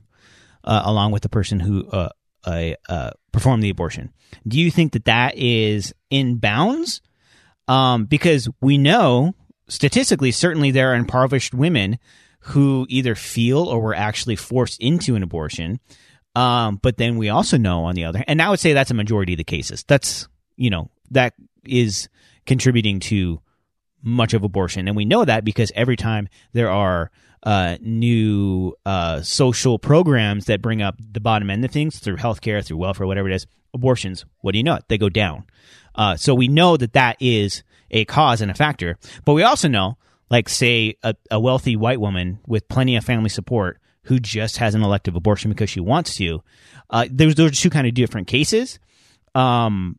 uh, 0.65 0.83
along 0.85 1.13
with 1.13 1.23
the 1.23 1.29
person 1.29 1.61
who 1.61 1.87
uh, 1.89 2.09
uh, 2.49 2.75
uh, 2.89 3.11
performed 3.33 3.63
the 3.63 3.71
abortion. 3.71 4.13
Do 4.47 4.59
you 4.59 4.71
think 4.71 4.93
that 4.93 5.05
that 5.05 5.37
is 5.37 5.95
in 6.11 6.37
bounds? 6.37 7.03
Um, 7.67 8.07
because 8.07 8.49
we 8.61 8.79
know 8.79 9.35
statistically, 9.69 10.31
certainly 10.33 10.71
there 10.71 10.93
are 10.93 10.95
impoverished 10.95 11.53
women 11.53 11.99
who 12.41 12.87
either 12.89 13.15
feel 13.15 13.65
or 13.65 13.81
were 13.81 13.95
actually 13.95 14.37
forced 14.37 14.81
into 14.81 15.15
an 15.15 15.23
abortion. 15.23 15.79
Um, 16.35 16.77
but 16.81 16.97
then 16.97 17.17
we 17.17 17.29
also 17.29 17.59
know 17.59 17.85
on 17.85 17.95
the 17.95 18.05
other, 18.05 18.25
and 18.27 18.41
I 18.41 18.49
would 18.49 18.61
say 18.61 18.73
that's 18.73 18.91
a 18.91 18.95
majority 18.95 19.35
of 19.35 19.39
the 19.39 19.45
cases. 19.45 19.85
That's 19.87 20.29
you 20.57 20.71
know 20.71 20.91
that 21.11 21.35
is 21.67 22.09
contributing 22.47 23.01
to 23.01 23.41
much 24.03 24.35
of 24.35 24.45
abortion, 24.45 24.89
and 24.89 24.97
we 24.97 25.05
know 25.05 25.25
that 25.25 25.45
because 25.45 25.73
every 25.75 25.97
time 25.97 26.29
there 26.53 26.71
are 26.71 27.11
uh, 27.43 27.77
new 27.81 28.75
uh, 28.85 29.23
social 29.23 29.79
programs 29.79 30.47
that 30.47 30.63
bring 30.63 30.83
up 30.83 30.97
the 30.99 31.21
bottom 31.21 31.51
end 31.51 31.65
of 31.65 31.71
things 31.71 31.99
through 31.99 32.17
healthcare, 32.17 32.65
through 32.65 32.79
welfare, 32.79 33.07
whatever 33.07 33.29
it 33.29 33.35
is, 33.35 33.47
abortions. 33.75 34.25
What 34.41 34.53
do 34.53 34.59
you 34.59 34.65
know? 34.65 34.79
They 34.89 34.99
go 34.99 35.09
down. 35.09 35.45
Uh, 35.95 36.17
so 36.17 36.35
we 36.35 36.49
know 36.49 36.77
that 36.77 36.93
that 36.93 37.17
is 37.21 37.63
a 37.91 38.05
cause 38.05 38.41
and 38.41 38.51
a 38.51 38.55
factor, 38.55 38.99
but 39.25 39.35
we 39.35 39.43
also 39.43 39.69
know, 39.69 39.97
like 40.31 40.49
say 40.49 40.97
a, 41.03 41.15
a 41.31 41.41
wealthy 41.41 41.77
white 41.77 42.01
woman 42.01 42.39
with 42.47 42.69
plenty 42.69 42.97
of 42.97 43.05
family 43.05 43.31
support 43.31 43.81
who 44.03 44.19
just 44.19 44.59
has 44.59 44.75
an 44.75 44.83
elective 44.83 45.17
abortion 45.17 45.51
because 45.51 45.71
she 45.71 45.81
wants 45.81 46.17
to. 46.17 46.43
Uh, 46.91 47.07
there's 47.11 47.35
those 47.35 47.61
two 47.61 47.71
kind 47.71 47.87
of 47.87 47.95
different 47.95 48.27
cases. 48.27 48.79
Um, 49.35 49.99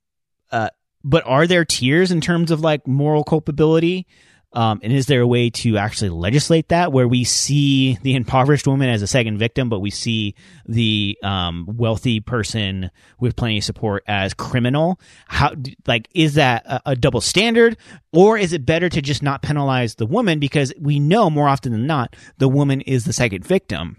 uh, 0.52 0.70
but 1.04 1.24
are 1.26 1.48
there 1.48 1.66
tiers 1.66 2.12
in 2.12 2.22
terms 2.22 2.52
of 2.52 2.62
like 2.62 2.88
moral 2.88 3.24
culpability? 3.24 4.08
Um, 4.52 4.80
and 4.82 4.92
is 4.92 5.06
there 5.06 5.22
a 5.22 5.28
way 5.28 5.52
to 5.52 5.78
actually 5.78 6.10
legislate 6.10 6.70
that 6.70 6.92
where 6.92 7.08
we 7.08 7.24
see 7.24 8.00
the 8.02 8.16
impoverished 8.16 8.66
woman 8.66 8.90
as 8.90 9.04
a 9.04 9.08
second 9.08 9.38
victim, 9.38 9.70
but 9.70 9.80
we 9.80 9.92
see 9.92 10.34
the 10.66 11.18
um, 11.24 11.68
wealthy 11.68 12.20
person 12.20 12.90
with 13.20 13.36
plenty 13.36 13.60
of 13.60 13.64
support 13.64 14.04
as 14.08 14.34
criminal? 14.34 15.00
How 15.28 15.54
like 15.86 16.08
is 16.16 16.34
that 16.34 16.66
a, 16.66 16.92
a 16.92 16.96
double 16.96 17.22
standard, 17.22 17.78
or 18.12 18.40
is 18.40 18.52
it 18.52 18.66
better 18.66 18.90
to 18.90 19.02
just 19.02 19.22
not 19.22 19.44
penalize 19.44 19.96
the 19.96 20.08
woman 20.08 20.40
because 20.40 20.74
we 20.80 21.00
know 21.00 21.30
more 21.30 21.48
often 21.48 21.72
than 21.72 21.86
not 21.86 22.16
the 22.40 22.50
woman 22.50 22.82
is 22.82 23.06
the 23.06 23.14
second 23.14 23.46
victim, 23.46 23.98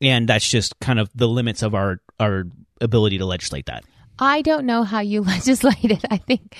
and 0.00 0.28
that's 0.28 0.48
just 0.48 0.78
kind 0.80 0.98
of 0.98 1.08
the 1.14 1.28
limits 1.28 1.62
of 1.62 1.76
our 1.76 2.00
our 2.18 2.44
ability 2.80 3.18
to 3.18 3.26
legislate 3.26 3.66
that. 3.66 3.84
I 4.18 4.42
don't 4.42 4.66
know 4.66 4.82
how 4.82 5.00
you 5.00 5.20
legislate 5.22 5.84
it. 5.84 6.04
I 6.10 6.16
think 6.16 6.56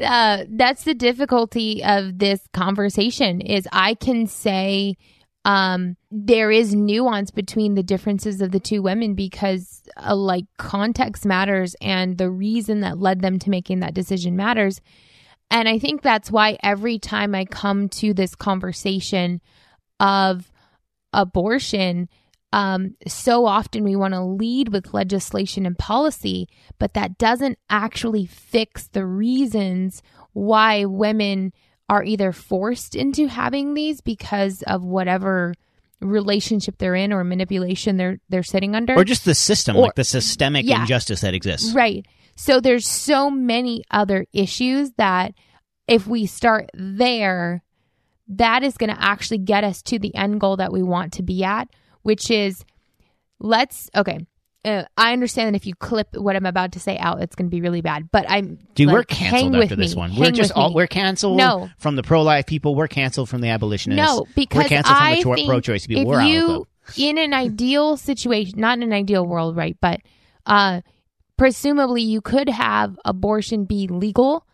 uh, 0.00 0.44
that's 0.48 0.84
the 0.84 0.94
difficulty 0.94 1.82
of 1.84 2.18
this 2.18 2.40
conversation 2.52 3.40
is 3.40 3.66
I 3.72 3.94
can 3.94 4.26
say 4.26 4.96
um, 5.44 5.96
there 6.10 6.50
is 6.50 6.74
nuance 6.74 7.30
between 7.30 7.74
the 7.74 7.82
differences 7.82 8.40
of 8.40 8.50
the 8.50 8.60
two 8.60 8.82
women 8.82 9.14
because 9.14 9.82
uh, 9.96 10.14
like 10.14 10.44
context 10.58 11.24
matters 11.24 11.74
and 11.80 12.18
the 12.18 12.30
reason 12.30 12.80
that 12.80 12.98
led 12.98 13.20
them 13.20 13.38
to 13.40 13.50
making 13.50 13.80
that 13.80 13.94
decision 13.94 14.36
matters. 14.36 14.80
And 15.50 15.68
I 15.68 15.78
think 15.78 16.02
that's 16.02 16.30
why 16.30 16.58
every 16.62 16.98
time 16.98 17.34
I 17.34 17.46
come 17.46 17.88
to 17.90 18.12
this 18.12 18.34
conversation 18.34 19.40
of 19.98 20.52
abortion, 21.12 22.08
um, 22.52 22.94
so 23.06 23.44
often 23.46 23.84
we 23.84 23.94
want 23.96 24.14
to 24.14 24.22
lead 24.22 24.70
with 24.70 24.94
legislation 24.94 25.66
and 25.66 25.78
policy, 25.78 26.48
but 26.78 26.94
that 26.94 27.18
doesn't 27.18 27.58
actually 27.68 28.24
fix 28.26 28.88
the 28.88 29.04
reasons 29.04 30.02
why 30.32 30.84
women 30.86 31.52
are 31.88 32.02
either 32.04 32.32
forced 32.32 32.94
into 32.94 33.26
having 33.26 33.74
these 33.74 34.00
because 34.00 34.62
of 34.66 34.84
whatever 34.84 35.54
relationship 36.00 36.78
they're 36.78 36.94
in 36.94 37.12
or 37.12 37.24
manipulation 37.24 37.96
they're 37.96 38.20
they're 38.28 38.42
sitting 38.44 38.76
under 38.76 38.94
or 38.94 39.04
just 39.04 39.24
the 39.24 39.34
system, 39.34 39.76
Or- 39.76 39.82
like 39.82 39.94
the 39.96 40.04
systemic 40.04 40.64
Yeah. 40.64 40.82
injustice 40.82 41.22
that 41.22 41.34
exists. 41.34 41.72
Right. 41.74 42.06
So 42.36 42.60
there's 42.60 42.86
so 42.86 43.30
many 43.30 43.82
other 43.90 44.26
issues 44.32 44.92
that 44.96 45.34
if 45.88 46.06
we 46.06 46.26
start 46.26 46.70
there, 46.74 47.64
that 48.28 48.62
is 48.62 48.76
going 48.76 48.94
to 48.94 49.02
actually 49.02 49.38
get 49.38 49.64
us 49.64 49.82
to 49.82 49.98
the 49.98 50.14
end 50.14 50.40
goal 50.40 50.56
that 50.58 50.72
we 50.72 50.82
want 50.82 51.14
to 51.14 51.22
be 51.24 51.42
at, 51.42 51.68
which 52.02 52.30
is 52.30 52.64
let's, 53.40 53.90
okay. 53.94 54.18
Uh, 54.64 54.82
I 54.96 55.12
understand 55.12 55.54
that 55.54 55.56
if 55.56 55.66
you 55.66 55.74
clip 55.76 56.08
what 56.14 56.34
I'm 56.34 56.44
about 56.44 56.72
to 56.72 56.80
say 56.80 56.98
out, 56.98 57.22
it's 57.22 57.36
going 57.36 57.46
to 57.46 57.50
be 57.50 57.60
really 57.60 57.80
bad. 57.80 58.10
But 58.10 58.26
I'm 58.28 58.58
Dude, 58.74 58.88
like, 58.88 58.94
we're 58.94 59.04
canceled 59.04 59.54
after 59.54 59.68
with 59.76 59.78
this 59.78 59.94
me. 59.94 59.98
one. 59.98 60.10
Hang 60.10 60.20
We're 60.20 60.30
just 60.32 60.52
all 60.52 60.70
me. 60.70 60.74
we're 60.74 60.86
canceled 60.88 61.36
No. 61.38 61.70
from 61.78 61.94
the 61.94 62.02
pro 62.02 62.22
life 62.22 62.44
people. 62.46 62.74
We're 62.74 62.88
canceled 62.88 63.28
from 63.28 63.40
the 63.40 63.48
abolitionists. 63.48 64.04
No, 64.04 64.26
because 64.34 64.64
we're 64.64 64.68
canceled 64.68 64.96
I 64.98 65.22
from 65.22 65.30
the 65.30 65.36
think 65.36 65.48
pro 65.48 65.60
choice 65.60 65.86
people. 65.86 66.02
if 66.02 66.08
We're 66.08 66.20
out 66.20 66.26
of 66.26 66.66
the 66.96 66.98
you, 66.98 67.08
in 67.10 67.18
an 67.18 67.32
ideal 67.34 67.96
situation, 67.96 68.58
not 68.58 68.78
in 68.78 68.82
an 68.82 68.92
ideal 68.92 69.24
world, 69.24 69.56
right? 69.56 69.76
But 69.80 70.00
uh, 70.44 70.80
presumably, 71.36 72.02
you 72.02 72.20
could 72.20 72.48
have 72.48 72.98
abortion 73.04 73.64
be 73.64 73.86
legal, 73.86 74.44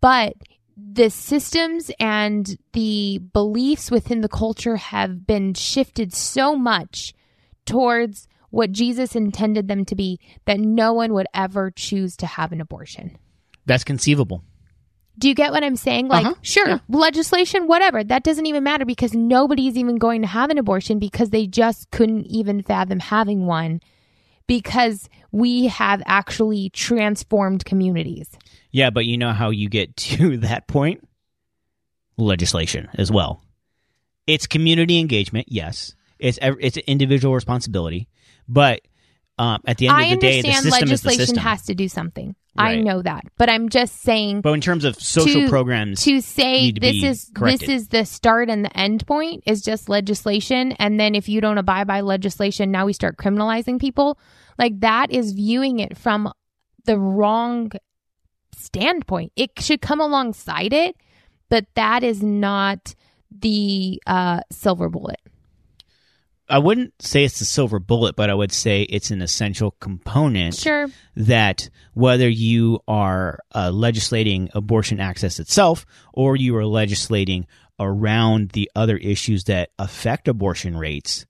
but 0.00 0.32
the 0.76 1.10
systems 1.10 1.90
and 2.00 2.56
the 2.72 3.18
beliefs 3.32 3.90
within 3.90 4.20
the 4.20 4.28
culture 4.28 4.76
have 4.76 5.26
been 5.26 5.54
shifted 5.54 6.12
so 6.12 6.56
much 6.56 7.14
towards 7.66 8.28
what 8.50 8.72
Jesus 8.72 9.16
intended 9.16 9.68
them 9.68 9.84
to 9.86 9.94
be 9.94 10.20
that 10.44 10.60
no 10.60 10.92
one 10.92 11.14
would 11.14 11.26
ever 11.34 11.70
choose 11.70 12.16
to 12.18 12.26
have 12.26 12.52
an 12.52 12.60
abortion. 12.60 13.16
That's 13.64 13.84
conceivable. 13.84 14.44
Do 15.18 15.28
you 15.28 15.34
get 15.34 15.52
what 15.52 15.62
I'm 15.62 15.76
saying? 15.76 16.08
Like, 16.08 16.26
Uh-huh. 16.26 16.34
sure, 16.42 16.80
legislation, 16.88 17.66
whatever. 17.66 18.02
That 18.02 18.24
doesn't 18.24 18.46
even 18.46 18.64
matter 18.64 18.84
because 18.84 19.14
nobody's 19.14 19.76
even 19.76 19.96
going 19.96 20.22
to 20.22 20.26
have 20.28 20.50
an 20.50 20.58
abortion 20.58 20.98
because 20.98 21.30
they 21.30 21.46
just 21.46 21.90
couldn't 21.90 22.26
even 22.26 22.62
fathom 22.62 22.98
having 22.98 23.46
one 23.46 23.80
because 24.46 25.08
we 25.30 25.66
have 25.66 26.02
actually 26.06 26.70
transformed 26.70 27.64
communities. 27.64 28.30
Yeah, 28.72 28.90
but 28.90 29.04
you 29.04 29.18
know 29.18 29.32
how 29.32 29.50
you 29.50 29.68
get 29.68 29.96
to 30.18 30.38
that 30.38 30.66
point? 30.66 31.06
Legislation 32.16 32.88
as 32.94 33.10
well. 33.10 33.42
It's 34.26 34.46
community 34.46 34.98
engagement, 34.98 35.46
yes. 35.48 35.94
It's 36.18 36.38
it's 36.42 36.76
an 36.76 36.84
individual 36.86 37.34
responsibility, 37.34 38.08
but 38.48 38.82
um, 39.38 39.60
at 39.66 39.78
the 39.78 39.88
end 39.88 39.96
I 39.96 40.04
of 40.04 40.10
the 40.10 40.16
day, 40.18 40.42
the 40.42 40.52
system 40.52 40.58
is 40.58 40.64
the 40.64 40.70
legislation 40.70 41.26
system. 41.26 41.38
has 41.38 41.62
to 41.62 41.74
do 41.74 41.88
something. 41.88 42.36
I 42.56 42.76
know 42.76 43.00
that, 43.00 43.24
but 43.38 43.48
I'm 43.48 43.70
just 43.70 44.02
saying 44.02 44.42
but 44.42 44.52
in 44.52 44.60
terms 44.60 44.84
of 44.84 44.96
social 44.96 45.42
to- 45.42 45.48
programs, 45.48 46.04
to 46.04 46.20
say 46.20 46.70
to 46.70 46.80
this 46.80 47.02
is 47.02 47.30
corrected. 47.34 47.60
this 47.60 47.68
is 47.68 47.88
the 47.88 48.04
start 48.04 48.50
and 48.50 48.64
the 48.64 48.76
end 48.76 49.06
point 49.06 49.42
is 49.46 49.62
just 49.62 49.88
legislation 49.88 50.72
and 50.72 51.00
then 51.00 51.14
if 51.14 51.30
you 51.30 51.40
don't 51.40 51.56
abide 51.56 51.86
by 51.86 52.02
legislation 52.02 52.70
now 52.70 52.84
we 52.84 52.92
start 52.92 53.16
criminalizing 53.16 53.80
people 53.80 54.18
like 54.58 54.78
that 54.80 55.10
is 55.10 55.32
viewing 55.32 55.78
it 55.78 55.96
from 55.96 56.30
the 56.84 56.98
wrong 56.98 57.72
standpoint 58.54 59.32
it 59.36 59.50
should 59.58 59.80
come 59.80 60.00
alongside 60.00 60.72
it 60.72 60.96
but 61.48 61.66
that 61.74 62.02
is 62.02 62.22
not 62.22 62.94
the 63.30 64.00
uh 64.06 64.40
silver 64.50 64.88
bullet 64.88 65.20
I 66.52 66.58
wouldn't 66.58 67.00
say 67.00 67.24
it's 67.24 67.38
the 67.38 67.46
silver 67.46 67.78
bullet, 67.78 68.14
but 68.14 68.28
I 68.28 68.34
would 68.34 68.52
say 68.52 68.82
it's 68.82 69.10
an 69.10 69.22
essential 69.22 69.70
component. 69.80 70.54
sure 70.54 70.88
that 71.16 71.70
whether 71.94 72.28
you 72.28 72.80
are 72.86 73.38
uh, 73.54 73.70
legislating 73.70 74.50
abortion 74.52 75.00
access 75.00 75.40
itself 75.40 75.86
or 76.12 76.36
you 76.36 76.54
are 76.56 76.66
legislating 76.66 77.46
around 77.80 78.50
the 78.50 78.70
other 78.76 78.98
issues 78.98 79.44
that 79.44 79.70
affect 79.78 80.28
abortion 80.28 80.76
rates, 80.76 81.24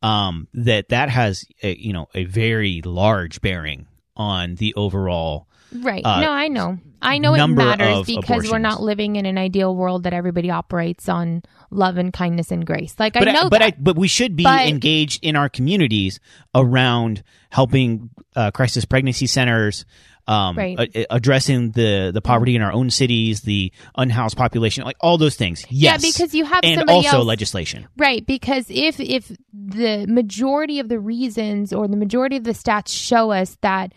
um, 0.00 0.48
that 0.54 0.88
that 0.88 1.10
has 1.10 1.44
a, 1.62 1.76
you 1.78 1.92
know 1.92 2.08
a 2.14 2.24
very 2.24 2.80
large 2.82 3.42
bearing 3.42 3.86
on 4.16 4.54
the 4.54 4.74
overall. 4.74 5.48
Right. 5.74 6.04
uh, 6.04 6.20
no, 6.20 6.30
I 6.30 6.48
know. 6.48 6.78
I 7.00 7.18
know 7.18 7.34
it 7.34 7.46
matters 7.48 8.06
because 8.06 8.48
we're 8.50 8.58
not 8.58 8.80
living 8.80 9.16
in 9.16 9.26
an 9.26 9.36
ideal 9.36 9.74
world 9.74 10.04
that 10.04 10.12
everybody 10.12 10.50
operates 10.50 11.08
on 11.08 11.42
love 11.70 11.96
and 11.96 12.12
kindness 12.12 12.52
and 12.52 12.64
grace. 12.64 12.94
Like 12.98 13.14
But 13.14 13.26
I 13.26 13.32
know 13.32 13.48
but 13.50 13.58
that. 13.58 13.62
I 13.62 13.74
but 13.78 13.96
we 13.96 14.06
should 14.06 14.36
be 14.36 14.44
But- 14.44 14.68
engaged 14.68 15.24
in 15.24 15.34
our 15.34 15.48
communities 15.48 16.20
around 16.54 17.22
helping 17.50 18.10
uh, 18.36 18.50
crisis 18.52 18.84
pregnancy 18.84 19.26
centers. 19.26 19.84
Um, 20.28 20.56
Right. 20.56 20.78
a- 20.78 21.12
addressing 21.12 21.72
the 21.72 22.12
the 22.14 22.20
poverty 22.22 22.54
in 22.54 22.62
our 22.62 22.70
own 22.72 22.90
cities, 22.90 23.40
the 23.40 23.72
unhoused 23.96 24.36
population, 24.36 24.84
like 24.84 24.96
all 25.00 25.18
those 25.18 25.34
things. 25.34 25.64
Yeah, 25.68 25.96
because 25.96 26.32
you 26.32 26.44
have 26.44 26.60
and 26.62 26.88
also 26.88 27.16
else- 27.18 27.26
legislation. 27.26 27.88
Right, 27.96 28.24
because 28.24 28.66
if 28.70 29.00
if 29.00 29.32
the 29.52 30.06
majority 30.08 30.78
of 30.78 30.88
the 30.88 31.00
reasons 31.00 31.72
or 31.72 31.88
the 31.88 31.96
majority 31.96 32.36
of 32.36 32.44
the 32.44 32.52
stats 32.52 32.88
show 32.96 33.32
us 33.32 33.58
that 33.62 33.92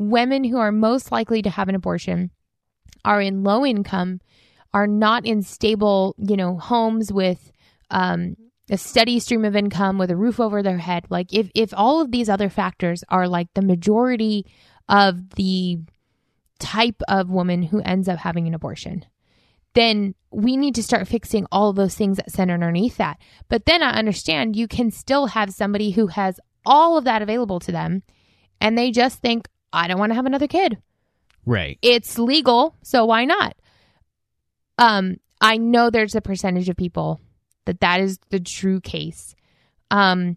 women 0.00 0.44
who 0.44 0.56
are 0.56 0.72
most 0.72 1.12
likely 1.12 1.42
to 1.42 1.50
have 1.50 1.68
an 1.68 1.74
abortion 1.74 2.30
are 3.04 3.20
in 3.20 3.44
low 3.44 3.66
income, 3.66 4.20
are 4.72 4.86
not 4.86 5.26
in 5.26 5.42
stable, 5.42 6.16
you 6.18 6.36
know, 6.36 6.56
homes 6.56 7.12
with 7.12 7.52
um, 7.90 8.34
a 8.70 8.78
steady 8.78 9.20
stream 9.20 9.44
of 9.44 9.54
income 9.54 9.98
with 9.98 10.10
a 10.10 10.16
roof 10.16 10.40
over 10.40 10.62
their 10.62 10.78
head, 10.78 11.04
like 11.10 11.32
if 11.34 11.50
if 11.54 11.74
all 11.76 12.00
of 12.00 12.10
these 12.10 12.28
other 12.30 12.48
factors 12.48 13.04
are 13.10 13.28
like 13.28 13.48
the 13.54 13.62
majority 13.62 14.46
of 14.88 15.30
the 15.36 15.78
type 16.58 17.02
of 17.08 17.30
woman 17.30 17.62
who 17.62 17.80
ends 17.80 18.08
up 18.08 18.18
having 18.18 18.46
an 18.46 18.54
abortion, 18.54 19.04
then 19.74 20.14
we 20.30 20.56
need 20.56 20.74
to 20.76 20.82
start 20.82 21.08
fixing 21.08 21.46
all 21.52 21.70
of 21.70 21.76
those 21.76 21.94
things 21.94 22.16
that 22.16 22.30
center 22.30 22.54
underneath 22.54 22.96
that. 22.96 23.18
But 23.48 23.66
then 23.66 23.82
I 23.82 23.98
understand 23.98 24.56
you 24.56 24.66
can 24.66 24.90
still 24.90 25.26
have 25.26 25.50
somebody 25.50 25.90
who 25.90 26.06
has 26.08 26.40
all 26.64 26.96
of 26.96 27.04
that 27.04 27.22
available 27.22 27.60
to 27.60 27.72
them 27.72 28.02
and 28.60 28.76
they 28.76 28.90
just 28.90 29.20
think, 29.20 29.48
I 29.72 29.88
don't 29.88 29.98
want 29.98 30.10
to 30.10 30.16
have 30.16 30.26
another 30.26 30.48
kid. 30.48 30.78
Right. 31.46 31.78
It's 31.82 32.18
legal, 32.18 32.76
so 32.82 33.04
why 33.04 33.24
not? 33.24 33.56
Um, 34.78 35.16
I 35.40 35.56
know 35.56 35.90
there's 35.90 36.14
a 36.14 36.20
percentage 36.20 36.68
of 36.68 36.76
people 36.76 37.20
that 37.66 37.80
that 37.80 38.00
is 38.00 38.18
the 38.30 38.40
true 38.40 38.80
case. 38.80 39.34
Um, 39.90 40.36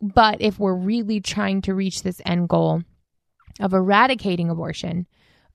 but 0.00 0.38
if 0.40 0.58
we're 0.58 0.74
really 0.74 1.20
trying 1.20 1.62
to 1.62 1.74
reach 1.74 2.02
this 2.02 2.20
end 2.26 2.48
goal 2.48 2.82
of 3.60 3.72
eradicating 3.72 4.50
abortion, 4.50 5.06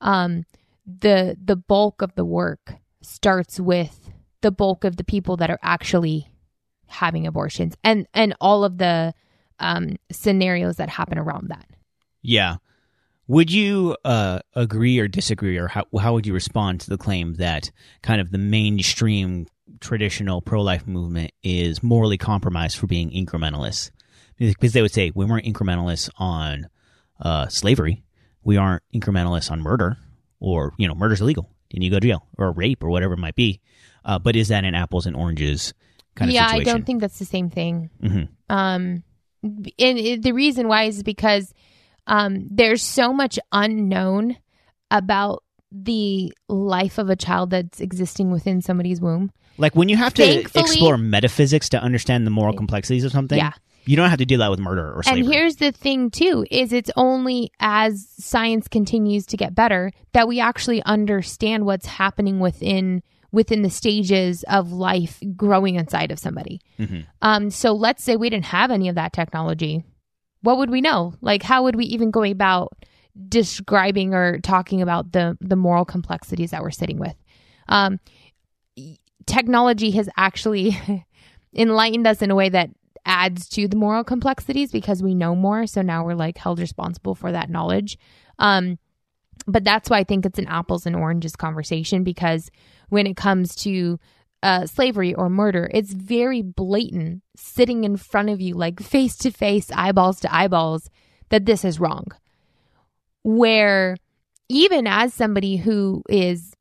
um, 0.02 0.46
the 0.86 1.38
the 1.44 1.56
bulk 1.56 2.02
of 2.02 2.16
the 2.16 2.26
work 2.26 2.76
starts 3.02 3.60
with 3.60 4.12
the 4.42 4.52
bulk 4.52 4.84
of 4.84 4.96
the 4.96 5.04
people 5.04 5.38
that 5.38 5.50
are 5.50 5.60
actually 5.62 6.30
having 6.88 7.28
abortions 7.28 7.76
and 7.84 8.08
and 8.14 8.36
all 8.40 8.64
of 8.64 8.78
the 8.78 9.14
um, 9.60 9.98
scenarios 10.12 10.78
that 10.78 10.90
happen 10.90 11.18
around 11.18 11.50
that. 11.50 11.66
Yeah. 12.22 12.58
Would 13.28 13.52
you 13.52 13.98
uh, 14.06 14.40
agree 14.56 15.00
or 15.00 15.08
disagree, 15.08 15.58
or 15.58 15.68
how, 15.68 15.86
how 16.00 16.14
would 16.14 16.26
you 16.26 16.34
respond 16.34 16.82
to 16.82 16.90
the 16.90 16.98
claim 16.98 17.36
that 17.36 17.72
kind 18.02 18.22
of 18.22 18.32
the 18.32 18.38
mainstream 18.38 19.48
traditional 19.82 20.42
pro 20.42 20.62
life 20.62 20.88
movement 20.88 21.32
is 21.44 21.84
morally 21.84 22.18
compromised 22.18 22.78
for 22.78 22.88
being 22.88 23.12
incrementalist? 23.12 23.92
Because 24.38 24.74
they 24.74 24.82
would 24.82 24.94
say 24.94 25.12
we 25.14 25.26
weren't 25.26 25.46
incrementalists 25.46 26.10
on 26.18 26.70
uh, 27.20 27.48
slavery, 27.48 28.04
we 28.44 28.56
aren't 28.56 28.84
incrementalists 28.94 29.52
on 29.52 29.62
murder, 29.62 29.98
or 30.40 30.74
you 30.78 30.88
know, 30.88 30.96
murder's 30.96 31.22
illegal 31.22 31.50
and 31.74 31.84
you 31.84 31.90
go 31.90 32.00
to 32.00 32.08
jail, 32.08 32.26
or 32.38 32.52
rape, 32.52 32.84
or 32.84 32.90
whatever 32.90 33.14
it 33.14 33.20
might 33.20 33.36
be. 33.36 33.60
Uh, 34.06 34.20
but 34.20 34.36
is 34.36 34.48
that 34.48 34.64
an 34.64 34.74
apples 34.74 35.06
and 35.06 35.16
oranges 35.16 35.74
kind 36.16 36.32
yeah, 36.32 36.46
of 36.46 36.50
situation? 36.50 36.66
Yeah, 36.66 36.72
I 36.72 36.76
don't 36.76 36.86
think 36.86 37.02
that's 37.02 37.20
the 37.20 37.26
same 37.26 37.50
thing. 37.50 37.90
hmm 38.02 38.24
Um, 38.50 39.04
and 39.44 39.74
it, 39.78 40.24
the 40.24 40.32
reason 40.32 40.68
why 40.68 40.84
is 40.84 41.04
because 41.04 41.54
um, 42.08 42.48
there's 42.50 42.82
so 42.82 43.14
much 43.14 43.38
unknown 43.52 44.38
about 44.90 45.44
the 45.72 46.34
life 46.48 46.98
of 46.98 47.10
a 47.10 47.16
child 47.16 47.50
that's 47.52 47.80
existing 47.82 48.32
within 48.32 48.62
somebody's 48.62 49.00
womb. 49.02 49.32
Like 49.58 49.76
when 49.76 49.90
you 49.90 49.98
have 49.98 50.14
to 50.16 50.24
Thankfully- 50.26 50.62
explore 50.64 50.98
metaphysics 50.98 51.70
to 51.70 51.82
understand 51.82 52.26
the 52.26 52.32
moral 52.32 52.56
complexities 52.56 53.04
of 53.04 53.12
something, 53.12 53.38
Yeah. 53.38 53.52
you 53.86 53.96
don't 53.98 54.10
have 54.10 54.20
to 54.20 54.26
do 54.26 54.38
that 54.38 54.50
with 54.50 54.60
murder 54.60 54.94
or 54.94 55.04
slavery. 55.04 55.22
And 55.22 55.34
here's 55.34 55.56
the 55.58 55.72
thing 55.72 56.10
too 56.10 56.46
is 56.50 56.72
it's 56.72 56.92
only 56.96 57.52
as 57.60 58.08
science 58.18 58.68
continues 58.68 59.26
to 59.28 59.38
get 59.38 59.54
better 59.56 59.92
that 60.14 60.28
we 60.28 60.40
actually 60.40 60.82
understand 60.84 61.66
what's 61.66 61.86
happening 61.86 62.40
within 62.40 63.02
within 63.34 63.62
the 63.62 63.70
stages 63.70 64.44
of 64.48 64.72
life 64.72 65.20
growing 65.36 65.76
inside 65.76 66.12
of 66.12 66.20
somebody. 66.20 66.62
Mhm. 66.80 67.06
Um 67.22 67.50
so 67.50 67.74
let's 67.74 68.02
say 68.04 68.16
we 68.16 68.30
didn't 68.30 68.46
have 68.46 68.72
any 68.72 68.88
of 68.88 68.96
that 68.96 69.12
technology. 69.12 69.84
What 70.48 70.60
would 70.60 70.70
we 70.70 70.80
know? 70.80 71.14
Like 71.20 71.44
how 71.44 71.64
would 71.64 71.76
we 71.76 71.84
even 71.88 72.10
go 72.10 72.24
about 72.24 72.72
describing 73.28 74.14
or 74.14 74.40
talking 74.40 74.82
about 74.82 75.12
the 75.12 75.38
the 75.42 75.58
moral 75.58 75.84
complexities 75.84 76.52
that 76.52 76.62
we're 76.62 76.72
sitting 76.72 77.00
with? 77.00 77.16
Um 77.68 78.00
technology 79.26 79.92
has 79.92 80.08
actually 80.16 81.06
enlightened 81.54 82.08
us 82.08 82.22
in 82.22 82.32
a 82.32 82.36
way 82.36 82.48
that 82.48 82.70
adds 83.06 83.50
to 83.50 83.68
the 83.68 83.76
moral 83.76 84.06
complexities 84.06 84.72
because 84.72 85.04
we 85.04 85.14
know 85.14 85.36
more 85.36 85.68
so 85.68 85.82
now 85.82 86.06
we're 86.06 86.14
like 86.14 86.38
held 86.38 86.60
responsible 86.60 87.14
for 87.14 87.32
that 87.34 87.50
knowledge 87.50 87.98
um 88.40 88.78
but 89.48 89.64
that's 89.64 89.90
why 89.90 89.98
i 90.00 90.04
think 90.04 90.26
it's 90.26 90.40
an 90.40 90.48
apples 90.48 90.86
and 90.86 90.96
oranges 90.96 91.36
conversation 91.36 92.04
because 92.04 92.50
when 92.90 93.08
it 93.08 93.16
comes 93.16 93.56
to 93.56 93.98
uh, 94.50 94.66
slavery 94.66 95.14
or 95.14 95.30
murder 95.30 95.70
it's 95.74 95.94
very 95.94 96.42
blatant 96.42 97.22
sitting 97.36 97.84
in 97.84 97.96
front 97.98 98.30
of 98.30 98.40
you 98.40 98.54
like 98.56 98.80
face 98.80 99.16
to 99.24 99.30
face 99.32 99.68
eyeballs 99.76 100.20
to 100.22 100.34
eyeballs 100.34 100.90
that 101.30 101.46
this 101.46 101.66
is 101.66 101.80
wrong 101.80 102.06
where 103.24 103.96
even 104.50 104.88
as 104.88 105.14
somebody 105.14 105.58
who 105.58 106.02
is 106.10 106.54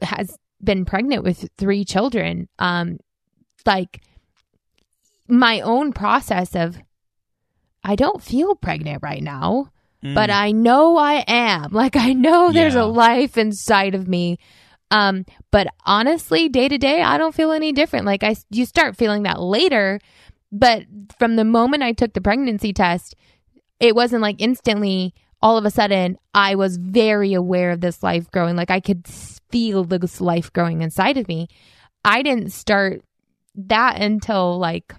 has 0.00 0.36
been 0.62 0.84
pregnant 0.84 1.22
with 1.24 1.48
three 1.58 1.84
children 1.84 2.48
um 2.58 2.98
like 3.66 4.00
my 5.28 5.60
own 5.60 5.92
process 5.92 6.54
of 6.54 6.76
I 7.82 7.96
don't 7.96 8.22
feel 8.22 8.54
pregnant 8.54 9.00
right 9.02 9.22
now, 9.22 9.70
but 10.02 10.30
I 10.30 10.52
know 10.52 10.96
I 10.96 11.24
am. 11.26 11.70
Like 11.82 11.96
I 11.96 12.12
know 12.12 12.52
there's 12.52 12.74
Yeah. 12.74 12.82
a 12.84 12.86
life 13.06 13.36
inside 13.38 13.94
of 13.94 14.06
me. 14.08 14.38
Um, 14.90 15.24
but 15.50 15.66
honestly, 15.84 16.48
day 16.48 16.68
to 16.68 16.78
day, 16.78 17.02
I 17.02 17.18
don't 17.18 17.34
feel 17.34 17.52
any 17.52 17.72
different. 17.72 18.06
Like 18.06 18.22
I, 18.22 18.36
you 18.50 18.66
start 18.66 18.96
feeling 18.96 19.24
that 19.24 19.40
later, 19.40 19.98
but 20.52 20.84
from 21.18 21.36
the 21.36 21.44
moment 21.44 21.82
I 21.82 21.92
took 21.92 22.12
the 22.12 22.20
pregnancy 22.20 22.72
test, 22.72 23.16
it 23.80 23.94
wasn't 23.94 24.22
like 24.22 24.40
instantly. 24.40 25.14
All 25.42 25.58
of 25.58 25.66
a 25.66 25.70
sudden, 25.70 26.16
I 26.32 26.54
was 26.54 26.78
very 26.78 27.34
aware 27.34 27.70
of 27.70 27.82
this 27.82 28.02
life 28.02 28.30
growing. 28.30 28.56
Like 28.56 28.70
I 28.70 28.80
could 28.80 29.06
feel 29.06 29.84
this 29.84 30.20
life 30.20 30.50
growing 30.52 30.80
inside 30.80 31.18
of 31.18 31.28
me. 31.28 31.48
I 32.02 32.22
didn't 32.22 32.50
start 32.50 33.02
that 33.54 34.00
until 34.00 34.58
like 34.58 34.94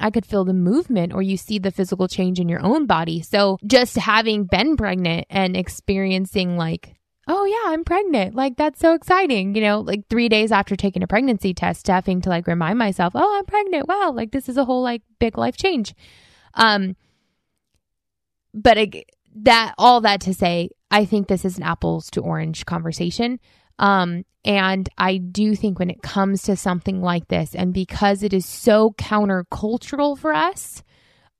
I 0.00 0.10
could 0.10 0.26
feel 0.26 0.44
the 0.44 0.52
movement 0.52 1.12
or 1.12 1.22
you 1.22 1.36
see 1.36 1.58
the 1.58 1.70
physical 1.70 2.08
change 2.08 2.40
in 2.40 2.48
your 2.48 2.60
own 2.60 2.86
body. 2.86 3.22
So 3.22 3.58
just 3.64 3.96
having 3.96 4.44
been 4.44 4.76
pregnant 4.76 5.26
and 5.30 5.56
experiencing 5.56 6.56
like, 6.56 6.96
oh 7.28 7.44
yeah, 7.44 7.72
I'm 7.72 7.84
pregnant. 7.84 8.34
Like 8.34 8.56
that's 8.56 8.80
so 8.80 8.94
exciting. 8.94 9.54
You 9.54 9.62
know, 9.62 9.80
like 9.80 10.08
three 10.08 10.28
days 10.28 10.52
after 10.52 10.76
taking 10.76 11.02
a 11.02 11.06
pregnancy 11.06 11.54
test, 11.54 11.86
having 11.86 12.20
to 12.22 12.28
like 12.28 12.46
remind 12.46 12.78
myself, 12.78 13.12
oh, 13.14 13.38
I'm 13.38 13.46
pregnant. 13.46 13.88
Wow. 13.88 14.12
Like 14.14 14.32
this 14.32 14.48
is 14.48 14.56
a 14.56 14.64
whole 14.64 14.82
like 14.82 15.02
big 15.18 15.38
life 15.38 15.56
change. 15.56 15.94
Um, 16.54 16.96
but 18.54 18.76
ag- 18.76 19.06
that 19.36 19.74
all 19.78 20.00
that 20.02 20.20
to 20.22 20.34
say, 20.34 20.70
I 20.90 21.04
think 21.04 21.28
this 21.28 21.44
is 21.44 21.56
an 21.56 21.62
apples 21.62 22.10
to 22.10 22.20
orange 22.20 22.66
conversation. 22.66 23.40
Um, 23.78 24.24
and 24.44 24.88
I 24.98 25.18
do 25.18 25.54
think 25.54 25.78
when 25.78 25.90
it 25.90 26.02
comes 26.02 26.42
to 26.42 26.56
something 26.56 27.00
like 27.00 27.28
this, 27.28 27.54
and 27.54 27.72
because 27.72 28.22
it 28.22 28.34
is 28.34 28.44
so 28.44 28.90
countercultural 28.98 30.18
for 30.18 30.34
us, 30.34 30.82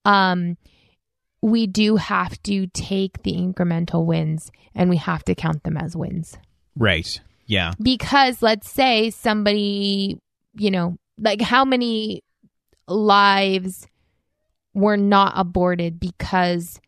um, 0.04 0.56
we 1.42 1.66
do 1.66 1.96
have 1.96 2.40
to 2.44 2.68
take 2.68 3.24
the 3.24 3.32
incremental 3.32 4.06
wins 4.06 4.50
and 4.74 4.88
we 4.88 4.96
have 4.96 5.24
to 5.24 5.34
count 5.34 5.64
them 5.64 5.76
as 5.76 5.96
wins. 5.96 6.38
Right. 6.76 7.20
Yeah. 7.46 7.72
Because 7.82 8.40
let's 8.40 8.70
say 8.70 9.10
somebody, 9.10 10.18
you 10.54 10.70
know, 10.70 10.96
like 11.18 11.40
how 11.40 11.64
many 11.64 12.22
lives 12.86 13.88
were 14.72 14.96
not 14.96 15.34
aborted 15.36 16.00
because 16.00 16.80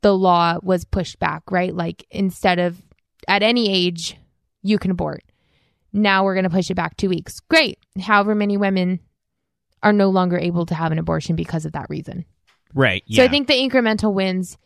the 0.00 0.16
law 0.16 0.58
was 0.62 0.84
pushed 0.84 1.18
back, 1.18 1.42
right? 1.50 1.74
Like 1.74 2.06
instead 2.10 2.58
of 2.58 2.82
at 3.28 3.42
any 3.42 3.70
age, 3.70 4.16
you 4.62 4.78
can 4.78 4.90
abort. 4.90 5.22
Now 5.92 6.24
we're 6.24 6.34
going 6.34 6.44
to 6.44 6.50
push 6.50 6.70
it 6.70 6.74
back 6.74 6.96
two 6.96 7.08
weeks. 7.08 7.40
Great. 7.40 7.78
However, 8.00 8.34
many 8.34 8.56
women 8.56 9.00
are 9.82 9.92
no 9.92 10.08
longer 10.08 10.38
able 10.38 10.66
to 10.66 10.74
have 10.74 10.92
an 10.92 10.98
abortion 10.98 11.36
because 11.36 11.66
of 11.66 11.72
that 11.72 11.90
reason. 11.90 12.24
Right. 12.74 13.02
So 13.10 13.24
I 13.24 13.28
think 13.28 13.48
the 13.48 13.54
incremental 13.54 14.12
wins 14.12 14.56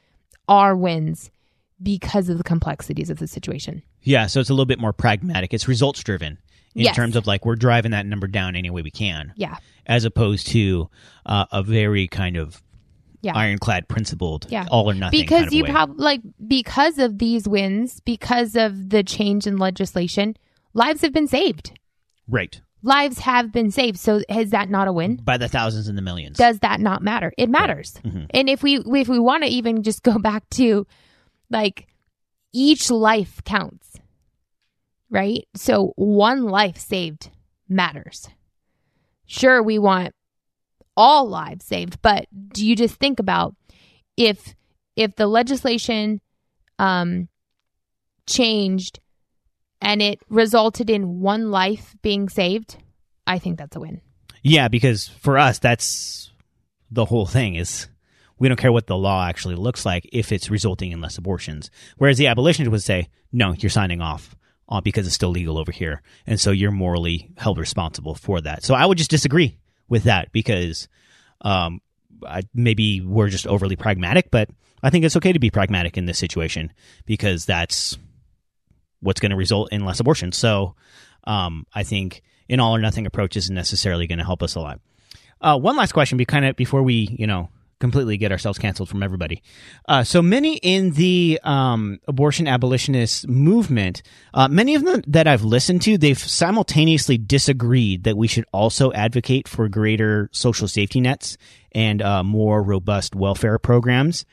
are 0.49 0.77
wins 0.77 1.31
because 1.83 2.29
of 2.29 2.39
the 2.39 2.45
complexities 2.45 3.11
of 3.11 3.19
the 3.19 3.27
situation. 3.27 3.83
yeah. 4.03 4.27
So 4.27 4.41
it's 4.41 4.51
a 4.51 4.53
little 4.53 4.67
bit 4.67 4.79
more 4.79 4.93
pragmatic. 4.93 5.53
It's 5.55 5.67
results 5.69 6.03
driven 6.03 6.39
in 6.75 6.83
Yes. 6.85 6.97
terms 6.97 7.17
of 7.17 7.27
like 7.27 7.45
we're 7.47 7.57
driving 7.57 7.93
that 7.93 8.05
number 8.07 8.27
down 8.27 8.57
any 8.57 8.69
way 8.71 8.83
we 8.83 8.91
can, 8.91 9.33
Yeah. 9.37 9.57
as 9.87 10.05
opposed 10.05 10.47
to 10.49 10.89
uh, 11.27 11.47
a 11.53 11.63
very 11.63 12.07
kind 12.09 12.37
of 12.37 12.63
Yeah. 13.23 13.33
ironclad 13.35 13.89
principled, 13.89 14.47
Yeah. 14.51 14.67
all 14.71 14.91
or 14.91 14.95
nothing. 14.95 15.19
because 15.21 15.45
kind 15.45 15.47
of 15.49 15.53
you 15.55 15.65
have 15.65 15.91
like 15.97 16.21
because 16.47 16.99
of 16.99 17.19
these 17.19 17.49
wins, 17.49 18.01
because 18.01 18.55
of 18.57 18.91
the 18.91 19.03
change 19.03 19.47
in 19.47 19.57
legislation, 19.57 20.37
lives 20.75 21.01
have 21.03 21.13
been 21.13 21.29
saved. 21.29 21.73
right 22.29 22.61
Lives 22.87 23.19
have 23.21 23.51
been 23.51 23.71
saved. 23.71 23.99
So 23.99 24.21
is 24.29 24.51
that 24.51 24.69
not 24.69 24.89
a 24.89 24.93
win? 24.93 25.17
by 25.17 25.39
the 25.39 25.49
thousands 25.49 25.89
and 25.89 25.97
the 25.97 26.03
millions. 26.03 26.37
Does 26.37 26.59
that 26.59 26.81
not 26.81 27.03
matter? 27.03 27.33
It 27.39 27.49
matters. 27.49 27.95
Mhm. 28.05 28.27
And 28.31 28.51
if 28.51 28.63
we 28.63 28.77
if 28.77 29.09
we 29.09 29.19
want 29.19 29.43
to 29.43 29.49
even 29.49 29.83
just 29.83 30.03
go 30.03 30.19
back 30.31 30.49
to 30.51 30.87
like 31.49 31.87
each 32.53 32.91
life 32.91 33.43
counts. 33.45 33.99
Right? 35.09 35.49
So 35.57 35.93
one 35.97 36.43
life 36.45 36.77
saved 36.79 37.31
matters. 37.69 38.29
Sure 39.27 39.63
we 39.63 39.79
want 39.79 40.15
all 40.97 41.27
lives 41.29 41.65
saved, 41.65 42.03
but 42.03 42.27
do 42.53 42.67
you 42.67 42.77
just 42.77 42.97
think 42.97 43.19
about 43.19 43.55
if 44.17 44.55
if 44.95 45.17
the 45.17 45.27
legislation 45.27 46.21
um 46.79 47.29
changed 48.27 49.01
and 49.85 50.03
it 50.03 50.21
resulted 50.29 50.91
in 50.91 51.21
one 51.21 51.51
life 51.51 51.95
being 52.03 52.29
saved, 52.29 52.77
I 53.27 53.39
think 53.39 53.59
that's 53.59 53.77
a 53.77 53.81
win. 53.81 54.01
Yeah, 54.43 54.69
because 54.69 55.09
for 55.09 55.39
us, 55.39 55.59
that's 55.59 56.33
the 56.91 57.05
whole 57.05 57.27
thing 57.27 57.55
is 57.55 57.89
we 58.39 58.49
don't 58.49 58.59
care 58.59 58.73
what 58.73 58.87
the 58.87 58.97
law 58.97 59.27
actually 59.27 59.55
looks 59.55 59.87
like 59.87 60.09
if 60.13 60.33
it's 60.33 60.51
resulting 60.51 60.93
in 60.93 61.01
less 61.01 61.19
abortions. 61.19 61.71
Whereas 61.97 62.19
the 62.19 62.27
abolitionists 62.27 62.71
would 62.71 62.83
say, 62.83 63.09
no, 63.33 63.53
you're 63.53 63.71
signing 63.71 64.01
off 64.01 64.37
uh, 64.69 64.81
because 64.81 65.07
it's 65.07 65.15
still 65.15 65.31
legal 65.31 65.59
over 65.59 65.73
here. 65.73 66.03
And 66.27 66.39
so 66.39 66.51
you're 66.51 66.71
morally 66.71 67.31
held 67.37 67.59
responsible 67.59 68.15
for 68.15 68.41
that. 68.41 68.65
So 68.65 68.75
I 68.75 68.87
would 68.87 68.99
just 68.99 69.11
disagree 69.11 69.59
with 69.89 70.05
that 70.05 70.33
because 70.33 70.89
um, 71.41 71.81
I, 72.27 72.43
maybe 72.55 73.01
we're 73.01 73.29
just 73.29 73.47
overly 73.47 73.77
pragmatic, 73.77 74.31
but 74.31 74.51
I 74.83 74.91
think 74.91 75.05
it's 75.05 75.17
okay 75.17 75.33
to 75.33 75.39
be 75.39 75.51
pragmatic 75.51 75.97
in 75.97 76.07
this 76.07 76.19
situation 76.19 76.73
because 77.07 77.47
that's 77.47 77.97
what's 79.05 79.21
going 79.21 79.31
to 79.31 79.37
result 79.37 79.73
in 79.73 79.85
less 79.85 80.01
abortions. 80.01 80.37
So 80.37 80.75
um, 81.25 81.67
I 81.75 81.85
think 81.85 82.23
an 82.49 82.61
all 82.61 82.75
or 82.75 82.81
nothing 82.81 83.07
approach 83.07 83.37
isn't 83.37 83.55
necessarily 83.55 84.07
going 84.07 84.19
to 84.19 84.25
help 84.25 84.43
us 84.43 84.55
a 84.55 84.61
lot. 84.61 84.81
Uh, 85.41 85.59
one 85.59 85.77
last 85.77 85.93
question, 85.93 86.19
be 86.19 86.25
kind 86.25 86.45
of 86.45 86.57
before 86.57 86.83
we, 86.83 87.15
you 87.19 87.27
know, 87.27 87.49
completely 87.81 88.17
get 88.17 88.33
ourselves 88.33 88.59
canceled 88.59 88.89
from 88.89 89.03
everybody. 89.03 89.43
Uh, 89.87 90.03
so 90.03 90.23
many 90.23 90.57
in 90.57 90.93
the 90.93 91.39
um, 91.43 92.01
abortion 92.09 92.49
abolitionist 92.49 93.29
movement, 93.29 94.03
uh, 94.33 94.49
many 94.49 94.75
of 94.75 94.85
them 94.85 95.03
that 95.07 95.27
I've 95.27 95.45
listened 95.45 95.83
to, 95.83 95.99
they've 95.99 96.19
simultaneously 96.19 97.19
disagreed 97.19 98.05
that 98.05 98.17
we 98.17 98.27
should 98.27 98.47
also 98.53 98.93
advocate 98.93 99.49
for 99.49 99.69
greater 99.69 100.31
social 100.33 100.69
safety 100.69 101.01
nets 101.01 101.37
and 101.73 102.01
uh, 102.01 102.23
more 102.23 102.63
robust 102.63 103.15
welfare 103.15 103.59
programs. 103.59 104.25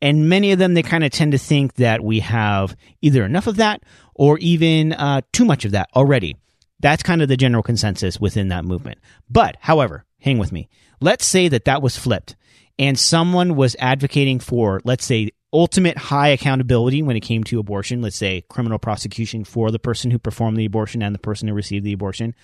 And 0.00 0.28
many 0.28 0.52
of 0.52 0.58
them, 0.58 0.74
they 0.74 0.82
kind 0.82 1.04
of 1.04 1.10
tend 1.12 1.32
to 1.32 1.38
think 1.38 1.74
that 1.74 2.02
we 2.02 2.20
have 2.20 2.76
either 3.00 3.24
enough 3.24 3.46
of 3.46 3.56
that 3.56 3.82
or 4.14 4.38
even 4.38 4.92
uh, 4.92 5.20
too 5.32 5.44
much 5.44 5.64
of 5.64 5.72
that 5.72 5.88
already. 5.94 6.36
That's 6.80 7.02
kind 7.02 7.22
of 7.22 7.28
the 7.28 7.36
general 7.36 7.62
consensus 7.62 8.20
within 8.20 8.48
that 8.48 8.64
movement. 8.64 8.98
But, 9.30 9.56
however, 9.60 10.04
hang 10.20 10.38
with 10.38 10.52
me. 10.52 10.68
Let's 11.00 11.24
say 11.24 11.48
that 11.48 11.64
that 11.64 11.82
was 11.82 11.96
flipped 11.96 12.36
and 12.78 12.98
someone 12.98 13.56
was 13.56 13.76
advocating 13.78 14.40
for, 14.40 14.80
let's 14.84 15.04
say, 15.04 15.30
ultimate 15.52 15.96
high 15.96 16.28
accountability 16.28 17.02
when 17.02 17.16
it 17.16 17.20
came 17.20 17.44
to 17.44 17.60
abortion. 17.60 18.02
Let's 18.02 18.16
say 18.16 18.42
criminal 18.48 18.78
prosecution 18.78 19.44
for 19.44 19.70
the 19.70 19.78
person 19.78 20.10
who 20.10 20.18
performed 20.18 20.56
the 20.56 20.64
abortion 20.64 21.02
and 21.02 21.14
the 21.14 21.20
person 21.20 21.48
who 21.48 21.54
received 21.54 21.84
the 21.84 21.92
abortion. 21.92 22.34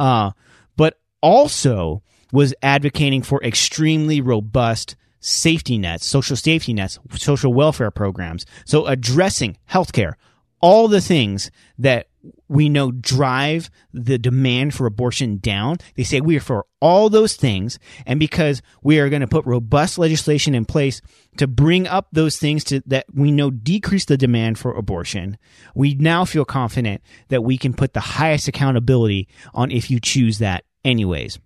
Uh, 0.00 0.32
but 0.76 0.98
also 1.22 2.02
was 2.32 2.52
advocating 2.62 3.22
for 3.22 3.42
extremely 3.42 4.20
robust 4.20 4.96
safety 5.20 5.78
nets, 5.78 6.04
social 6.04 6.36
safety 6.36 6.72
nets, 6.72 6.98
social 7.14 7.52
welfare 7.54 7.90
programs. 7.90 8.44
So 8.64 8.86
addressing 8.86 9.56
healthcare, 9.70 10.14
all 10.60 10.88
the 10.88 11.00
things 11.00 11.50
that 11.78 12.08
we 12.48 12.68
know 12.68 12.90
drive 12.90 13.70
the 13.92 14.18
demand 14.18 14.74
for 14.74 14.86
abortion 14.86 15.38
down. 15.38 15.78
They 15.94 16.04
say 16.04 16.20
we 16.20 16.36
are 16.36 16.40
for 16.40 16.66
all 16.80 17.08
those 17.08 17.36
things. 17.36 17.78
And 18.04 18.18
because 18.18 18.62
we 18.82 18.98
are 18.98 19.08
going 19.08 19.20
to 19.20 19.26
put 19.26 19.46
robust 19.46 19.98
legislation 19.98 20.54
in 20.54 20.64
place 20.64 21.00
to 21.38 21.46
bring 21.46 21.86
up 21.86 22.08
those 22.12 22.38
things 22.38 22.64
to, 22.64 22.82
that 22.86 23.06
we 23.12 23.32
know 23.32 23.50
decrease 23.50 24.04
the 24.04 24.16
demand 24.16 24.58
for 24.58 24.72
abortion, 24.72 25.38
we 25.74 25.94
now 25.94 26.24
feel 26.24 26.44
confident 26.44 27.02
that 27.28 27.44
we 27.44 27.58
can 27.58 27.74
put 27.74 27.94
the 27.94 28.00
highest 28.00 28.48
accountability 28.48 29.28
on 29.54 29.70
if 29.70 29.90
you 29.90 30.00
choose 30.00 30.38
that 30.38 30.64
anyways. 30.84 31.38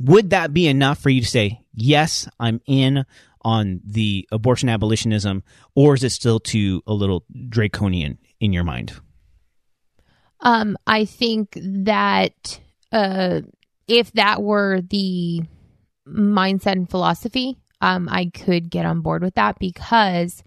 Would 0.00 0.30
that 0.30 0.54
be 0.54 0.68
enough 0.68 0.98
for 0.98 1.10
you 1.10 1.20
to 1.20 1.26
say, 1.26 1.60
yes, 1.74 2.28
I'm 2.38 2.60
in 2.66 3.04
on 3.42 3.80
the 3.84 4.28
abortion 4.30 4.68
abolitionism, 4.68 5.42
or 5.74 5.94
is 5.94 6.04
it 6.04 6.10
still 6.10 6.38
too 6.40 6.82
a 6.86 6.92
little 6.92 7.24
draconian 7.48 8.18
in 8.40 8.52
your 8.52 8.64
mind? 8.64 8.92
Um, 10.40 10.76
I 10.86 11.04
think 11.04 11.58
that 11.60 12.60
uh, 12.92 13.40
if 13.86 14.12
that 14.12 14.42
were 14.42 14.80
the 14.80 15.42
mindset 16.06 16.72
and 16.72 16.90
philosophy, 16.90 17.56
um, 17.80 18.08
I 18.10 18.26
could 18.26 18.70
get 18.70 18.86
on 18.86 19.00
board 19.00 19.22
with 19.22 19.34
that 19.34 19.58
because 19.58 20.42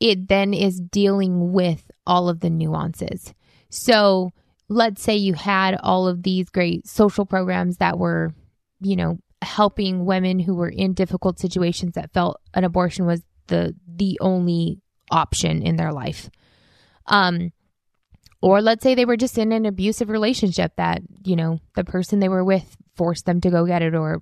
it 0.00 0.28
then 0.28 0.54
is 0.54 0.80
dealing 0.80 1.52
with 1.52 1.90
all 2.06 2.28
of 2.28 2.40
the 2.40 2.50
nuances. 2.50 3.34
So 3.70 4.30
let's 4.68 5.02
say 5.02 5.16
you 5.16 5.34
had 5.34 5.78
all 5.82 6.06
of 6.06 6.22
these 6.22 6.48
great 6.50 6.86
social 6.86 7.26
programs 7.26 7.78
that 7.78 7.98
were, 7.98 8.32
you 8.80 8.96
know, 8.96 9.18
helping 9.42 10.04
women 10.04 10.38
who 10.38 10.54
were 10.54 10.68
in 10.68 10.94
difficult 10.94 11.38
situations 11.38 11.94
that 11.94 12.12
felt 12.12 12.40
an 12.54 12.64
abortion 12.64 13.06
was 13.06 13.22
the 13.46 13.74
the 13.86 14.18
only 14.20 14.80
option 15.10 15.62
in 15.62 15.76
their 15.76 15.92
life. 15.92 16.28
Um, 17.08 17.52
or 18.40 18.62
let's 18.62 18.82
say 18.82 18.94
they 18.94 19.04
were 19.04 19.16
just 19.16 19.38
in 19.38 19.52
an 19.52 19.66
abusive 19.66 20.10
relationship 20.10 20.72
that, 20.76 21.02
you 21.24 21.34
know, 21.34 21.58
the 21.74 21.84
person 21.84 22.20
they 22.20 22.28
were 22.28 22.44
with 22.44 22.76
forced 22.96 23.26
them 23.26 23.40
to 23.40 23.50
go 23.50 23.66
get 23.66 23.82
it 23.82 23.94
or, 23.94 24.20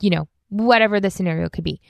you 0.00 0.10
know, 0.10 0.28
whatever 0.50 1.00
the 1.00 1.10
scenario 1.10 1.48
could 1.48 1.64
be. 1.64 1.80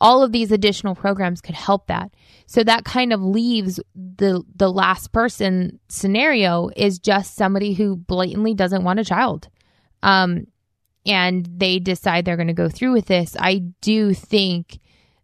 All 0.00 0.22
of 0.22 0.32
these 0.32 0.50
additional 0.50 0.94
programs 0.94 1.40
could 1.40 1.54
help 1.54 1.86
that. 1.86 2.10
So 2.46 2.64
that 2.64 2.84
kind 2.84 3.12
of 3.12 3.22
leaves 3.22 3.80
the 3.94 4.42
the 4.56 4.70
last 4.70 5.12
person 5.12 5.78
scenario 5.88 6.70
is 6.74 6.98
just 6.98 7.36
somebody 7.36 7.74
who 7.74 7.96
blatantly 7.96 8.54
doesn't 8.54 8.84
want 8.84 9.00
a 9.00 9.04
child. 9.04 9.48
Um 10.02 10.46
and 11.06 11.48
they 11.56 11.78
decide 11.78 12.24
they're 12.24 12.36
going 12.36 12.46
to 12.48 12.52
go 12.52 12.68
through 12.68 12.92
with 12.92 13.06
this. 13.06 13.36
I 13.38 13.62
do 13.80 14.12
think 14.12 14.80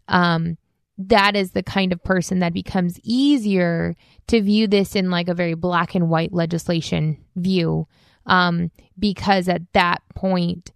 um 0.09 0.57
that 0.99 1.37
is 1.37 1.51
the 1.51 1.63
kind 1.63 1.93
of 1.93 2.03
person 2.03 2.39
that 2.39 2.55
becomes 2.55 2.99
easier 3.03 3.95
to 4.29 4.41
view 4.41 4.67
this 4.67 4.97
in 4.97 5.11
like 5.11 5.29
a 5.29 5.35
very 5.35 5.55
black 5.55 5.95
and 5.95 6.09
white 6.09 6.33
legislation 6.33 7.19
view 7.37 7.87
um, 8.27 8.71
because 8.99 9.49
at 9.49 9.63
that 9.75 10.03
point 10.15 10.73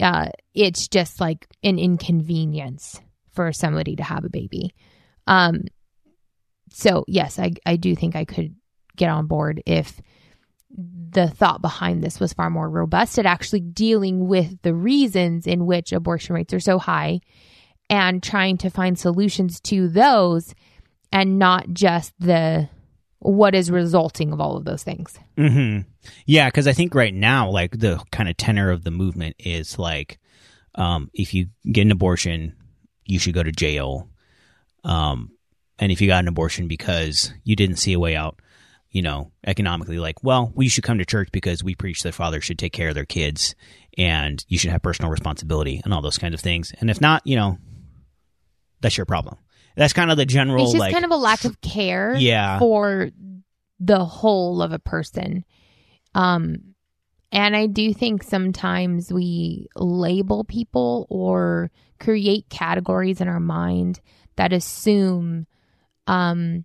uh, 0.00 0.28
it's 0.54 0.88
just 0.88 1.20
like 1.20 1.46
an 1.62 1.78
inconvenience 1.78 3.00
for 3.32 3.52
somebody 3.52 3.96
to 3.96 4.02
have 4.02 4.24
a 4.24 4.30
baby. 4.30 4.74
Um, 5.26 5.64
so 6.70 7.04
yes 7.06 7.38
I, 7.38 7.52
I 7.66 7.76
do 7.76 7.94
think 7.94 8.16
i 8.16 8.24
could 8.24 8.54
get 8.96 9.10
on 9.10 9.26
board 9.26 9.62
if 9.66 10.00
the 10.70 11.28
thought 11.28 11.62
behind 11.62 12.02
this 12.02 12.20
was 12.20 12.32
far 12.32 12.50
more 12.50 12.68
robust 12.68 13.18
at 13.18 13.26
actually 13.26 13.60
dealing 13.60 14.28
with 14.28 14.60
the 14.62 14.74
reasons 14.74 15.46
in 15.46 15.66
which 15.66 15.92
abortion 15.92 16.34
rates 16.34 16.52
are 16.52 16.60
so 16.60 16.78
high 16.78 17.20
and 17.90 18.22
trying 18.22 18.58
to 18.58 18.70
find 18.70 18.98
solutions 18.98 19.60
to 19.60 19.88
those 19.88 20.54
and 21.12 21.38
not 21.38 21.68
just 21.70 22.12
the 22.18 22.68
what 23.20 23.54
is 23.54 23.70
resulting 23.70 24.32
of 24.32 24.40
all 24.40 24.56
of 24.56 24.64
those 24.64 24.84
things. 24.84 25.18
Mm-hmm. 25.36 25.88
Yeah, 26.26 26.48
because 26.48 26.68
I 26.68 26.72
think 26.72 26.94
right 26.94 27.12
now, 27.12 27.50
like 27.50 27.78
the 27.78 28.02
kind 28.12 28.28
of 28.28 28.36
tenor 28.36 28.70
of 28.70 28.84
the 28.84 28.90
movement 28.90 29.36
is 29.38 29.78
like, 29.78 30.18
um, 30.74 31.10
if 31.12 31.34
you 31.34 31.48
get 31.70 31.82
an 31.82 31.90
abortion, 31.90 32.54
you 33.04 33.18
should 33.18 33.34
go 33.34 33.42
to 33.42 33.50
jail. 33.50 34.08
Um, 34.84 35.32
and 35.78 35.90
if 35.90 36.00
you 36.00 36.06
got 36.06 36.22
an 36.22 36.28
abortion 36.28 36.68
because 36.68 37.32
you 37.42 37.56
didn't 37.56 37.76
see 37.76 37.92
a 37.92 37.98
way 37.98 38.14
out, 38.14 38.38
you 38.90 39.02
know, 39.02 39.32
economically, 39.46 39.98
like, 39.98 40.22
well, 40.22 40.52
we 40.54 40.68
should 40.68 40.84
come 40.84 40.98
to 40.98 41.04
church 41.04 41.28
because 41.32 41.64
we 41.64 41.74
preach 41.74 42.02
that 42.02 42.14
fathers 42.14 42.44
should 42.44 42.58
take 42.58 42.72
care 42.72 42.88
of 42.88 42.94
their 42.94 43.04
kids 43.04 43.54
and 43.96 44.44
you 44.48 44.58
should 44.58 44.70
have 44.70 44.82
personal 44.82 45.10
responsibility 45.10 45.80
and 45.84 45.92
all 45.92 46.02
those 46.02 46.18
kinds 46.18 46.34
of 46.34 46.40
things. 46.40 46.72
And 46.80 46.88
if 46.88 47.00
not, 47.00 47.26
you 47.26 47.36
know, 47.36 47.58
that's 48.80 48.96
your 48.96 49.06
problem. 49.06 49.36
That's 49.76 49.92
kind 49.92 50.10
of 50.10 50.16
the 50.16 50.26
general, 50.26 50.64
it's 50.64 50.72
just 50.72 50.80
like, 50.80 50.92
kind 50.92 51.04
of 51.04 51.10
a 51.12 51.16
lack 51.16 51.44
of 51.44 51.60
care 51.60 52.14
Yeah. 52.16 52.58
for 52.58 53.10
the 53.78 54.04
whole 54.04 54.60
of 54.62 54.72
a 54.72 54.78
person. 54.78 55.44
Um, 56.14 56.74
and 57.30 57.54
I 57.54 57.66
do 57.66 57.92
think 57.92 58.22
sometimes 58.22 59.12
we 59.12 59.68
label 59.76 60.44
people 60.44 61.06
or 61.10 61.70
create 62.00 62.48
categories 62.48 63.20
in 63.20 63.28
our 63.28 63.40
mind 63.40 64.00
that 64.36 64.52
assume 64.52 65.46
um, 66.06 66.64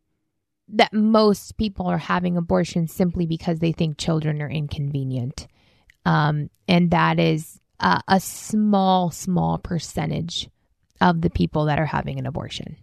that 0.70 0.94
most 0.94 1.58
people 1.58 1.88
are 1.88 1.98
having 1.98 2.38
abortions 2.38 2.94
simply 2.94 3.26
because 3.26 3.60
they 3.60 3.74
think 3.74 3.98
children 3.98 4.42
are 4.42 4.50
inconvenient. 4.50 5.48
Um, 6.06 6.50
and 6.68 6.92
that 6.92 7.20
is 7.20 7.60
uh, 7.80 8.00
a 8.08 8.20
small, 8.20 9.12
small 9.12 9.58
percentage 9.58 10.50
of 11.04 11.22
the 11.22 11.30
people 11.30 11.66
that 11.66 11.78
are 11.80 11.86
having 11.86 12.18
an 12.20 12.26
abortion. 12.26 12.78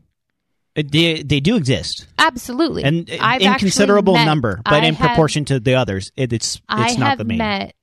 they, 0.74 1.22
they 1.22 1.40
do 1.40 1.56
exist. 1.56 2.06
Absolutely. 2.18 2.84
And 2.84 3.10
I've 3.20 3.40
in 3.40 3.54
considerable 3.54 4.14
met- 4.14 4.24
number, 4.26 4.60
but 4.64 4.82
I 4.82 4.86
in 4.86 4.94
have- 4.94 5.08
proportion 5.08 5.44
to 5.46 5.58
the 5.58 5.74
others, 5.74 6.12
it, 6.16 6.32
it's, 6.32 6.56
it's 6.56 6.62
I 6.68 6.94
not 6.96 7.08
have 7.08 7.18
the 7.18 7.24
main. 7.24 7.38
met 7.38 7.74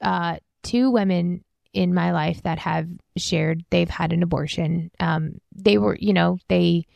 uh, 0.00 0.36
two 0.62 0.90
women 0.90 1.42
in 1.72 1.92
my 1.94 2.12
life 2.12 2.42
that 2.42 2.58
have 2.60 2.88
shared 3.16 3.64
they've 3.70 3.90
had 3.90 4.12
an 4.12 4.22
abortion. 4.22 4.90
Um, 5.00 5.40
they 5.54 5.78
were, 5.78 5.96
you 5.98 6.12
know, 6.12 6.38
they 6.48 6.86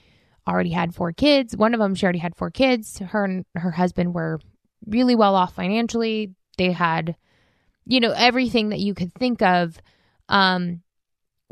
already 0.48 0.70
had 0.70 0.94
four 0.94 1.12
kids. 1.12 1.56
One 1.56 1.74
of 1.74 1.80
them, 1.80 1.94
she 1.94 2.04
already 2.04 2.18
had 2.18 2.36
four 2.36 2.50
kids. 2.50 2.98
Her 2.98 3.24
and 3.24 3.44
her 3.54 3.70
husband 3.70 4.14
were 4.14 4.40
really 4.86 5.14
well 5.14 5.34
off 5.34 5.54
financially. 5.54 6.32
They 6.58 6.72
had, 6.72 7.16
you 7.86 8.00
know, 8.00 8.12
everything 8.16 8.70
that 8.70 8.80
you 8.80 8.94
could 8.94 9.12
think 9.14 9.42
of 9.42 9.78
um, 10.28 10.82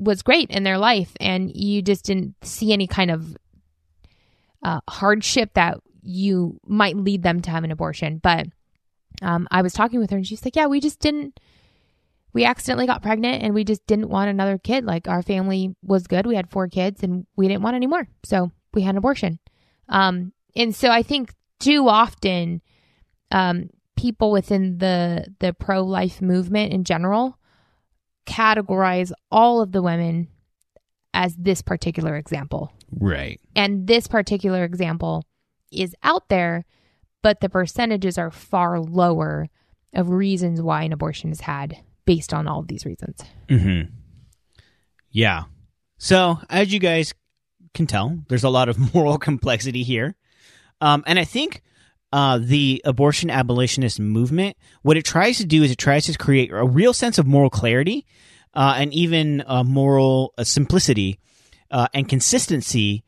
was 0.01 0.23
great 0.23 0.51
in 0.51 0.65
their 0.65 0.79
life, 0.79 1.13
and 1.21 1.55
you 1.55 1.83
just 1.83 2.05
didn't 2.05 2.35
see 2.43 2.73
any 2.73 2.87
kind 2.87 3.11
of 3.11 3.37
uh, 4.63 4.81
hardship 4.89 5.55
that 5.55 5.79
you 6.03 6.59
might 6.67 6.97
lead 6.97 7.23
them 7.23 7.41
to 7.43 7.51
have 7.51 7.65
an 7.65 7.71
abortion. 7.71 8.19
But 8.23 8.47
um, 9.23 9.47
I 9.51 9.63
was 9.63 9.73
talking 9.73 10.01
with 10.01 10.11
her, 10.11 10.17
and 10.17 10.27
she's 10.27 10.45
like, 10.45 10.57
"Yeah, 10.57 10.67
we 10.67 10.81
just 10.81 11.01
didn't. 11.01 11.39
We 12.33 12.45
accidentally 12.45 12.87
got 12.87 13.03
pregnant, 13.03 13.43
and 13.43 13.55
we 13.55 13.65
just 13.65 13.87
didn't 13.87 14.09
want 14.09 14.31
another 14.31 14.59
kid. 14.59 14.85
Like 14.85 15.07
our 15.07 15.23
family 15.23 15.77
was 15.83 16.07
good. 16.07 16.27
We 16.27 16.37
had 16.37 16.51
four 16.51 16.69
kids, 16.69 17.03
and 17.03 17.27
we 17.37 17.47
didn't 17.47 17.63
want 17.63 17.77
any 17.77 17.87
more, 17.87 18.09
so 18.25 18.51
we 18.73 18.83
had 18.83 18.95
an 18.95 18.99
abortion. 18.99 19.39
Um, 19.89 20.33
and 20.57 20.75
so 20.75 20.89
I 20.91 21.03
think 21.03 21.35
too 21.59 21.89
often, 21.89 22.63
um, 23.31 23.71
people 23.97 24.31
within 24.31 24.79
the 24.79 25.27
the 25.41 25.53
pro 25.53 25.83
life 25.83 26.23
movement 26.23 26.73
in 26.73 26.85
general 26.85 27.37
categorize 28.27 29.13
all 29.31 29.61
of 29.61 29.73
the 29.73 29.83
women 29.83 30.29
as 31.13 31.35
this 31.37 31.61
particular 31.63 32.17
example 32.17 32.73
Right. 32.93 33.41
and 33.57 33.87
this 33.87 34.07
particular 34.07 34.65
example 34.65 35.25
is 35.73 35.95
out 36.03 36.29
there, 36.29 36.65
but 37.23 37.41
the 37.41 37.49
percentages 37.49 38.19
are 38.19 38.31
far 38.31 38.81
lower 38.81 39.49
of 39.95 40.09
reasons 40.11 40.61
why 40.63 40.83
an 40.85 40.93
abortion 40.93 41.31
is 41.33 41.41
had 41.43 41.77
based 42.05 42.33
on 42.33 42.47
all 42.49 42.61
of 42.61 42.69
these 42.69 42.85
reasons. 42.85 43.21
hmm 43.49 43.83
Yeah. 45.11 45.45
So, 45.99 46.39
as 46.49 46.73
you 46.73 46.79
guys 46.79 47.13
can 47.75 47.87
tell, 47.87 48.19
there's 48.29 48.45
a 48.45 48.49
lot 48.49 48.69
of 48.69 48.95
moral 48.95 49.19
complexity 49.19 49.83
here. 49.83 50.15
Um, 50.81 51.05
and 51.07 51.19
I 51.19 51.25
think 51.25 51.63
uh, 52.13 52.39
the 52.39 52.83
abortion 52.85 53.31
abolitionist 53.31 54.01
movement, 54.01 54.57
what 54.83 54.97
it 54.97 55.05
tries 55.05 55.39
to 55.39 55.47
do 55.47 55.63
is 55.63 55.71
it 55.71 55.79
tries 55.79 56.07
to 56.07 56.19
create 56.19 56.51
a 56.53 56.65
real 56.65 56.93
sense 56.93 57.19
of 57.19 57.27
moral 57.27 57.51
clarity 57.51 58.07
uh, 58.55 58.75
and 58.79 58.93
even 58.93 59.43
uh, 59.47 59.63
moral 59.63 60.35
uh, 60.37 60.45
simplicity 60.45 61.19
uh, 61.71 61.87
and 61.95 62.09
consistency 62.09 63.05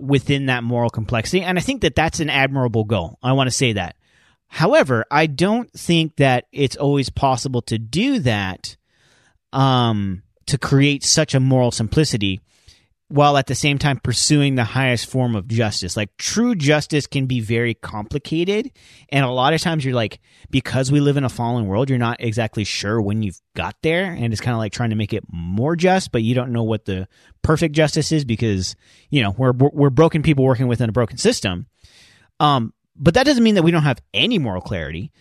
within 0.00 0.46
that 0.46 0.64
moral 0.64 0.90
complexity. 0.90 1.42
And 1.42 1.56
I 1.56 1.60
think 1.60 1.82
that 1.82 1.94
that's 1.94 2.18
an 2.18 2.30
admirable 2.30 2.84
goal. 2.84 3.16
I 3.22 3.32
want 3.32 3.46
to 3.48 3.54
say 3.54 3.74
that. 3.74 3.94
However, 4.48 5.04
I 5.10 5.26
don't 5.26 5.70
think 5.72 6.16
that 6.16 6.46
it's 6.52 6.74
always 6.74 7.10
possible 7.10 7.62
to 7.62 7.78
do 7.78 8.18
that 8.20 8.76
um, 9.52 10.22
to 10.46 10.58
create 10.58 11.04
such 11.04 11.34
a 11.34 11.40
moral 11.40 11.70
simplicity 11.70 12.40
while 13.08 13.38
at 13.38 13.46
the 13.46 13.54
same 13.54 13.78
time 13.78 13.98
pursuing 13.98 14.54
the 14.54 14.64
highest 14.64 15.08
form 15.08 15.34
of 15.34 15.48
justice. 15.48 15.96
Like 15.96 16.14
true 16.18 16.54
justice 16.54 17.06
can 17.06 17.26
be 17.26 17.40
very 17.40 17.72
complicated. 17.72 18.70
And 19.08 19.24
a 19.24 19.30
lot 19.30 19.54
of 19.54 19.62
times 19.62 19.84
you're 19.84 19.94
like, 19.94 20.20
because 20.50 20.92
we 20.92 21.00
live 21.00 21.16
in 21.16 21.24
a 21.24 21.30
fallen 21.30 21.66
world, 21.66 21.88
you're 21.88 21.98
not 21.98 22.20
exactly 22.20 22.64
sure 22.64 23.00
when 23.00 23.22
you've 23.22 23.40
got 23.56 23.76
there. 23.82 24.04
And 24.04 24.32
it's 24.32 24.42
kind 24.42 24.54
of 24.54 24.58
like 24.58 24.72
trying 24.72 24.90
to 24.90 24.96
make 24.96 25.14
it 25.14 25.24
more 25.32 25.74
just, 25.74 26.12
but 26.12 26.22
you 26.22 26.34
don't 26.34 26.52
know 26.52 26.64
what 26.64 26.84
the 26.84 27.08
perfect 27.40 27.74
justice 27.74 28.12
is 28.12 28.26
because, 28.26 28.76
you 29.08 29.22
know, 29.22 29.34
we're, 29.38 29.52
we're 29.52 29.90
broken 29.90 30.22
people 30.22 30.44
working 30.44 30.68
within 30.68 30.90
a 30.90 30.92
broken 30.92 31.16
system. 31.16 31.66
Um, 32.40 32.74
but 32.94 33.14
that 33.14 33.24
doesn't 33.24 33.44
mean 33.44 33.54
that 33.54 33.62
we 33.62 33.70
don't 33.70 33.84
have 33.84 34.02
any 34.12 34.38
moral 34.38 34.60
clarity. 34.60 35.12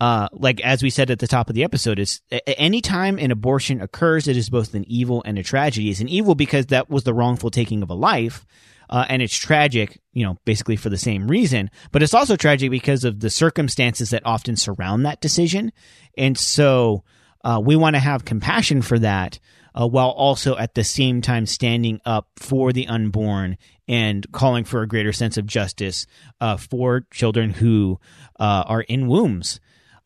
Uh, 0.00 0.28
like 0.32 0.60
as 0.62 0.82
we 0.82 0.88
said 0.88 1.10
at 1.10 1.18
the 1.18 1.28
top 1.28 1.50
of 1.50 1.54
the 1.54 1.62
episode, 1.62 1.98
is 1.98 2.22
any 2.46 2.80
time 2.80 3.18
an 3.18 3.30
abortion 3.30 3.82
occurs, 3.82 4.26
it 4.28 4.36
is 4.36 4.48
both 4.48 4.74
an 4.74 4.84
evil 4.88 5.22
and 5.26 5.38
a 5.38 5.42
tragedy. 5.42 5.90
It's 5.90 6.00
an 6.00 6.08
evil 6.08 6.34
because 6.34 6.66
that 6.66 6.88
was 6.88 7.04
the 7.04 7.12
wrongful 7.12 7.50
taking 7.50 7.82
of 7.82 7.90
a 7.90 7.94
life, 7.94 8.46
uh, 8.88 9.04
and 9.10 9.20
it's 9.20 9.36
tragic, 9.36 10.00
you 10.14 10.24
know, 10.24 10.38
basically 10.46 10.76
for 10.76 10.88
the 10.88 10.96
same 10.96 11.28
reason. 11.28 11.70
But 11.92 12.02
it's 12.02 12.14
also 12.14 12.36
tragic 12.36 12.70
because 12.70 13.04
of 13.04 13.20
the 13.20 13.28
circumstances 13.28 14.08
that 14.10 14.24
often 14.24 14.56
surround 14.56 15.04
that 15.04 15.20
decision, 15.20 15.70
and 16.16 16.36
so 16.38 17.04
uh, 17.44 17.60
we 17.62 17.76
want 17.76 17.94
to 17.94 18.00
have 18.00 18.24
compassion 18.24 18.80
for 18.80 18.98
that, 19.00 19.38
uh, 19.74 19.86
while 19.86 20.10
also 20.10 20.56
at 20.56 20.74
the 20.74 20.84
same 20.84 21.20
time 21.20 21.44
standing 21.44 22.00
up 22.06 22.28
for 22.36 22.72
the 22.72 22.88
unborn 22.88 23.58
and 23.86 24.26
calling 24.32 24.64
for 24.64 24.80
a 24.80 24.88
greater 24.88 25.12
sense 25.12 25.36
of 25.36 25.46
justice 25.46 26.06
uh, 26.40 26.56
for 26.56 27.06
children 27.10 27.50
who 27.50 27.98
uh, 28.38 28.64
are 28.66 28.82
in 28.82 29.06
wombs. 29.06 29.60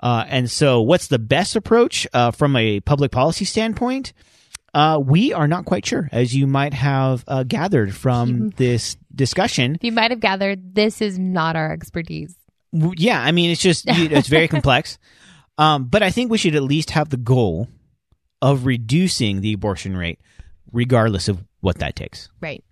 Uh, 0.05 0.23
and 0.29 0.51
so, 0.51 0.83
what's 0.83 1.07
the 1.09 1.19
best 1.19 1.57
approach 1.57 2.07
uh, 2.13 2.31
from 2.31 2.55
a 2.57 2.81
public 2.81 3.11
policy 3.11 3.47
standpoint? 3.47 4.13
Uh, 4.75 5.01
we 5.03 5.33
are 5.33 5.49
not 5.49 5.65
quite 5.65 5.87
sure, 5.87 6.11
as 6.13 6.37
you 6.37 6.47
might 6.47 6.75
have 6.75 7.25
uh, 7.27 7.43
gathered 7.43 7.95
from 7.95 8.51
this 8.51 8.99
discussion. 9.15 9.79
You 9.81 9.93
might 9.93 10.11
have 10.11 10.21
gathered, 10.21 10.75
this 10.75 11.01
is 11.01 11.19
not 11.19 11.57
our 11.57 11.73
expertise. 11.73 12.37
Yeah, 12.73 13.23
I 13.23 13.33
mean, 13.33 13.51
it's 13.51 13.63
just 13.63 13.87
you 13.87 14.11
know, 14.11 14.17
it's 14.19 14.29
very 14.29 14.47
complex. 14.47 14.99
Um, 15.57 15.85
but 15.85 16.03
I 16.03 16.11
think 16.11 16.33
we 16.33 16.39
should 16.39 16.57
at 16.57 16.65
least 16.65 16.91
have 16.91 17.11
the 17.11 17.17
goal 17.17 17.69
of 18.43 18.67
reducing 18.67 19.41
the 19.41 19.53
abortion 19.53 19.97
rate, 19.97 20.19
regardless 20.73 21.29
of 21.29 21.45
what 21.61 21.79
that 21.79 21.95
takes. 21.95 22.29
Right. 22.41 22.65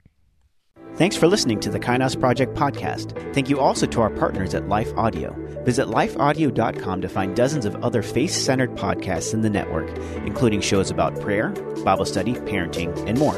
Thanks 0.97 1.16
for 1.16 1.26
listening 1.26 1.59
to 1.61 1.70
the 1.70 1.80
Kainos 1.80 2.20
Project 2.20 2.55
podcast. 2.55 3.12
Thank 3.32 3.49
you 3.49 3.59
also 3.59 3.86
to 3.86 4.03
our 4.03 4.11
partners 4.11 4.55
at 4.55 4.68
Life 4.68 4.93
Audio. 4.95 5.34
Visit 5.64 5.86
lifeaudio.com 5.86 7.01
to 7.01 7.09
find 7.09 7.34
dozens 7.34 7.64
of 7.64 7.74
other 7.82 8.03
faith 8.03 8.32
centered 8.32 8.72
podcasts 8.72 9.32
in 9.32 9.40
the 9.40 9.49
network, 9.49 9.88
including 10.26 10.61
shows 10.61 10.90
about 10.90 11.18
prayer, 11.20 11.49
Bible 11.84 12.05
study, 12.05 12.34
parenting, 12.34 12.95
and 13.09 13.18
more. 13.18 13.36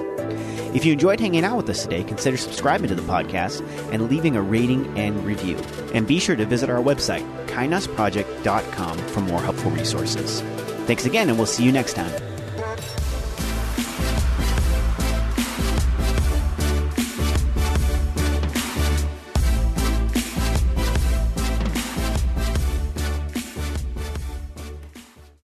If 0.74 0.84
you 0.84 0.92
enjoyed 0.92 1.20
hanging 1.20 1.44
out 1.44 1.56
with 1.56 1.70
us 1.70 1.84
today, 1.84 2.02
consider 2.02 2.36
subscribing 2.36 2.88
to 2.88 2.96
the 2.96 3.02
podcast 3.02 3.64
and 3.92 4.10
leaving 4.10 4.34
a 4.34 4.42
rating 4.42 4.98
and 4.98 5.24
review. 5.24 5.56
And 5.94 6.08
be 6.08 6.18
sure 6.18 6.34
to 6.34 6.44
visit 6.44 6.68
our 6.68 6.82
website, 6.82 7.24
kainosproject.com, 7.46 8.98
for 8.98 9.20
more 9.20 9.40
helpful 9.40 9.70
resources. 9.70 10.40
Thanks 10.86 11.06
again, 11.06 11.28
and 11.28 11.38
we'll 11.38 11.46
see 11.46 11.62
you 11.62 11.70
next 11.70 11.92
time. 11.92 12.33